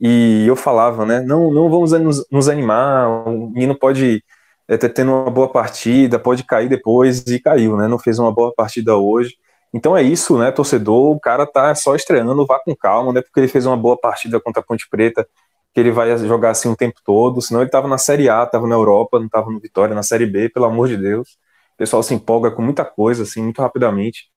E 0.00 0.44
eu 0.46 0.56
falava, 0.56 1.04
né? 1.06 1.20
Não, 1.20 1.50
não 1.52 1.70
vamos 1.70 1.92
nos, 1.92 2.26
nos 2.30 2.48
animar. 2.48 3.08
O 3.08 3.50
menino 3.50 3.78
pode 3.78 4.24
é, 4.68 4.76
ter 4.76 4.88
tendo 4.88 5.12
uma 5.12 5.30
boa 5.30 5.48
partida, 5.48 6.18
pode 6.18 6.44
cair 6.44 6.68
depois 6.68 7.20
e 7.26 7.38
caiu, 7.40 7.76
né? 7.76 7.86
Não 7.88 7.98
fez 7.98 8.18
uma 8.18 8.32
boa 8.32 8.52
partida 8.54 8.96
hoje. 8.96 9.36
Então 9.74 9.96
é 9.96 10.02
isso, 10.02 10.36
né, 10.36 10.50
torcedor? 10.50 11.12
O 11.16 11.20
cara 11.20 11.46
tá 11.46 11.74
só 11.74 11.94
estreando, 11.94 12.46
vá 12.46 12.60
com 12.60 12.74
calma, 12.76 13.12
né? 13.12 13.22
Porque 13.22 13.40
ele 13.40 13.48
fez 13.48 13.64
uma 13.64 13.76
boa 13.76 13.98
partida 13.98 14.38
contra 14.40 14.60
a 14.60 14.64
Ponte 14.64 14.86
Preta, 14.90 15.26
que 15.72 15.80
ele 15.80 15.90
vai 15.90 16.16
jogar 16.18 16.50
assim 16.50 16.68
o 16.68 16.76
tempo 16.76 17.00
todo. 17.04 17.40
Senão 17.40 17.62
ele 17.62 17.70
tava 17.70 17.88
na 17.88 17.98
Série 17.98 18.28
A, 18.28 18.44
tava 18.46 18.66
na 18.66 18.74
Europa, 18.74 19.18
não 19.18 19.28
tava 19.28 19.50
no 19.50 19.58
Vitória, 19.58 19.94
na 19.94 20.02
Série 20.02 20.26
B, 20.26 20.48
pelo 20.48 20.66
amor 20.66 20.88
de 20.88 20.96
Deus. 20.96 21.30
O 21.74 21.76
pessoal 21.78 22.02
se 22.02 22.14
empolga 22.14 22.50
com 22.50 22.62
muita 22.62 22.84
coisa, 22.84 23.22
assim, 23.22 23.42
muito 23.42 23.62
rapidamente. 23.62 24.30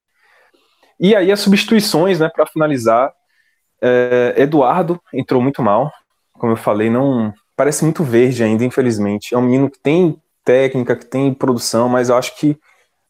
E 0.99 1.15
aí 1.15 1.31
as 1.31 1.41
substituições, 1.41 2.19
né, 2.19 2.29
para 2.29 2.45
finalizar. 2.45 3.11
É, 3.81 4.33
Eduardo 4.37 4.99
entrou 5.13 5.41
muito 5.41 5.61
mal, 5.61 5.91
como 6.33 6.53
eu 6.53 6.57
falei, 6.57 6.89
não 6.89 7.33
parece 7.55 7.83
muito 7.83 8.03
verde 8.03 8.43
ainda, 8.43 8.63
infelizmente. 8.63 9.35
É 9.35 9.37
um 9.37 9.41
menino 9.41 9.69
que 9.69 9.79
tem 9.79 10.19
técnica, 10.43 10.95
que 10.95 11.05
tem 11.05 11.33
produção, 11.33 11.89
mas 11.89 12.09
eu 12.09 12.15
acho 12.15 12.35
que 12.37 12.57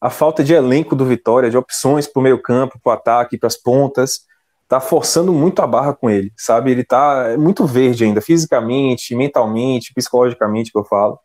a 0.00 0.10
falta 0.10 0.42
de 0.42 0.52
elenco 0.52 0.94
do 0.94 1.04
Vitória, 1.04 1.50
de 1.50 1.56
opções 1.56 2.06
para 2.06 2.20
o 2.20 2.22
meio 2.22 2.40
campo, 2.40 2.78
para 2.82 2.90
o 2.90 2.94
ataque, 2.94 3.38
para 3.38 3.46
as 3.46 3.56
pontas, 3.56 4.20
tá 4.68 4.80
forçando 4.80 5.32
muito 5.32 5.62
a 5.62 5.66
barra 5.66 5.94
com 5.94 6.10
ele, 6.10 6.32
sabe? 6.36 6.70
Ele 6.70 6.84
tá 6.84 7.36
muito 7.38 7.66
verde 7.66 8.04
ainda, 8.04 8.20
fisicamente, 8.20 9.14
mentalmente, 9.14 9.92
psicologicamente, 9.94 10.72
que 10.72 10.78
eu 10.78 10.84
falo. 10.84 11.18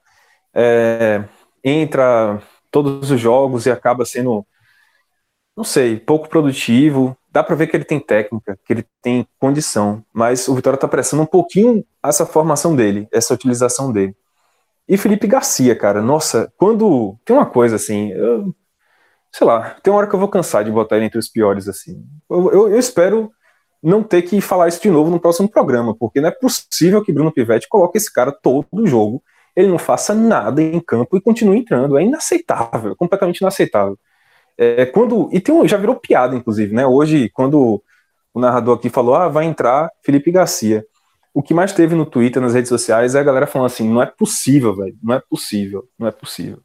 É, 0.54 1.24
entra 1.64 2.42
todos 2.70 3.12
os 3.12 3.20
jogos 3.20 3.66
e 3.66 3.72
acaba 3.72 4.06
sendo, 4.06 4.46
não 5.56 5.64
sei, 5.64 6.00
pouco 6.00 6.30
produtivo. 6.30 7.18
Dá 7.32 7.44
para 7.44 7.56
ver 7.56 7.68
que 7.68 7.78
ele 7.78 7.86
tem 7.86 8.00
técnica, 8.00 8.60
que 8.66 8.74
ele 8.74 8.86
tem 9.02 9.26
condição, 9.40 10.04
mas 10.14 10.48
o 10.48 10.56
Vitória 10.56 10.78
tá 10.78 10.88
pressando 10.88 11.24
um 11.24 11.28
pouquinho 11.28 11.84
essa 12.04 12.26
formação 12.26 12.76
dele, 12.76 13.08
essa 13.12 13.34
utilização 13.34 13.92
dele. 13.92 14.16
E 14.88 14.98
Felipe 14.98 15.28
Garcia, 15.28 15.76
cara, 15.76 16.02
nossa, 16.02 16.52
quando. 16.58 17.18
Tem 17.24 17.36
uma 17.36 17.46
coisa 17.46 17.78
assim, 17.78 18.12
eu 18.12 18.54
sei 19.32 19.48
lá, 19.48 19.76
tem 19.82 19.92
uma 19.92 20.00
hora 20.00 20.08
que 20.08 20.14
eu 20.14 20.20
vou 20.20 20.28
cansar 20.28 20.64
de 20.64 20.72
botar 20.72 20.98
ele 20.98 21.06
entre 21.06 21.20
os 21.20 21.30
piores, 21.30 21.68
assim. 21.68 22.04
Eu, 22.30 22.52
eu, 22.52 22.70
eu, 22.70 22.80
espero 22.80 23.32
não 23.82 24.04
ter 24.04 24.22
que 24.24 24.42
falar 24.42 24.68
isso 24.68 24.82
de 24.82 24.90
novo 24.90 25.10
no 25.10 25.20
próximo 25.20 25.50
programa, 25.50 25.96
porque 25.96 26.20
não 26.20 26.28
é 26.28 26.32
possível 26.32 27.04
que 27.04 27.14
Bruno 27.14 27.32
Pivetti 27.32 27.68
coloque 27.70 27.98
esse 27.98 28.12
cara 28.12 28.32
todo 28.32 28.68
o 28.72 28.86
jogo, 28.86 29.24
ele 29.56 29.68
não 29.68 29.80
faça 29.80 30.14
nada 30.14 30.62
em 30.62 30.80
campo 30.80 31.18
e 31.18 31.22
continue 31.22 31.60
entrando. 31.60 31.98
É 31.98 32.04
inaceitável, 32.04 32.96
completamente 32.96 33.40
inaceitável. 33.40 33.98
É, 34.58 34.86
quando 34.86 35.30
E 35.32 35.40
tem 35.40 35.54
um, 35.54 35.68
já 35.68 35.78
virou 35.78 35.96
piada, 35.96 36.36
inclusive, 36.36 36.74
né? 36.74 36.86
Hoje, 36.86 37.30
quando 37.30 37.82
o 38.34 38.40
narrador 38.40 38.78
aqui 38.78 38.90
falou, 38.90 39.16
ah, 39.16 39.28
vai 39.28 39.46
entrar 39.46 39.90
Felipe 40.04 40.32
Garcia. 40.32 40.86
O 41.34 41.42
que 41.42 41.54
mais 41.54 41.74
teve 41.74 41.96
no 41.96 42.06
Twitter, 42.06 42.42
nas 42.42 42.54
redes 42.54 42.70
sociais, 42.70 43.16
é 43.16 43.20
a 43.20 43.24
galera 43.24 43.48
falando 43.48 43.68
assim: 43.68 43.90
não 43.90 44.02
é 44.02 44.06
possível, 44.06 44.76
velho, 44.76 44.98
não 45.02 45.16
é 45.16 45.22
possível, 45.30 45.88
não 45.98 46.08
é 46.08 46.12
possível. 46.12 46.60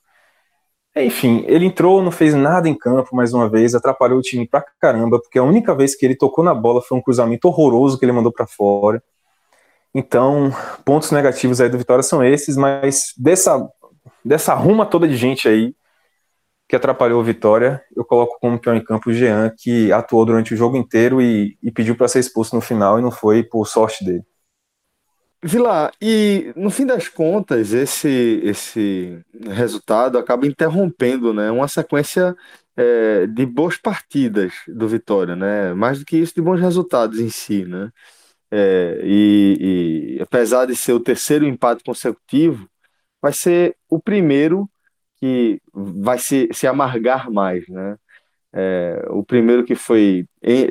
Enfim, 0.96 1.44
ele 1.46 1.66
entrou, 1.66 2.02
não 2.02 2.10
fez 2.10 2.34
nada 2.34 2.68
em 2.68 2.74
campo 2.74 3.14
mais 3.14 3.34
uma 3.34 3.48
vez, 3.48 3.74
atrapalhou 3.74 4.18
o 4.18 4.22
time 4.22 4.48
pra 4.48 4.64
caramba, 4.80 5.20
porque 5.20 5.38
a 5.38 5.42
única 5.42 5.74
vez 5.74 5.94
que 5.94 6.06
ele 6.06 6.16
tocou 6.16 6.42
na 6.42 6.54
bola 6.54 6.80
foi 6.80 6.96
um 6.96 7.02
cruzamento 7.02 7.48
horroroso 7.48 7.98
que 7.98 8.04
ele 8.04 8.12
mandou 8.12 8.32
para 8.32 8.46
fora. 8.46 9.02
Então, 9.94 10.50
pontos 10.84 11.10
negativos 11.10 11.60
aí 11.60 11.68
do 11.68 11.76
Vitória 11.76 12.02
são 12.02 12.24
esses, 12.24 12.56
mas 12.56 13.12
dessa, 13.16 13.68
dessa 14.24 14.54
ruma 14.54 14.86
toda 14.86 15.06
de 15.06 15.16
gente 15.16 15.46
aí, 15.48 15.74
que 16.68 16.74
atrapalhou 16.74 17.20
a 17.20 17.24
vitória, 17.24 17.82
eu 17.94 18.04
coloco 18.04 18.38
como 18.40 18.58
pior 18.58 18.74
em 18.74 18.82
campo 18.82 19.10
o 19.10 19.12
Jean, 19.12 19.52
que 19.56 19.92
atuou 19.92 20.24
durante 20.24 20.54
o 20.54 20.56
jogo 20.56 20.76
inteiro 20.76 21.20
e, 21.20 21.56
e 21.62 21.70
pediu 21.70 21.94
para 21.96 22.08
ser 22.08 22.20
expulso 22.20 22.56
no 22.56 22.60
final 22.60 22.98
e 22.98 23.02
não 23.02 23.10
foi 23.10 23.42
por 23.44 23.66
sorte 23.66 24.04
dele. 24.04 24.24
Vila, 25.42 25.92
e 26.00 26.52
no 26.56 26.70
fim 26.70 26.86
das 26.86 27.08
contas, 27.08 27.72
esse, 27.72 28.40
esse 28.42 29.20
resultado 29.48 30.18
acaba 30.18 30.46
interrompendo 30.46 31.32
né, 31.32 31.50
uma 31.50 31.68
sequência 31.68 32.34
é, 32.76 33.26
de 33.26 33.46
boas 33.46 33.76
partidas 33.76 34.52
do 34.68 34.88
Vitória, 34.88 35.36
né? 35.36 35.72
Mais 35.74 35.98
do 35.98 36.04
que 36.04 36.16
isso, 36.18 36.34
de 36.34 36.42
bons 36.42 36.60
resultados 36.60 37.18
em 37.20 37.28
si, 37.30 37.64
né? 37.64 37.90
É, 38.50 39.00
e, 39.04 40.16
e 40.18 40.22
apesar 40.22 40.66
de 40.66 40.76
ser 40.76 40.92
o 40.92 41.00
terceiro 41.00 41.46
empate 41.46 41.84
consecutivo, 41.84 42.68
vai 43.22 43.32
ser 43.32 43.76
o 43.88 44.00
primeiro 44.00 44.70
que 45.18 45.60
vai 45.74 46.18
se, 46.18 46.48
se 46.52 46.66
amargar 46.66 47.30
mais, 47.30 47.66
né? 47.68 47.96
É, 48.52 49.06
o 49.10 49.24
primeiro 49.24 49.64
que 49.64 49.74
foi 49.74 50.26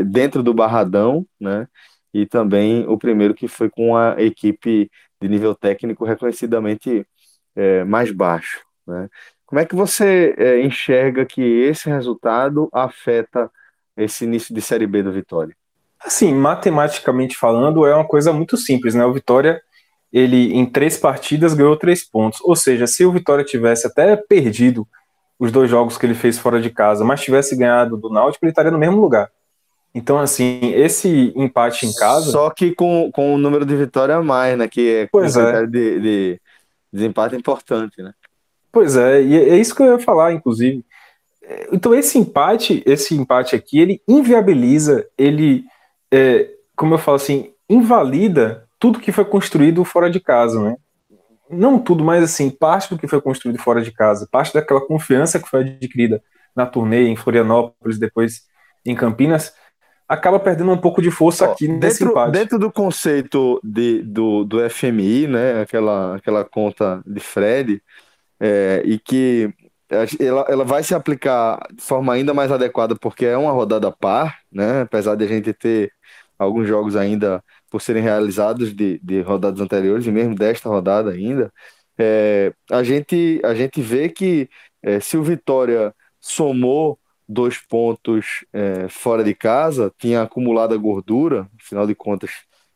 dentro 0.08 0.44
do 0.44 0.54
Barradão, 0.54 1.26
né? 1.40 1.68
E 2.16 2.26
também 2.26 2.88
o 2.88 2.98
primeiro 2.98 3.34
que 3.34 3.46
foi 3.46 3.70
com 3.70 3.94
a 3.94 4.16
equipe 4.18 4.90
de 5.22 5.28
nível 5.28 5.54
técnico 5.54 6.06
reconhecidamente 6.06 7.06
é, 7.54 7.84
mais 7.84 8.10
baixo, 8.10 8.62
né? 8.88 9.10
Como 9.46 9.60
é 9.60 9.66
que 9.66 9.76
você 9.76 10.34
é, 10.38 10.62
enxerga 10.62 11.26
que 11.26 11.42
esse 11.42 11.90
resultado 11.90 12.70
afeta 12.72 13.52
esse 13.98 14.24
início 14.24 14.56
de 14.56 14.62
Série 14.62 14.88
B 14.88 15.04
do 15.04 15.12
Vitória? 15.12 15.54
Assim, 16.00 16.34
matematicamente 16.34 17.36
falando, 17.36 17.86
é 17.86 17.94
uma 17.94 18.08
coisa 18.08 18.32
muito 18.32 18.56
simples, 18.56 18.96
né? 18.96 19.06
O 19.06 19.12
Vitória 19.12 19.62
ele 20.10 20.54
em 20.54 20.66
três 20.66 20.96
partidas 20.96 21.54
ganhou 21.54 21.76
três 21.76 22.02
pontos. 22.02 22.40
Ou 22.44 22.56
seja, 22.56 22.88
se 22.88 23.04
o 23.04 23.12
Vitória 23.12 23.44
tivesse 23.44 23.88
até 23.88 24.16
perdido 24.16 24.88
os 25.38 25.52
dois 25.52 25.70
jogos 25.70 25.98
que 25.98 26.06
ele 26.06 26.16
fez 26.16 26.40
fora 26.40 26.62
de 26.62 26.70
casa, 26.70 27.04
mas 27.04 27.22
tivesse 27.22 27.58
ganhado 27.58 27.98
do 27.98 28.10
Náutico, 28.10 28.46
ele 28.46 28.52
estaria 28.52 28.72
no 28.72 28.78
mesmo 28.78 29.02
lugar. 29.02 29.30
Então, 29.96 30.20
assim, 30.20 30.60
esse 30.74 31.32
empate 31.38 31.88
em 31.88 31.94
casa. 31.94 32.30
Só 32.30 32.50
que 32.50 32.76
com, 32.76 33.10
com 33.14 33.34
o 33.34 33.38
número 33.38 33.66
de 33.66 33.78
vitória 33.78 34.18
a 34.18 34.22
mais, 34.22 34.58
né? 34.58 34.68
Que 34.68 34.94
é 34.94 35.08
pois 35.10 35.38
é. 35.38 35.66
De, 35.66 36.00
de, 36.02 36.42
de 36.92 37.06
empate 37.06 37.38
importante, 37.38 38.04
né? 38.04 38.12
Pois 38.74 38.98
é, 38.98 39.24
e 39.24 39.34
é 39.34 39.58
isso 39.58 39.74
que 39.74 39.82
eu 39.82 39.94
ia 39.94 40.00
falar, 40.00 40.34
inclusive. 40.34 40.84
Então, 41.72 41.96
esse 41.96 42.18
empate, 42.18 42.84
esse 42.86 43.16
empate 43.16 43.56
aqui, 43.56 43.80
ele 43.80 44.02
inviabiliza, 44.06 45.08
ele, 45.18 45.64
é, 46.12 46.50
como 46.76 46.96
eu 46.96 46.98
falo 46.98 47.16
assim, 47.16 47.54
invalida 47.70 48.68
tudo 48.78 49.00
que 49.00 49.14
foi 49.14 49.24
construído 49.24 49.86
fora 49.86 50.10
de 50.10 50.20
casa, 50.20 50.62
né? 50.62 50.76
Não 51.50 51.80
tudo, 51.80 52.04
mas 52.04 52.22
assim, 52.22 52.50
parte 52.50 52.90
do 52.90 53.00
que 53.00 53.08
foi 53.08 53.22
construído 53.22 53.60
fora 53.60 53.82
de 53.82 53.94
casa, 53.94 54.28
parte 54.30 54.54
daquela 54.54 54.82
confiança 54.82 55.40
que 55.40 55.48
foi 55.48 55.62
adquirida 55.62 56.22
na 56.54 56.66
turnê 56.66 57.08
em 57.08 57.16
Florianópolis, 57.16 57.98
depois 57.98 58.42
em 58.86 58.94
Campinas, 58.94 59.54
acaba 60.08 60.40
perdendo 60.40 60.72
um 60.72 60.78
pouco 60.78 61.02
de 61.02 61.10
força 61.12 61.48
Ó, 61.48 61.52
aqui 61.52 61.68
nesse 61.68 62.00
dentro, 62.00 62.12
empate. 62.12 62.32
Dentro 62.32 62.60
do 62.60 62.72
conceito 62.72 63.60
de, 63.64 64.02
do, 64.04 64.44
do 64.44 64.70
FMI, 64.70 65.28
né, 65.28 65.62
aquela, 65.62 66.16
aquela 66.16 66.46
conta 66.46 67.02
de 67.06 67.20
Fred, 67.20 67.82
é, 68.40 68.82
e 68.86 69.00
que 69.00 69.54
ela, 70.20 70.46
ela 70.50 70.64
vai 70.64 70.84
se 70.84 70.94
aplicar 70.94 71.60
de 71.74 71.82
forma 71.82 72.14
ainda 72.14 72.34
mais 72.34 72.52
adequada 72.52 72.96
porque 72.96 73.26
é 73.26 73.38
uma 73.38 73.52
rodada 73.52 73.92
par, 73.92 74.40
né, 74.52 74.82
apesar 74.82 75.16
de 75.16 75.24
a 75.24 75.28
gente 75.28 75.54
ter 75.54 75.92
alguns 76.38 76.68
jogos 76.68 76.96
ainda 76.96 77.44
por 77.70 77.82
serem 77.82 78.04
realizados 78.04 78.74
de, 78.74 79.00
de 79.04 79.22
rodadas 79.22 79.60
anteriores, 79.62 80.06
e 80.06 80.12
mesmo 80.12 80.36
desta 80.36 80.70
rodada 80.70 81.12
ainda, 81.12 81.52
é, 81.98 82.54
a, 82.72 82.84
gente, 82.84 83.42
a 83.44 83.54
gente 83.54 83.82
vê 83.82 84.10
que 84.10 84.50
é, 84.84 85.00
se 85.00 85.18
o 85.18 85.24
Vitória 85.24 85.94
somou 86.20 87.00
dois 87.28 87.58
pontos 87.58 88.46
é, 88.54 88.88
fora 88.88 89.24
de 89.24 89.34
casa, 89.34 89.92
tinha 89.98 90.22
acumulado 90.22 90.74
a 90.74 90.78
gordura, 90.78 91.48
afinal 91.60 91.88
de 91.88 91.96
contas, 91.96 92.32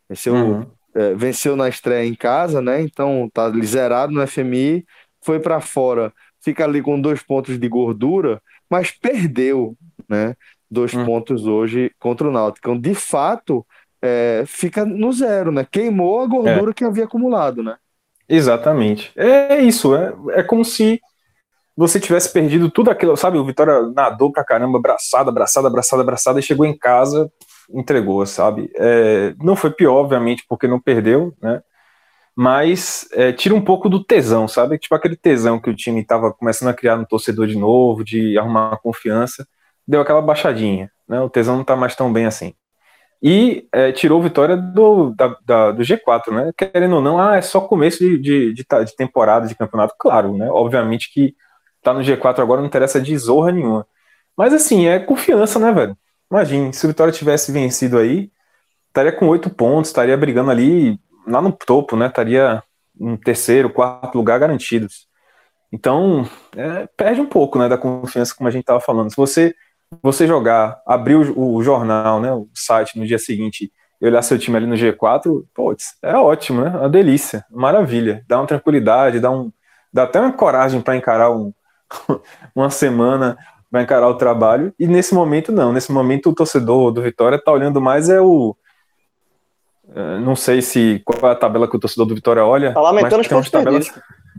venceu, 0.07 0.33
uhum. 0.33 0.65
é, 0.93 1.13
venceu 1.13 1.55
na 1.55 1.69
estreia 1.69 2.07
em 2.07 2.15
casa, 2.15 2.61
né? 2.61 2.81
Então 2.81 3.29
tá 3.33 3.51
zerado 3.63 4.11
no 4.11 4.25
FMI, 4.25 4.85
foi 5.21 5.39
para 5.39 5.61
fora, 5.61 6.11
fica 6.41 6.63
ali 6.63 6.81
com 6.81 6.99
dois 6.99 7.21
pontos 7.21 7.59
de 7.59 7.69
gordura, 7.69 8.41
mas 8.69 8.91
perdeu, 8.91 9.75
né? 10.07 10.35
Dois 10.69 10.93
uhum. 10.93 11.05
pontos 11.05 11.45
hoje 11.45 11.91
contra 11.99 12.27
o 12.27 12.31
Náutico. 12.31 12.69
Então, 12.69 12.79
de 12.79 12.93
fato, 12.93 13.65
é, 14.01 14.43
fica 14.45 14.85
no 14.85 15.11
zero, 15.11 15.51
né? 15.51 15.65
Queimou 15.69 16.21
a 16.21 16.27
gordura 16.27 16.71
é. 16.71 16.73
que 16.73 16.83
havia 16.83 17.05
acumulado, 17.05 17.63
né? 17.63 17.75
Exatamente. 18.27 19.11
É 19.15 19.59
isso, 19.59 19.95
é, 19.95 20.13
é 20.33 20.43
como 20.43 20.63
se 20.63 21.01
você 21.79 21.99
tivesse 21.99 22.31
perdido 22.31 22.69
tudo 22.69 22.91
aquilo, 22.91 23.15
sabe? 23.15 23.37
O 23.37 23.45
Vitória 23.45 23.81
nadou 23.95 24.31
pra 24.31 24.43
caramba, 24.43 24.77
abraçada, 24.77 25.29
abraçada, 25.29 25.67
abraçada, 25.67 26.01
abraçada, 26.01 26.39
e 26.39 26.43
chegou 26.43 26.65
em 26.65 26.77
casa, 26.77 27.31
entregou, 27.73 28.25
sabe? 28.25 28.69
É, 28.75 29.33
não 29.41 29.55
foi 29.55 29.71
pior, 29.71 29.93
obviamente, 29.95 30.43
porque 30.47 30.67
não 30.67 30.79
perdeu, 30.79 31.33
né? 31.41 31.61
Mas 32.35 33.07
é, 33.13 33.31
tira 33.31 33.55
um 33.55 33.61
pouco 33.61 33.89
do 33.89 34.03
tesão, 34.03 34.47
sabe? 34.47 34.77
Tipo 34.77 34.95
aquele 34.95 35.15
tesão 35.15 35.59
que 35.59 35.69
o 35.69 35.75
time 35.75 36.03
tava 36.03 36.33
começando 36.33 36.69
a 36.69 36.73
criar 36.73 36.97
no 36.97 37.05
torcedor 37.05 37.47
de 37.47 37.57
novo, 37.57 38.03
de 38.03 38.37
arrumar 38.37 38.77
confiança, 38.77 39.47
deu 39.87 40.01
aquela 40.01 40.21
baixadinha, 40.21 40.91
né? 41.07 41.21
O 41.21 41.29
tesão 41.29 41.57
não 41.57 41.63
tá 41.63 41.75
mais 41.75 41.95
tão 41.95 42.11
bem 42.11 42.25
assim 42.25 42.53
e 43.21 43.67
é, 43.73 43.91
tirou 43.91 44.21
Vitória 44.21 44.55
do, 44.55 45.13
da, 45.13 45.35
da, 45.45 45.71
do 45.71 45.83
G4, 45.83 46.31
né? 46.31 46.51
Querendo 46.57 46.95
ou 46.95 47.01
não, 47.01 47.19
ah, 47.19 47.35
é 47.35 47.41
só 47.41 47.59
começo 47.59 47.99
de, 47.99 48.17
de, 48.17 48.53
de, 48.53 48.63
de, 48.63 48.95
temporada 48.95 49.47
de 49.47 49.55
campeonato, 49.55 49.93
claro, 49.99 50.35
né? 50.37 50.49
Obviamente 50.49 51.11
que 51.13 51.35
tá 51.81 51.93
no 51.93 52.01
G4 52.01 52.39
agora 52.39 52.61
não 52.61 52.67
interessa 52.67 53.01
de 53.01 53.17
zorra 53.17 53.51
nenhuma. 53.51 53.85
Mas 54.37 54.53
assim, 54.53 54.87
é 54.87 54.99
confiança, 54.99 55.59
né, 55.59 55.71
velho? 55.71 55.97
Imagine, 56.31 56.73
se 56.73 56.85
o 56.85 56.89
Vitória 56.89 57.11
tivesse 57.11 57.51
vencido 57.51 57.97
aí, 57.97 58.31
estaria 58.87 59.11
com 59.11 59.27
oito 59.27 59.49
pontos, 59.49 59.89
estaria 59.89 60.15
brigando 60.15 60.51
ali 60.51 60.99
lá 61.27 61.41
no 61.41 61.51
topo, 61.51 61.95
né? 61.95 62.07
Estaria 62.07 62.63
em 62.99 63.17
terceiro, 63.17 63.69
quarto 63.69 64.15
lugar 64.15 64.39
garantidos. 64.39 65.07
Então, 65.71 66.27
é, 66.55 66.87
perde 66.97 67.21
um 67.21 67.25
pouco, 67.25 67.59
né, 67.59 67.69
da 67.69 67.77
confiança, 67.77 68.33
como 68.35 68.47
a 68.47 68.51
gente 68.51 68.65
tava 68.65 68.79
falando. 68.79 69.09
Se 69.09 69.15
você 69.15 69.55
você 70.01 70.27
jogar, 70.27 70.81
abrir 70.85 71.15
o, 71.15 71.55
o, 71.55 71.63
jornal, 71.63 72.21
né, 72.21 72.31
o 72.31 72.47
site 72.53 72.97
no 72.97 73.07
dia 73.07 73.17
seguinte 73.17 73.71
e 73.99 74.05
olhar 74.05 74.21
seu 74.21 74.37
time 74.37 74.55
ali 74.55 74.67
no 74.67 74.75
G4, 74.75 75.43
putz, 75.53 75.95
é 76.01 76.15
ótimo, 76.15 76.61
né? 76.61 76.69
Uma 76.69 76.89
delícia, 76.89 77.43
maravilha. 77.49 78.23
Dá 78.27 78.37
uma 78.39 78.47
tranquilidade, 78.47 79.19
dá, 79.19 79.31
um, 79.31 79.51
dá 79.91 80.03
até 80.03 80.19
uma 80.19 80.31
coragem 80.31 80.79
para 80.79 80.95
encarar 80.95 81.31
um, 81.31 81.51
uma 82.55 82.69
semana, 82.69 83.37
para 83.71 83.83
encarar 83.83 84.07
o 84.07 84.15
trabalho. 84.15 84.73
E 84.79 84.87
nesse 84.87 85.13
momento, 85.13 85.51
não. 85.51 85.71
Nesse 85.71 85.91
momento, 85.91 86.29
o 86.29 86.35
torcedor 86.35 86.91
do 86.91 87.01
Vitória 87.01 87.41
tá 87.41 87.51
olhando 87.51 87.79
mais 87.79 88.09
é 88.09 88.19
o. 88.19 88.55
É, 89.95 90.19
não 90.19 90.35
sei 90.35 90.61
se 90.61 91.01
qual 91.05 91.31
é 91.31 91.33
a 91.33 91.37
tabela 91.37 91.67
que 91.67 91.75
o 91.75 91.79
torcedor 91.79 92.05
do 92.05 92.15
Vitória 92.15 92.43
olha. 92.45 92.73
Tá 92.73 92.81
lamentando 92.81 93.21
os 93.21 93.27
pontos 93.27 93.49
tabelas. 93.49 93.87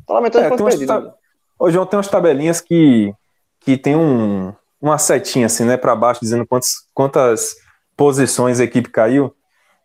Tá 0.07 0.15
lamentando 0.15 0.45
é, 0.45 0.49
os 0.49 0.57
pontos 0.57 0.77
perdidos. 0.77 1.13
Ô, 1.59 1.71
João, 1.71 1.87
tem 1.87 1.97
umas 1.97 2.09
tabelinhas 2.09 2.61
que, 2.61 3.13
que 3.61 3.77
tem 3.77 3.95
um, 3.95 4.53
uma 4.81 4.97
setinha 4.97 5.47
assim, 5.47 5.65
né, 5.65 5.77
para 5.77 5.95
baixo, 5.95 6.21
dizendo 6.21 6.47
quantas, 6.47 6.89
quantas 6.95 7.57
posições 7.97 8.61
a 8.61 8.65
equipe 8.65 8.89
caiu. 8.89 9.35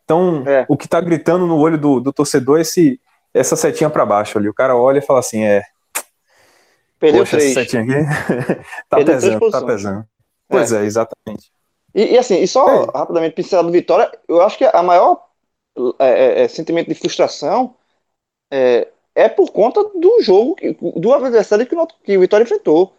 Então, 0.06 0.44
é. 0.46 0.66
o 0.70 0.78
que 0.78 0.88
tá 0.88 1.02
gritando 1.02 1.46
no 1.46 1.58
olho 1.58 1.78
do, 1.78 2.00
do 2.00 2.14
torcedor 2.14 2.60
é 2.60 2.62
esse, 2.62 3.00
essa 3.34 3.56
setinha 3.56 3.90
para 3.90 4.06
baixo 4.06 4.38
ali. 4.38 4.48
O 4.48 4.54
cara 4.54 4.76
olha 4.76 5.00
e 5.00 5.06
fala 5.06 5.20
assim: 5.20 5.44
é. 5.44 5.64
Perdeu 7.00 7.22
Poxa, 7.22 7.38
três. 7.38 7.52
essa 7.52 7.62
setinha 7.62 7.84
aqui 7.84 8.64
tá 8.90 8.98
Perdeu 8.98 9.16
pesando, 9.16 9.52
tá 9.52 9.66
pesando. 9.66 10.08
Pois 10.48 10.72
é, 10.72 10.82
é 10.82 10.86
exatamente. 10.86 11.52
E, 11.94 12.14
e, 12.14 12.18
assim, 12.18 12.42
e 12.42 12.48
só 12.48 12.84
é. 12.84 12.98
rapidamente 12.98 13.36
pincelado 13.36 13.72
Vitória, 13.72 14.12
eu 14.28 14.42
acho 14.42 14.58
que 14.58 14.66
a 14.66 14.84
maior 14.84 15.26
é, 16.00 16.08
é, 16.08 16.42
é, 16.44 16.48
sentimento 16.48 16.88
de 16.88 16.96
frustração 16.96 17.76
é, 18.52 18.88
é 19.14 19.30
por 19.30 19.52
conta 19.52 19.84
do 19.84 20.22
jogo, 20.22 20.56
do 20.98 21.14
adversário 21.14 21.66
que 21.66 21.76
o, 21.76 21.88
que 21.88 22.18
o 22.18 22.20
Vitória 22.20 22.44
enfrentou. 22.44 22.94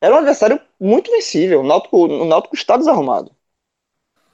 Era 0.00 0.14
um 0.14 0.18
adversário 0.18 0.60
muito 0.78 1.10
vencível. 1.10 1.60
O 1.60 1.66
Náutico, 1.66 2.06
o 2.06 2.24
Náutico 2.24 2.54
está 2.54 2.76
desarrumado. 2.76 3.30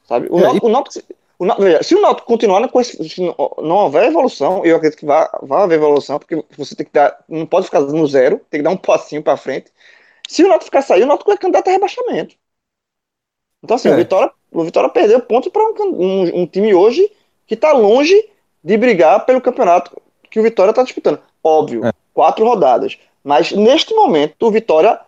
Sabe? 0.04 0.28
O, 0.30 0.38
é, 0.38 0.42
Náutico, 0.42 0.66
e... 0.66 0.68
o 0.68 0.72
Náutico, 0.72 1.14
o 1.38 1.82
se 1.82 1.94
o 1.94 2.00
Náutico 2.00 2.26
continuar 2.26 2.66
com 2.68 2.80
esse, 2.80 3.08
se 3.08 3.20
não 3.20 3.76
houver 3.76 4.06
evolução, 4.06 4.64
eu 4.64 4.76
acredito 4.76 4.98
que 4.98 5.06
vai, 5.06 5.28
vai 5.42 5.62
haver 5.62 5.76
evolução, 5.76 6.18
porque 6.18 6.42
você 6.56 6.74
tem 6.74 6.86
que 6.86 6.92
dar, 6.92 7.22
não 7.28 7.46
pode 7.46 7.66
ficar 7.66 7.80
no 7.80 8.06
zero, 8.06 8.40
tem 8.50 8.60
que 8.60 8.64
dar 8.64 8.70
um 8.70 8.76
passinho 8.76 9.22
para 9.22 9.36
frente. 9.36 9.70
Se 10.28 10.42
o 10.42 10.48
Náutico 10.48 10.66
ficar 10.66 10.82
sair, 10.82 11.02
o 11.02 11.06
Náutico 11.06 11.30
é 11.30 11.36
candidato 11.36 11.68
a 11.68 11.72
rebaixamento. 11.72 12.34
Então, 13.62 13.76
assim, 13.76 13.88
é. 13.88 13.92
o, 13.92 13.96
Vitória, 13.96 14.32
o 14.50 14.64
Vitória 14.64 14.88
perdeu 14.88 15.20
ponto 15.20 15.50
para 15.50 15.62
um, 15.62 16.02
um, 16.02 16.42
um, 16.42 16.46
time 16.46 16.74
hoje 16.74 17.10
que 17.46 17.54
está 17.54 17.72
longe 17.72 18.14
de 18.62 18.76
brigar 18.76 19.24
pelo 19.26 19.40
campeonato 19.40 20.00
que 20.30 20.40
o 20.40 20.42
Vitória 20.42 20.70
está 20.70 20.82
disputando. 20.82 21.20
Óbvio, 21.42 21.86
é. 21.86 21.92
quatro 22.12 22.44
rodadas. 22.44 22.98
Mas 23.22 23.52
neste 23.52 23.94
momento, 23.94 24.46
o 24.46 24.50
Vitória 24.50 25.00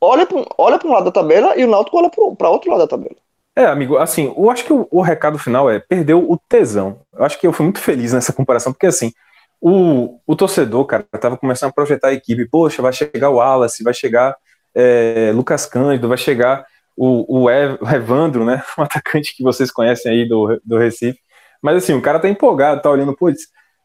olha 0.00 0.26
para 0.26 0.44
olha 0.56 0.80
um 0.84 0.92
lado 0.92 1.04
da 1.04 1.12
tabela 1.12 1.56
e 1.56 1.64
o 1.64 1.68
Náutico 1.68 1.98
olha 1.98 2.10
para 2.36 2.48
outro 2.48 2.70
lado 2.70 2.80
da 2.80 2.88
tabela. 2.88 3.16
É, 3.60 3.66
amigo, 3.66 3.98
assim, 3.98 4.32
eu 4.34 4.50
acho 4.50 4.64
que 4.64 4.72
o, 4.72 4.88
o, 4.90 5.02
recado 5.02 5.38
final 5.38 5.70
é 5.70 5.78
perdeu 5.78 6.24
o 6.30 6.38
tesão. 6.38 7.02
Eu 7.12 7.26
acho 7.26 7.38
que 7.38 7.46
eu 7.46 7.52
fui 7.52 7.64
muito 7.64 7.78
feliz 7.78 8.10
nessa 8.10 8.32
comparação, 8.32 8.72
porque 8.72 8.86
assim, 8.86 9.12
o, 9.60 10.18
o 10.26 10.34
torcedor, 10.34 10.86
cara, 10.86 11.04
tava 11.20 11.36
começando 11.36 11.68
a 11.68 11.72
projetar 11.74 12.08
a 12.08 12.14
equipe, 12.14 12.48
poxa, 12.48 12.80
vai 12.80 12.90
chegar 12.90 13.28
o 13.28 13.34
Wallace, 13.34 13.84
vai 13.84 13.92
chegar 13.92 14.34
é, 14.74 15.30
Lucas 15.34 15.66
Cândido, 15.66 16.08
vai 16.08 16.16
chegar 16.16 16.64
o, 16.96 17.42
o, 17.42 17.50
Evandro, 17.50 18.46
né? 18.46 18.62
Um 18.78 18.82
atacante 18.82 19.36
que 19.36 19.42
vocês 19.42 19.70
conhecem 19.70 20.10
aí 20.10 20.26
do, 20.26 20.58
do 20.64 20.78
Recife. 20.78 21.18
Mas 21.60 21.84
assim, 21.84 21.92
o 21.92 22.00
cara 22.00 22.18
tá 22.18 22.30
empolgado, 22.30 22.80
tá 22.80 22.90
olhando, 22.90 23.14
putz, 23.14 23.42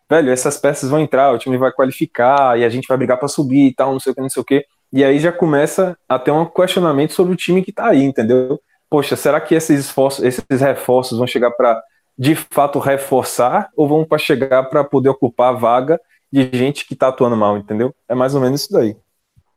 velho, 0.10 0.32
essas 0.32 0.58
peças 0.58 0.90
vão 0.90 1.02
entrar, 1.02 1.34
o 1.34 1.38
time 1.38 1.58
vai 1.58 1.74
qualificar 1.74 2.58
e 2.58 2.64
a 2.64 2.70
gente 2.70 2.88
vai 2.88 2.96
brigar 2.96 3.20
para 3.20 3.28
subir 3.28 3.68
e 3.68 3.76
tal, 3.76 3.92
não 3.92 4.00
sei 4.00 4.14
o 4.14 4.16
que, 4.16 4.22
não 4.22 4.30
sei 4.30 4.42
o 4.42 4.46
que. 4.46 4.66
E 4.94 5.04
aí 5.04 5.20
já 5.20 5.34
começa 5.34 5.98
a 6.08 6.18
ter 6.18 6.32
um 6.32 6.46
questionamento 6.46 7.12
sobre 7.12 7.34
o 7.34 7.36
time 7.36 7.62
que 7.62 7.74
tá 7.74 7.90
aí, 7.90 8.02
entendeu? 8.02 8.58
Poxa, 8.90 9.16
será 9.16 9.42
que 9.42 9.56
esses 9.56 9.80
esforços, 9.80 10.24
esses 10.24 10.62
reforços 10.62 11.18
vão 11.18 11.28
chegar 11.28 11.52
para 11.52 11.82
de 12.18 12.36
fato 12.36 12.80
reforçar 12.80 13.70
ou 13.76 13.88
vão 13.88 14.06
para 14.06 14.18
chegar 14.18 14.64
para 14.70 14.84
poder 14.84 15.10
ocupar 15.10 15.54
a 15.54 15.58
vaga 15.58 16.00
de 16.32 16.50
gente 16.54 16.88
que 16.88 16.96
tá 16.96 17.10
atuando 17.10 17.36
mal, 17.36 17.58
entendeu? 17.58 17.94
É 18.08 18.16
mais 18.16 18.36
ou 18.36 18.42
menos 18.42 18.62
isso 18.62 18.72
daí. 18.72 18.96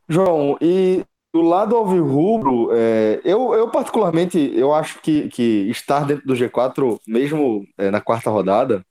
João, 0.09 0.57
e 0.61 1.05
do 1.33 1.43
lado 1.43 1.76
alvirrubro, 1.76 2.70
é, 2.72 3.20
eu, 3.24 3.55
eu 3.55 3.68
particularmente, 3.70 4.39
eu 4.55 4.72
acho 4.74 5.01
que, 5.01 5.29
que 5.29 5.68
estar 5.70 6.05
dentro 6.05 6.26
do 6.26 6.35
G4, 6.35 6.99
mesmo 7.07 7.64
é, 7.76 7.91
na 7.91 8.01
quarta 8.01 8.31
rodada, 8.31 8.85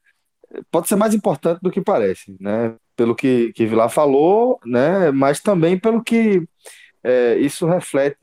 pode 0.71 0.87
ser 0.87 0.95
mais 0.95 1.13
importante 1.13 1.59
do 1.61 1.71
que 1.71 1.81
parece, 1.81 2.35
né? 2.39 2.75
Pelo 2.95 3.15
que, 3.15 3.51
que 3.53 3.65
Vilar 3.65 3.89
falou, 3.89 4.59
né? 4.65 5.11
Mas 5.11 5.41
também 5.41 5.77
pelo 5.77 6.03
que 6.03 6.43
é, 7.07 7.37
isso 7.37 7.65
reflete 7.67 8.17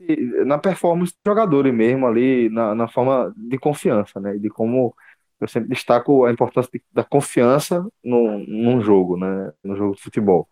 na 0.45 0.59
performance 0.59 1.11
do 1.13 1.31
jogador 1.31 1.65
e 1.65 1.71
mesmo 1.71 2.05
ali 2.07 2.49
na, 2.49 2.75
na 2.75 2.87
forma 2.87 3.33
de 3.35 3.57
confiança, 3.57 4.19
né? 4.19 4.37
De 4.37 4.49
como 4.49 4.95
eu 5.41 5.47
sempre 5.47 5.69
destaco 5.69 6.25
a 6.25 6.31
importância 6.31 6.69
de, 6.71 6.83
da 6.93 7.03
confiança 7.03 7.85
no, 8.03 8.39
num 8.39 8.81
jogo, 8.81 9.17
né? 9.17 9.51
No 9.63 9.75
jogo 9.75 9.95
de 9.95 10.01
futebol 10.03 10.47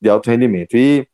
de 0.00 0.10
alto 0.10 0.30
rendimento. 0.30 0.76
E 0.76 1.08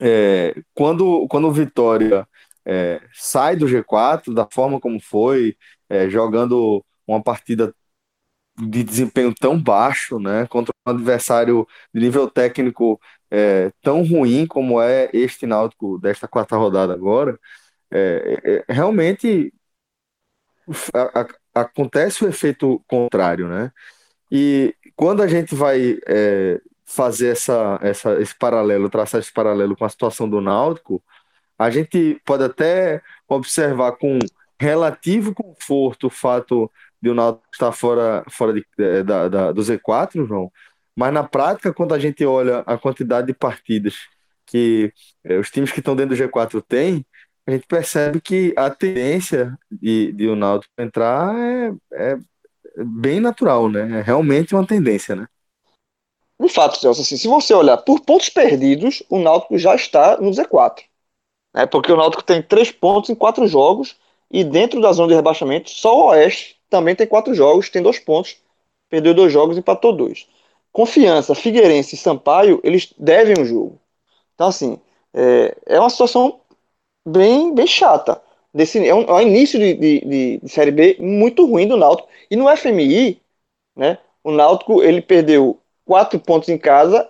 é, 0.00 0.54
quando, 0.74 1.26
quando 1.28 1.48
o 1.48 1.52
Vitória 1.52 2.26
é, 2.64 3.00
sai 3.12 3.56
do 3.56 3.66
G4 3.66 4.34
da 4.34 4.46
forma 4.50 4.80
como 4.80 5.00
foi, 5.00 5.56
é, 5.88 6.08
jogando 6.10 6.84
uma 7.06 7.22
partida 7.22 7.74
de 8.56 8.84
desempenho 8.84 9.34
tão 9.34 9.60
baixo, 9.60 10.18
né, 10.18 10.46
contra 10.48 10.72
um 10.86 10.90
adversário 10.90 11.66
de 11.92 12.00
nível 12.00 12.30
técnico 12.30 13.00
é, 13.30 13.72
tão 13.82 14.04
ruim 14.04 14.46
como 14.46 14.80
é 14.80 15.10
este 15.12 15.46
Náutico 15.46 15.98
desta 15.98 16.28
quarta 16.28 16.56
rodada 16.56 16.92
agora, 16.92 17.38
é, 17.90 18.64
é, 18.68 18.72
realmente 18.72 19.52
a, 20.94 21.20
a, 21.20 21.62
acontece 21.62 22.24
o 22.24 22.28
efeito 22.28 22.82
contrário, 22.86 23.48
né? 23.48 23.72
E 24.30 24.74
quando 24.96 25.22
a 25.22 25.28
gente 25.28 25.54
vai 25.54 25.98
é, 26.06 26.60
fazer 26.84 27.28
essa, 27.28 27.78
essa, 27.82 28.20
esse 28.20 28.36
paralelo, 28.36 28.90
traçar 28.90 29.20
esse 29.20 29.32
paralelo 29.32 29.76
com 29.76 29.84
a 29.84 29.88
situação 29.88 30.28
do 30.28 30.40
Náutico, 30.40 31.02
a 31.58 31.70
gente 31.70 32.20
pode 32.24 32.44
até 32.44 33.02
observar 33.28 33.92
com 33.92 34.18
relativo 34.60 35.34
conforto 35.34 36.06
o 36.08 36.10
fato 36.10 36.70
de 37.04 37.10
o 37.10 37.14
Náutico 37.14 37.44
estar 37.52 37.70
fora, 37.70 38.24
fora 38.30 38.54
de, 38.54 38.64
da, 39.04 39.28
da, 39.28 39.52
do 39.52 39.60
Z4, 39.60 40.26
João, 40.26 40.50
mas 40.96 41.12
na 41.12 41.22
prática, 41.22 41.72
quando 41.72 41.92
a 41.92 41.98
gente 41.98 42.24
olha 42.24 42.60
a 42.60 42.78
quantidade 42.78 43.26
de 43.26 43.34
partidas 43.34 43.94
que 44.46 44.90
é, 45.22 45.36
os 45.36 45.50
times 45.50 45.70
que 45.70 45.80
estão 45.80 45.94
dentro 45.94 46.16
do 46.16 46.22
G4 46.22 46.62
têm, 46.66 47.04
a 47.46 47.50
gente 47.50 47.66
percebe 47.66 48.22
que 48.22 48.54
a 48.56 48.70
tendência 48.70 49.54
de, 49.70 50.12
de 50.12 50.26
o 50.28 50.34
Náutico 50.34 50.72
entrar 50.78 51.34
é, 51.36 51.72
é 51.92 52.16
bem 52.78 53.20
natural, 53.20 53.68
né? 53.68 53.98
É 53.98 54.02
realmente 54.02 54.54
uma 54.54 54.66
tendência, 54.66 55.14
né? 55.14 55.26
De 56.40 56.48
fato, 56.48 56.78
Celso, 56.78 57.02
assim, 57.02 57.18
se 57.18 57.28
você 57.28 57.52
olhar 57.52 57.76
por 57.76 58.00
pontos 58.00 58.30
perdidos, 58.30 59.02
o 59.10 59.18
Náutico 59.18 59.58
já 59.58 59.74
está 59.74 60.16
no 60.16 60.30
Z4. 60.30 60.80
Né? 61.54 61.66
Porque 61.66 61.92
o 61.92 61.96
Náutico 61.96 62.22
tem 62.22 62.42
três 62.42 62.70
pontos 62.70 63.10
em 63.10 63.14
quatro 63.14 63.46
jogos 63.46 63.96
e 64.30 64.42
dentro 64.42 64.80
da 64.80 64.92
zona 64.92 65.08
de 65.08 65.14
rebaixamento, 65.14 65.70
só 65.70 65.96
o 65.96 66.08
Oeste 66.08 66.56
também 66.74 66.96
tem 66.96 67.06
quatro 67.06 67.32
jogos, 67.32 67.70
tem 67.70 67.80
dois 67.80 68.00
pontos, 68.00 68.36
perdeu 68.90 69.14
dois 69.14 69.32
jogos 69.32 69.56
empatou 69.56 69.92
dois. 69.92 70.26
Confiança, 70.72 71.32
Figueirense 71.32 71.94
e 71.94 71.98
Sampaio, 71.98 72.60
eles 72.64 72.92
devem 72.98 73.36
um 73.40 73.44
jogo. 73.44 73.78
Então, 74.34 74.48
assim, 74.48 74.80
é, 75.14 75.56
é 75.66 75.78
uma 75.78 75.88
situação 75.88 76.40
bem, 77.06 77.54
bem 77.54 77.64
chata. 77.64 78.20
Desse, 78.52 78.84
é, 78.84 78.92
um, 78.92 79.02
é 79.02 79.12
um 79.12 79.20
início 79.20 79.56
de, 79.56 79.74
de, 79.74 80.40
de 80.40 80.48
Série 80.48 80.72
B 80.72 80.96
muito 80.98 81.46
ruim 81.46 81.68
do 81.68 81.76
Náutico. 81.76 82.08
E 82.28 82.34
no 82.34 82.48
FMI, 82.56 83.22
né, 83.76 83.98
o 84.24 84.32
Náutico 84.32 84.82
ele 84.82 85.00
perdeu 85.00 85.60
quatro 85.84 86.18
pontos 86.18 86.48
em 86.48 86.58
casa, 86.58 87.08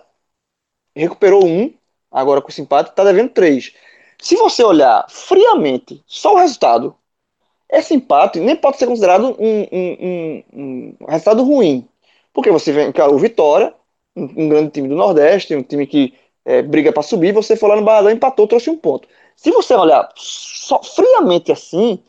recuperou 0.95 1.43
um, 1.43 1.73
agora 2.11 2.39
com 2.39 2.49
esse 2.49 2.61
empate, 2.61 2.91
está 2.91 3.03
devendo 3.03 3.29
três. 3.29 3.73
Se 4.19 4.35
você 4.35 4.63
olhar 4.63 5.07
friamente 5.09 6.03
só 6.05 6.35
o 6.35 6.37
resultado, 6.37 6.95
esse 7.77 7.93
empate 7.93 8.39
nem 8.39 8.55
pode 8.55 8.77
ser 8.77 8.87
considerado 8.87 9.35
um, 9.39 9.61
um, 9.71 10.43
um, 10.53 10.95
um 11.01 11.05
resultado 11.07 11.43
ruim. 11.43 11.87
Porque 12.33 12.51
você 12.51 12.71
vem, 12.71 12.93
o 13.11 13.17
Vitória, 13.17 13.73
um, 14.15 14.49
grande 14.49 14.71
time 14.71 14.87
do 14.87 14.95
Nordeste, 14.95 15.55
um 15.55 15.63
time 15.63 15.87
que 15.87 16.13
é, 16.45 16.61
briga 16.61 16.91
para 16.91 17.03
subir, 17.03 17.33
você 17.33 17.55
foi 17.55 17.69
lá 17.69 17.75
no 17.75 17.83
Barradão, 17.83 18.11
empatou, 18.11 18.47
trouxe 18.47 18.69
um 18.69 18.77
ponto. 18.77 19.07
Se 19.35 19.51
você 19.51 19.73
olhar 19.73 20.09
só 20.15 20.81
friamente 20.83 21.51
assim, 21.51 22.01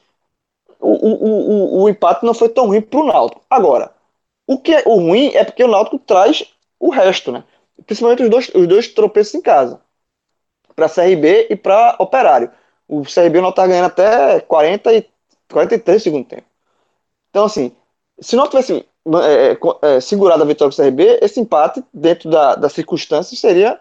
o, 0.81 0.91
o, 0.91 1.81
o, 1.81 1.83
o 1.83 1.89
empate 1.89 2.25
não 2.25 2.35
foi 2.35 2.49
tão 2.49 2.67
ruim 2.67 2.81
para 2.81 3.01
o 3.01 3.07
Náutico. 3.07 3.43
Agora, 3.49 3.93
o 4.47 4.59
que 4.59 4.75
é 4.75 4.83
o 4.87 4.97
ruim 4.97 5.33
é 5.35 5.45
porque 5.45 5.65
o 5.65 5.69
Náutico 5.69 5.99
traz 5.99 6.45
o 6.79 6.91
resto, 6.91 7.33
né? 7.33 7.45
Principalmente 7.87 8.23
os 8.23 8.31
dois, 8.31 8.51
os 8.55 8.67
dois 8.69 8.89
tropeços 8.89 9.35
em 9.35 9.41
casa. 9.41 9.81
Para 10.75 10.89
CRB 10.89 11.49
e 11.51 11.57
para 11.57 11.97
Operário. 11.99 12.51
O 12.89 13.03
CRB 13.03 13.41
não 13.41 13.51
está 13.51 13.67
ganhando 13.67 13.87
até 13.87 14.41
40 14.41 14.93
e 14.93 15.07
43 15.51 16.03
segundo 16.03 16.27
tempo. 16.27 16.47
Então, 17.31 17.45
assim, 17.45 17.73
se 18.21 18.37
não 18.37 18.49
tivesse 18.49 18.73
é, 18.75 19.53
é, 19.53 19.97
é, 19.97 20.01
segurado 20.01 20.43
a 20.43 20.47
vitória 20.47 20.71
do 20.71 20.77
CRB, 20.77 21.21
esse 21.23 21.39
empate, 21.41 21.83
dentro 21.93 22.31
da, 22.31 22.55
das 22.57 22.73
circunstâncias, 22.73 23.39
seria 23.39 23.81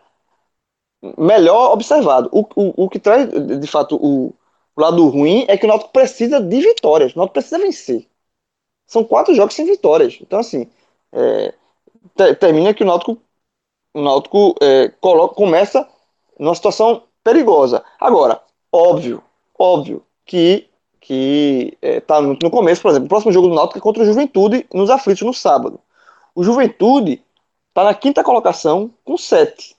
melhor 1.18 1.72
observado. 1.72 2.30
O, 2.32 2.42
o, 2.56 2.86
o 2.86 2.90
que 2.90 3.00
traz, 3.00 3.30
de 3.30 3.68
fato, 3.68 3.96
o, 3.96 4.34
o 4.76 4.82
lado 4.82 5.08
ruim 5.10 5.46
é 5.48 5.58
que 5.58 5.66
o 5.66 5.70
Náutico 5.70 5.92
precisa 5.92 6.40
de 6.40 6.62
vitórias. 6.62 7.14
O 7.14 7.18
Náutico 7.18 7.34
precisa 7.34 7.58
vencer. 7.58 8.08
São 8.88 9.04
quatro 9.04 9.34
jogos 9.34 9.56
sem 9.56 9.66
vitórias. 9.66 10.18
Então, 10.22 10.40
assim, 10.40 10.70
é, 11.12 11.54
termina 12.36 12.74
que 12.74 12.84
o 12.84 12.86
Náutico, 12.86 13.18
o 13.94 14.02
Náutico 14.02 14.56
é, 14.62 14.90
coloca, 15.02 15.36
começa 15.36 15.88
numa 16.38 16.56
situação 16.56 17.04
perigosa. 17.24 17.84
Agora, 18.00 18.42
óbvio, 18.72 19.24
óbvio 19.58 20.06
que 20.26 20.70
que 21.06 21.78
está 21.80 22.18
é, 22.18 22.22
no, 22.22 22.36
no, 22.42 22.50
começo, 22.50 22.82
por 22.82 22.90
exemplo, 22.90 23.06
o 23.06 23.10
próximo 23.10 23.32
jogo 23.32 23.48
do 23.48 23.54
Náutico 23.54 23.78
é 23.78 23.82
contra 23.82 24.02
o 24.02 24.06
Juventude 24.06 24.68
nos 24.74 24.90
aflitos 24.90 25.22
no 25.22 25.34
sábado. 25.34 25.80
O 26.34 26.44
Juventude 26.44 27.24
está 27.70 27.84
na 27.84 27.94
quinta 27.94 28.24
colocação 28.24 28.92
com 29.04 29.16
sete. 29.16 29.76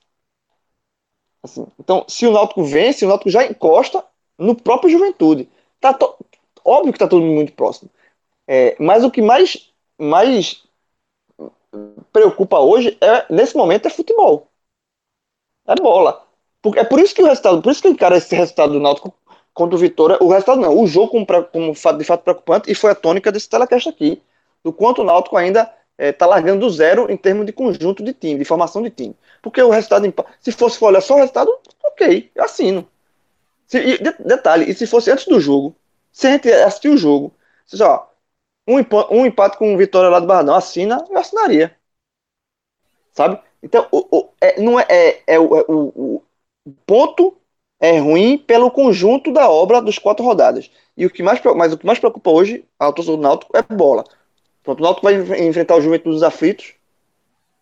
Assim, 1.42 1.66
então, 1.80 2.04
se 2.06 2.28
o 2.28 2.32
Náutico 2.32 2.62
vence, 2.62 3.04
o 3.04 3.08
Náutico 3.08 3.28
já 3.28 3.44
encosta 3.44 4.04
no 4.38 4.54
próprio 4.54 4.88
Juventude. 4.88 5.48
Tá 5.80 5.92
to... 5.92 6.14
Óbvio 6.64 6.92
que 6.92 6.96
está 6.96 7.08
todo 7.08 7.22
mundo 7.22 7.34
muito 7.34 7.52
próximo. 7.54 7.90
É, 8.46 8.76
mas 8.78 9.02
o 9.02 9.10
que 9.10 9.20
mais, 9.20 9.72
mais 9.98 10.62
preocupa 12.12 12.60
hoje 12.60 12.96
é 13.00 13.26
nesse 13.32 13.56
momento 13.56 13.86
é 13.86 13.90
futebol. 13.90 14.46
É 15.66 15.74
bola. 15.74 16.24
É 16.76 16.84
por 16.84 17.00
isso 17.00 17.14
que 17.14 17.22
o 17.22 17.26
resultado, 17.26 17.60
por 17.60 17.72
isso 17.72 17.82
que 17.82 17.88
encara 17.88 18.16
esse 18.16 18.34
resultado 18.34 18.74
do 18.74 18.80
Náutico 18.80 19.12
contra 19.56 19.74
o 19.74 19.78
Vitória, 19.78 20.18
o 20.20 20.28
resultado 20.28 20.60
não, 20.60 20.78
o 20.78 20.86
jogo 20.86 21.08
como, 21.08 21.26
como 21.26 21.72
de 21.72 22.04
fato 22.04 22.22
preocupante 22.22 22.70
e 22.70 22.74
foi 22.74 22.90
a 22.90 22.94
tônica 22.94 23.32
desse 23.32 23.48
telecast 23.48 23.88
aqui, 23.88 24.22
do 24.62 24.70
quanto 24.70 25.00
o 25.00 25.04
Náutico 25.04 25.34
ainda 25.34 25.72
está 25.98 26.26
é, 26.26 26.28
largando 26.28 26.60
do 26.66 26.70
zero 26.70 27.10
em 27.10 27.16
termos 27.16 27.46
de 27.46 27.54
conjunto 27.54 28.04
de 28.04 28.12
time, 28.12 28.38
de 28.38 28.44
formação 28.44 28.82
de 28.82 28.90
time. 28.90 29.16
Porque 29.40 29.62
o 29.62 29.70
resultado, 29.70 30.12
se 30.40 30.52
fosse 30.52 30.84
olhar 30.84 31.00
só 31.00 31.14
o 31.14 31.16
resultado, 31.16 31.50
ok, 31.82 32.30
eu 32.34 32.44
assino. 32.44 32.86
Se, 33.66 33.78
e, 33.78 33.96
de, 33.96 34.12
detalhe, 34.18 34.70
e 34.70 34.74
se 34.74 34.86
fosse 34.86 35.10
antes 35.10 35.24
do 35.24 35.40
jogo, 35.40 35.74
se 36.12 36.26
a 36.26 36.32
gente 36.32 36.52
assistir 36.52 36.90
o 36.90 36.98
jogo, 36.98 37.32
se, 37.64 37.82
ó, 37.82 38.06
um, 38.68 38.76
um 39.10 39.24
empate 39.24 39.56
com 39.56 39.74
o 39.74 39.78
Vitória 39.78 40.10
lá 40.10 40.20
do 40.20 40.26
Barradão, 40.26 40.54
assina, 40.54 41.02
eu 41.08 41.16
assinaria. 41.18 41.74
Sabe? 43.14 43.40
Então, 43.62 43.88
o, 43.90 44.18
o, 44.18 44.28
é, 44.38 44.60
não 44.60 44.78
é, 44.78 44.86
é, 44.90 45.22
é 45.26 45.38
o, 45.40 45.56
é 45.56 45.64
o, 45.66 46.22
ponto 46.84 47.34
é 47.80 47.98
ruim 47.98 48.38
pelo 48.38 48.70
conjunto 48.70 49.32
da 49.32 49.48
obra 49.50 49.82
dos 49.82 49.98
quatro 49.98 50.24
rodadas. 50.24 50.70
E 50.96 51.04
o 51.04 51.10
que 51.10 51.22
mais, 51.22 51.40
mas 51.56 51.72
o 51.72 51.78
que 51.78 51.86
mais 51.86 51.98
preocupa 51.98 52.30
hoje 52.30 52.64
a 52.78 52.90
torcida 52.92 53.16
do 53.16 53.22
Náutico 53.22 53.56
é 53.56 53.62
bola. 53.62 54.04
Pronto, 54.62 54.80
o 54.80 54.82
Náutico 54.82 55.04
vai 55.06 55.14
enfrentar 55.46 55.76
o 55.76 55.80
Juventude 55.80 56.14
dos 56.14 56.22
aflitos 56.22 56.74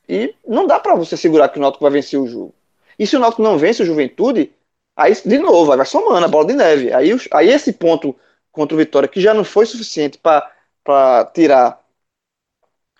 e 0.08 0.34
não 0.46 0.66
dá 0.66 0.78
para 0.78 0.94
você 0.94 1.16
segurar 1.16 1.48
que 1.48 1.58
o 1.58 1.62
Náutico 1.62 1.84
vai 1.84 1.92
vencer 1.92 2.18
o 2.18 2.26
jogo. 2.26 2.54
E 2.98 3.06
se 3.06 3.16
o 3.16 3.18
Náutico 3.18 3.42
não 3.42 3.58
vence 3.58 3.82
o 3.82 3.86
Juventude, 3.86 4.52
aí 4.96 5.12
de 5.12 5.38
novo 5.38 5.76
vai 5.76 5.84
somando 5.84 6.24
a 6.24 6.28
bola 6.28 6.46
de 6.46 6.54
neve. 6.54 6.92
Aí, 6.92 7.10
aí 7.32 7.48
esse 7.48 7.72
ponto 7.72 8.14
contra 8.52 8.74
o 8.74 8.78
Vitória 8.78 9.08
que 9.08 9.20
já 9.20 9.34
não 9.34 9.44
foi 9.44 9.66
suficiente 9.66 10.18
para 10.18 11.24
tirar 11.34 11.82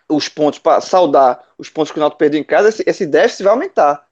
os 0.09 0.29
pontos, 0.29 0.59
para 0.59 0.81
saudar 0.81 1.47
os 1.57 1.71
pontos 1.71 1.93
que 1.93 1.99
o 1.99 2.01
Náutico 2.01 2.19
perdeu 2.19 2.41
em 2.41 2.45
casa, 2.45 2.69
esse, 2.69 2.83
esse 2.87 3.07
déficit 3.07 3.45
vai 3.45 3.53
aumentar, 3.53 4.07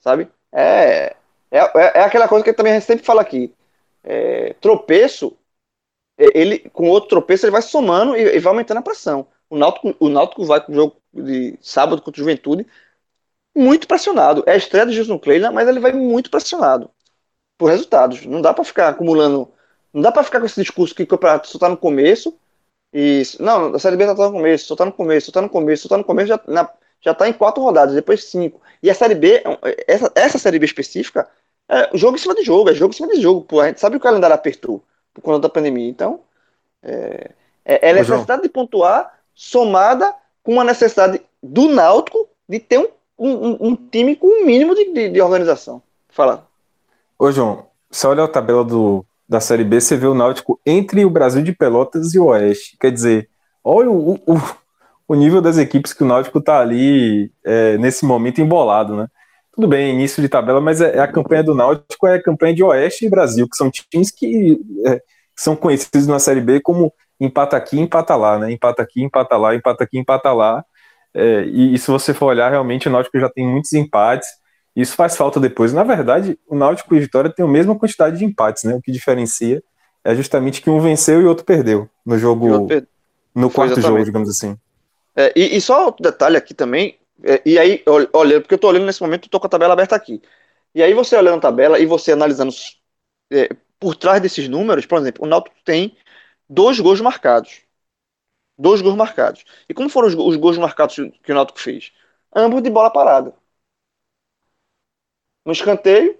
sabe? 0.00 0.28
É, 0.52 1.16
É, 1.50 1.58
é, 1.58 1.98
é 1.98 2.02
aquela 2.02 2.28
coisa 2.28 2.44
que 2.44 2.52
também 2.52 2.74
a 2.74 2.80
sempre 2.80 3.04
fala 3.04 3.22
aqui. 3.22 3.52
É, 4.02 4.54
tropeço, 4.54 5.36
ele 6.18 6.60
com 6.70 6.88
outro 6.88 7.10
tropeço, 7.10 7.46
ele 7.46 7.52
vai 7.52 7.62
somando 7.62 8.16
e, 8.16 8.36
e, 8.36 8.38
vai 8.38 8.52
aumentando 8.52 8.78
a 8.78 8.82
pressão. 8.82 9.26
O 9.48 9.56
Náutico, 9.56 9.94
o 9.98 10.08
Náutico 10.08 10.44
vai 10.44 10.60
com 10.64 10.72
o 10.72 10.74
jogo 10.74 10.96
de 11.12 11.58
sábado 11.60 12.02
contra 12.02 12.20
o 12.20 12.24
Juventude 12.24 12.66
muito 13.54 13.86
pressionado. 13.88 14.42
É 14.46 14.52
a 14.52 14.56
estreia 14.56 14.86
de 14.86 14.92
Gilson 14.92 15.18
Kleina, 15.18 15.50
mas 15.50 15.68
ele 15.68 15.80
vai 15.80 15.92
muito 15.92 16.30
pressionado 16.30 16.90
por 17.58 17.70
resultados. 17.70 18.26
Não 18.26 18.40
dá 18.42 18.54
para 18.54 18.64
ficar 18.64 18.88
acumulando. 18.88 19.52
Não 19.92 20.02
dá 20.02 20.12
para 20.12 20.22
ficar 20.24 20.40
com 20.40 20.46
esse 20.46 20.60
discurso 20.60 20.94
que 20.94 21.02
o 21.02 21.06
campeonato 21.06 21.48
só 21.48 21.58
tá 21.58 21.68
no 21.68 21.76
começo. 21.76 22.38
E, 22.92 23.22
não, 23.38 23.74
a 23.74 23.78
Série 23.78 23.96
B 23.96 24.06
tá 24.06 24.14
no 24.14 24.32
começo, 24.32 24.66
só 24.66 24.76
tá 24.76 24.84
no 24.84 24.92
começo, 24.92 25.26
só 25.26 25.32
tá 25.32 25.42
no 25.42 25.48
começo, 25.48 25.82
só 25.84 25.88
tá 25.90 25.98
no 25.98 26.04
começo, 26.04 26.28
já, 26.28 26.40
na, 26.48 26.68
já 27.00 27.14
tá 27.14 27.28
em 27.28 27.32
quatro 27.32 27.62
rodadas, 27.62 27.94
depois 27.94 28.24
cinco. 28.24 28.60
E 28.82 28.90
a 28.90 28.94
Série 28.94 29.14
B, 29.14 29.42
essa, 29.86 30.12
essa 30.14 30.38
Série 30.38 30.58
B 30.58 30.66
específica, 30.66 31.28
é 31.70 31.96
jogo 31.96 32.16
em 32.16 32.18
cima 32.18 32.34
de 32.34 32.42
jogo, 32.42 32.68
é 32.68 32.74
jogo 32.74 32.92
em 32.92 32.96
cima 32.96 33.08
de 33.08 33.20
jogo. 33.20 33.42
Pô, 33.42 33.60
a 33.60 33.68
gente 33.68 33.80
sabe 33.80 33.94
que 33.94 33.98
o 33.98 34.02
calendário 34.02 34.34
apertou 34.34 34.82
por 35.14 35.22
conta 35.22 35.40
da 35.40 35.48
pandemia. 35.48 35.88
Então, 35.88 36.20
é, 36.82 37.30
é, 37.64 37.90
é 37.90 37.92
necessidade 37.92 38.42
de 38.42 38.48
pontuar 38.48 39.12
somada 39.34 40.12
com 40.42 40.54
uma 40.54 40.64
necessidade 40.64 41.22
do 41.40 41.68
Náutico 41.68 42.28
de 42.48 42.58
ter 42.58 42.78
um, 42.78 42.88
um, 43.18 43.56
um 43.60 43.76
time 43.76 44.16
com 44.16 44.26
um 44.26 44.44
mínimo 44.44 44.74
de, 44.74 44.92
de, 44.92 45.08
de 45.10 45.20
organização. 45.20 45.80
Fala. 46.08 46.46
Ô, 47.16 47.30
João, 47.30 47.66
você 47.88 48.06
olha 48.06 48.24
a 48.24 48.28
tabela 48.28 48.64
do, 48.64 49.04
da 49.28 49.38
Série 49.38 49.62
B, 49.62 49.80
você 49.80 49.96
vê 49.96 50.06
o 50.06 50.14
Náutico 50.14 50.58
entre 50.66 51.04
o 51.04 51.10
Brasil 51.10 51.42
de 51.42 51.52
Pelotas 51.52 52.14
e 52.14 52.18
o 52.18 52.26
Oeste. 52.26 52.76
Quer 52.80 52.90
dizer, 52.90 53.28
olha 53.62 53.90
o, 53.90 54.14
o, 54.14 54.40
o 55.06 55.14
nível 55.14 55.40
das 55.40 55.56
equipes 55.56 55.92
que 55.92 56.02
o 56.02 56.06
Náutico 56.06 56.40
tá 56.40 56.58
ali 56.58 57.30
é, 57.44 57.78
nesse 57.78 58.04
momento 58.04 58.40
embolado, 58.40 58.96
né? 58.96 59.06
Tudo 59.52 59.66
bem, 59.66 59.94
início 59.94 60.22
de 60.22 60.28
tabela, 60.28 60.60
mas 60.60 60.80
é, 60.80 60.96
é, 60.96 61.00
a 61.00 61.08
campanha 61.08 61.42
do 61.42 61.54
Náutico 61.54 62.06
é 62.06 62.14
a 62.14 62.22
campanha 62.22 62.54
de 62.54 62.62
Oeste 62.62 63.06
e 63.06 63.10
Brasil, 63.10 63.48
que 63.48 63.56
são 63.56 63.70
times 63.70 64.10
que 64.10 64.60
é, 64.86 65.00
são 65.36 65.56
conhecidos 65.56 66.06
na 66.06 66.18
Série 66.18 66.40
B 66.40 66.60
como 66.60 66.92
empata 67.20 67.56
aqui, 67.56 67.78
empata 67.78 68.14
lá, 68.16 68.38
né? 68.38 68.52
Empata 68.52 68.82
aqui, 68.82 69.02
empata 69.02 69.36
lá, 69.36 69.54
empata 69.54 69.84
aqui, 69.84 69.98
empata 69.98 70.32
lá. 70.32 70.64
É, 71.12 71.42
e, 71.44 71.74
e, 71.74 71.78
se 71.78 71.90
você 71.90 72.14
for 72.14 72.26
olhar, 72.26 72.50
realmente 72.50 72.88
o 72.88 72.90
Náutico 72.90 73.18
já 73.18 73.28
tem 73.28 73.46
muitos 73.46 73.72
empates. 73.72 74.28
Isso 74.74 74.94
faz 74.94 75.16
falta 75.16 75.40
depois. 75.40 75.72
Na 75.72 75.82
verdade, 75.82 76.38
o 76.48 76.54
Náutico 76.54 76.94
e 76.94 76.98
o 76.98 77.00
Vitória 77.00 77.30
têm 77.30 77.44
a 77.44 77.48
mesma 77.48 77.76
quantidade 77.76 78.18
de 78.18 78.24
empates, 78.24 78.64
né? 78.64 78.74
O 78.74 78.80
que 78.80 78.92
diferencia 78.92 79.62
é 80.04 80.14
justamente 80.14 80.62
que 80.62 80.70
um 80.70 80.80
venceu 80.80 81.20
e 81.20 81.24
o 81.24 81.28
outro 81.28 81.44
perdeu 81.44 81.88
no 82.06 82.16
jogo, 82.18 82.68
no 83.34 83.50
quarto 83.50 83.80
jogo, 83.80 84.02
digamos 84.04 84.28
assim. 84.28 84.56
É, 85.14 85.32
e, 85.34 85.56
e, 85.56 85.60
só 85.60 85.86
outro 85.86 86.02
detalhe 86.02 86.36
aqui 86.36 86.54
também, 86.54 86.96
e 87.44 87.58
aí, 87.58 87.82
olhando, 88.14 88.42
porque 88.42 88.54
eu 88.54 88.58
tô 88.58 88.68
olhando 88.68 88.86
nesse 88.86 89.00
momento, 89.02 89.28
tô 89.28 89.38
com 89.40 89.46
a 89.46 89.50
tabela 89.50 89.72
aberta 89.74 89.94
aqui. 89.96 90.22
E 90.74 90.82
aí 90.82 90.94
você 90.94 91.16
olhando 91.16 91.38
a 91.38 91.40
tabela 91.40 91.78
e 91.78 91.86
você 91.86 92.12
analisando 92.12 92.52
é, 93.32 93.48
por 93.78 93.96
trás 93.96 94.22
desses 94.22 94.48
números, 94.48 94.86
por 94.86 94.98
exemplo, 95.00 95.24
o 95.24 95.28
Náutico 95.28 95.56
tem 95.64 95.96
dois 96.48 96.80
gols 96.80 97.00
marcados. 97.00 97.62
Dois 98.58 98.82
gols 98.82 98.96
marcados. 98.96 99.44
E 99.68 99.74
como 99.74 99.88
foram 99.90 100.08
os, 100.08 100.14
os 100.14 100.36
gols 100.36 100.58
marcados 100.58 100.96
que 101.22 101.32
o 101.32 101.34
Náutico 101.34 101.60
fez? 101.60 101.92
Ambos 102.34 102.62
de 102.62 102.70
bola 102.70 102.90
parada 102.92 103.34
no 105.44 105.52
escanteio, 105.52 106.18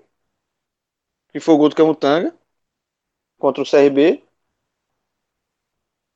que 1.30 1.40
foi 1.44 1.54
o 1.54 1.58
gol 1.58 1.68
do 1.70 1.74
Camutanga, 1.76 2.34
contra 3.38 3.62
o 3.62 3.66
CRB, 3.66 4.22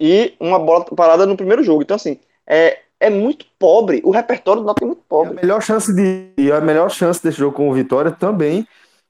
e 0.00 0.36
uma 0.40 0.58
bola 0.58 0.84
parada 0.84 1.26
no 1.26 1.36
primeiro 1.36 1.62
jogo. 1.62 1.82
Então, 1.82 1.96
assim, 1.96 2.20
é, 2.46 2.83
é 3.00 3.10
muito 3.10 3.46
pobre. 3.58 4.00
O 4.04 4.10
repertório 4.10 4.62
do 4.62 4.66
Náutico 4.66 4.84
é 4.84 4.88
muito 4.88 5.02
pobre. 5.08 5.38
a 5.38 5.42
melhor 5.42 5.62
chance 5.62 5.92
de 5.94 6.52
a 6.52 6.60
melhor 6.60 6.90
chance 6.90 7.22
desse 7.22 7.38
jogo 7.38 7.56
com 7.56 7.68
o 7.68 7.74
Vitória 7.74 8.10
também 8.10 8.66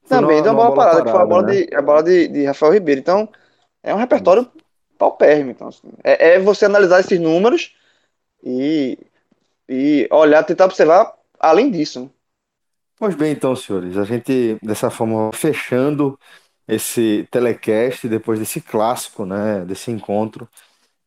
também 0.07 0.41
deu 0.41 0.51
uma 0.53 0.65
bola, 0.65 0.75
bola 0.75 0.75
parada, 0.75 1.03
parada, 1.03 1.05
que 1.05 1.11
foi 1.11 1.21
a 1.21 1.25
bola, 1.25 1.43
né? 1.43 1.53
de, 1.53 1.75
a 1.75 1.81
bola 1.81 2.03
de, 2.03 2.27
de 2.27 2.45
Rafael 2.45 2.73
Ribeiro. 2.73 3.01
Então, 3.01 3.29
é 3.83 3.93
um 3.93 3.97
repertório 3.97 4.49
paupérrimo. 4.97 5.51
Então, 5.51 5.67
assim, 5.67 5.89
é, 6.03 6.35
é, 6.35 6.39
você 6.39 6.65
analisar 6.65 6.99
esses 6.99 7.19
números 7.19 7.75
e, 8.43 8.97
e 9.67 10.07
olhar, 10.11 10.43
tentar 10.43 10.65
observar 10.65 11.13
além 11.39 11.71
disso. 11.71 12.01
Né? 12.01 12.09
Pois 12.97 13.15
bem, 13.15 13.31
então, 13.31 13.55
senhores, 13.55 13.97
a 13.97 14.03
gente, 14.03 14.57
dessa 14.61 14.89
forma, 14.89 15.31
fechando 15.33 16.17
esse 16.67 17.27
telecast, 17.29 18.07
depois 18.07 18.39
desse 18.39 18.61
clássico, 18.61 19.25
né, 19.25 19.63
desse 19.65 19.91
encontro 19.91 20.47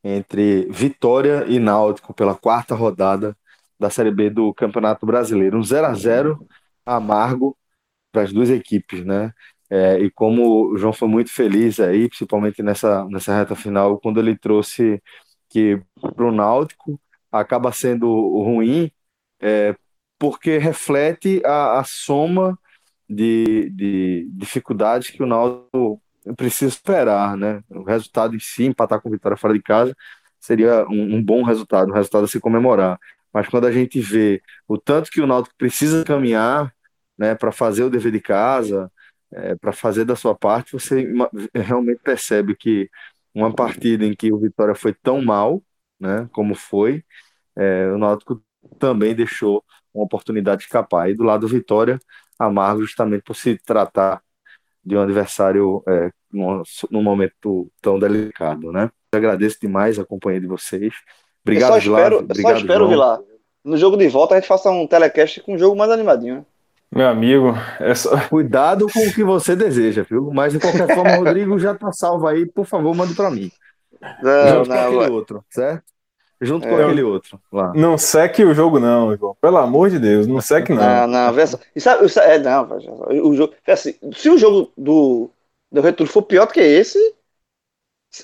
entre 0.02 0.66
Vitória 0.70 1.44
e 1.48 1.58
Náutico 1.58 2.14
pela 2.14 2.34
quarta 2.36 2.74
rodada 2.74 3.36
da 3.78 3.90
Série 3.90 4.10
B 4.10 4.30
do 4.30 4.52
Campeonato 4.54 5.06
Brasileiro. 5.06 5.58
Um 5.58 5.62
0 5.62 5.86
a 5.86 5.94
0 5.94 6.46
amargo 6.84 7.56
para 8.12 8.22
as 8.22 8.32
duas 8.32 8.50
equipes, 8.50 9.04
né? 9.04 9.32
É, 9.70 9.98
e 9.98 10.10
como 10.10 10.72
o 10.72 10.78
João 10.78 10.92
foi 10.92 11.08
muito 11.08 11.30
feliz 11.30 11.78
aí, 11.78 12.08
principalmente 12.08 12.62
nessa, 12.62 13.04
nessa 13.06 13.36
reta 13.36 13.54
final, 13.54 14.00
quando 14.00 14.18
ele 14.18 14.36
trouxe 14.36 15.02
que 15.48 15.80
para 16.00 16.24
o 16.26 16.32
Náutico 16.32 17.00
acaba 17.30 17.72
sendo 17.72 18.08
ruim 18.42 18.90
é, 19.40 19.76
porque 20.18 20.58
reflete 20.58 21.42
a, 21.44 21.80
a 21.80 21.84
soma 21.84 22.58
de, 23.08 23.70
de, 23.70 24.28
dificuldades 24.32 25.10
que 25.10 25.22
o 25.22 25.26
Náutico 25.26 26.02
precisa 26.36 26.70
superar, 26.72 27.36
né? 27.36 27.62
O 27.70 27.82
resultado 27.82 28.36
em 28.36 28.40
si, 28.40 28.64
empatar 28.64 29.00
com 29.00 29.10
vitória 29.10 29.36
fora 29.36 29.54
de 29.54 29.62
casa, 29.62 29.96
seria 30.40 30.86
um, 30.88 31.16
um, 31.16 31.22
bom 31.22 31.42
resultado, 31.42 31.90
um 31.90 31.94
resultado 31.94 32.24
a 32.24 32.28
se 32.28 32.40
comemorar. 32.40 32.98
Mas 33.32 33.48
quando 33.48 33.66
a 33.66 33.72
gente 33.72 34.00
vê 34.00 34.42
o 34.66 34.78
tanto 34.78 35.10
que 35.10 35.20
o 35.20 35.26
Náutico 35.26 35.54
precisa 35.58 36.04
caminhar, 36.04 36.74
né, 37.16 37.34
para 37.34 37.52
fazer 37.52 37.84
o 37.84 37.90
dever 37.90 38.12
de 38.12 38.20
casa, 38.20 38.90
é, 39.32 39.54
para 39.56 39.72
fazer 39.72 40.04
da 40.04 40.16
sua 40.16 40.34
parte, 40.34 40.72
você 40.72 41.06
realmente 41.54 42.00
percebe 42.02 42.56
que 42.56 42.88
uma 43.34 43.52
partida 43.54 44.04
em 44.04 44.14
que 44.14 44.32
o 44.32 44.38
Vitória 44.38 44.74
foi 44.74 44.94
tão 44.94 45.22
mal, 45.22 45.62
né, 46.00 46.28
como 46.32 46.54
foi, 46.54 47.04
é, 47.56 47.88
o 47.88 47.98
Náutico 47.98 48.42
também 48.78 49.14
deixou 49.14 49.64
uma 49.92 50.04
oportunidade 50.04 50.60
de 50.60 50.64
escapar. 50.66 51.10
E 51.10 51.14
do 51.14 51.24
lado 51.24 51.42
do 51.42 51.48
Vitória, 51.48 51.98
amargo 52.38 52.82
justamente 52.82 53.22
por 53.22 53.34
se 53.34 53.58
tratar 53.58 54.22
de 54.88 54.96
um 54.96 55.02
adversário 55.02 55.82
é, 55.86 56.10
num, 56.32 56.62
num, 56.90 57.02
momento 57.02 57.70
tão 57.82 57.98
delicado, 57.98 58.72
né? 58.72 58.90
Eu 59.12 59.18
agradeço 59.18 59.58
demais 59.60 59.98
a 59.98 60.04
companhia 60.04 60.40
de 60.40 60.46
vocês. 60.46 60.94
Obrigado, 61.44 61.68
eu 61.68 61.72
só 61.74 61.78
espero, 61.78 62.16
Vilar. 62.16 62.24
Obrigado, 62.24 62.52
só 62.52 62.58
espero, 62.58 62.88
Vilar. 62.88 63.18
No 63.62 63.76
jogo 63.76 63.98
de 63.98 64.08
volta 64.08 64.34
a 64.34 64.40
gente 64.40 64.48
faça 64.48 64.70
um 64.70 64.86
telecast 64.86 65.42
com 65.42 65.54
um 65.54 65.58
jogo 65.58 65.76
mais 65.76 65.90
animadinho. 65.90 66.36
Né? 66.36 66.44
Meu 66.90 67.06
amigo, 67.06 67.54
é 67.78 67.94
só... 67.94 68.16
cuidado 68.30 68.86
com 68.90 69.06
o 69.06 69.12
que 69.12 69.22
você 69.22 69.54
deseja, 69.54 70.06
viu? 70.08 70.30
Mas 70.32 70.54
de 70.54 70.58
qualquer 70.58 70.94
forma, 70.94 71.16
Rodrigo 71.16 71.58
já 71.58 71.74
tá 71.74 71.92
salvo 71.92 72.26
aí. 72.26 72.46
Por 72.46 72.64
favor, 72.64 72.94
mande 72.94 73.14
para 73.14 73.30
mim. 73.30 73.50
Não, 74.22 74.64
não, 74.64 74.74
aquele 74.74 75.12
outro, 75.12 75.44
certo? 75.50 75.84
Junto 76.40 76.66
é, 76.66 76.70
com 76.70 76.76
aquele 76.76 77.02
outro 77.02 77.40
lá. 77.52 77.72
Não 77.74 77.98
seque 77.98 78.44
o 78.44 78.54
jogo, 78.54 78.78
não, 78.78 79.16
João. 79.16 79.36
Pelo 79.40 79.58
amor 79.58 79.90
de 79.90 79.98
Deus, 79.98 80.26
não 80.26 80.40
seque, 80.40 80.72
não. 80.72 80.82
Não, 80.82 81.06
não, 81.06 81.32
vê 81.32 81.46
só. 81.46 81.58
E 81.74 81.80
sabe, 81.80 82.06
é, 82.20 82.38
não, 82.38 82.68
o 83.24 83.34
jogo. 83.34 83.54
Assim, 83.66 83.94
se 84.14 84.30
o 84.30 84.38
jogo 84.38 84.72
do, 84.76 85.30
do 85.70 85.80
retorno 85.80 86.12
for 86.12 86.22
pior 86.22 86.46
do 86.46 86.52
que 86.52 86.60
esse. 86.60 86.98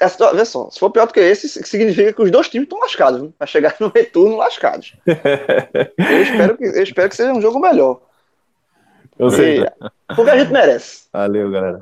É, 0.01 0.07
vê 0.35 0.45
só, 0.47 0.71
se 0.71 0.81
for 0.81 0.91
pior 0.91 1.07
do 1.07 1.13
que 1.13 1.21
esse, 1.21 1.47
significa 1.49 2.13
que 2.13 2.23
os 2.23 2.31
dois 2.31 2.49
times 2.49 2.65
estão 2.65 2.81
lascados, 2.81 3.21
viu? 3.21 3.35
Vai 3.39 3.47
chegar 3.47 3.77
no 3.79 3.89
retorno 3.89 4.37
lascados. 4.37 4.97
eu, 5.07 6.23
espero 6.23 6.57
que, 6.57 6.65
eu 6.65 6.83
espero 6.83 7.09
que 7.11 7.17
seja 7.17 7.33
um 7.33 7.43
jogo 7.43 7.61
melhor. 7.61 8.01
Eu 9.19 9.31
sei. 9.31 9.65
Porque 10.15 10.31
a 10.31 10.39
gente 10.39 10.53
merece. 10.53 11.05
Valeu, 11.13 11.51
galera. 11.51 11.81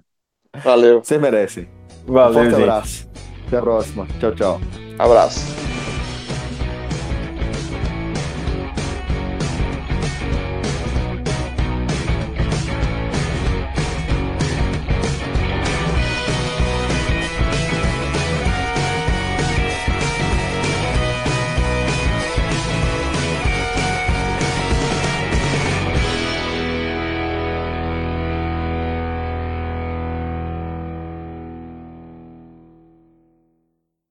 Valeu. 0.56 1.02
Vocês 1.02 1.20
merecem. 1.20 1.68
Valeu, 2.06 2.30
um 2.30 2.34
forte 2.34 2.50
gente. 2.50 2.62
abraço. 2.62 3.08
Até 3.46 3.56
a 3.58 3.62
próxima. 3.62 4.06
Tchau, 4.18 4.34
tchau. 4.34 4.60
Abraço. 4.98 5.71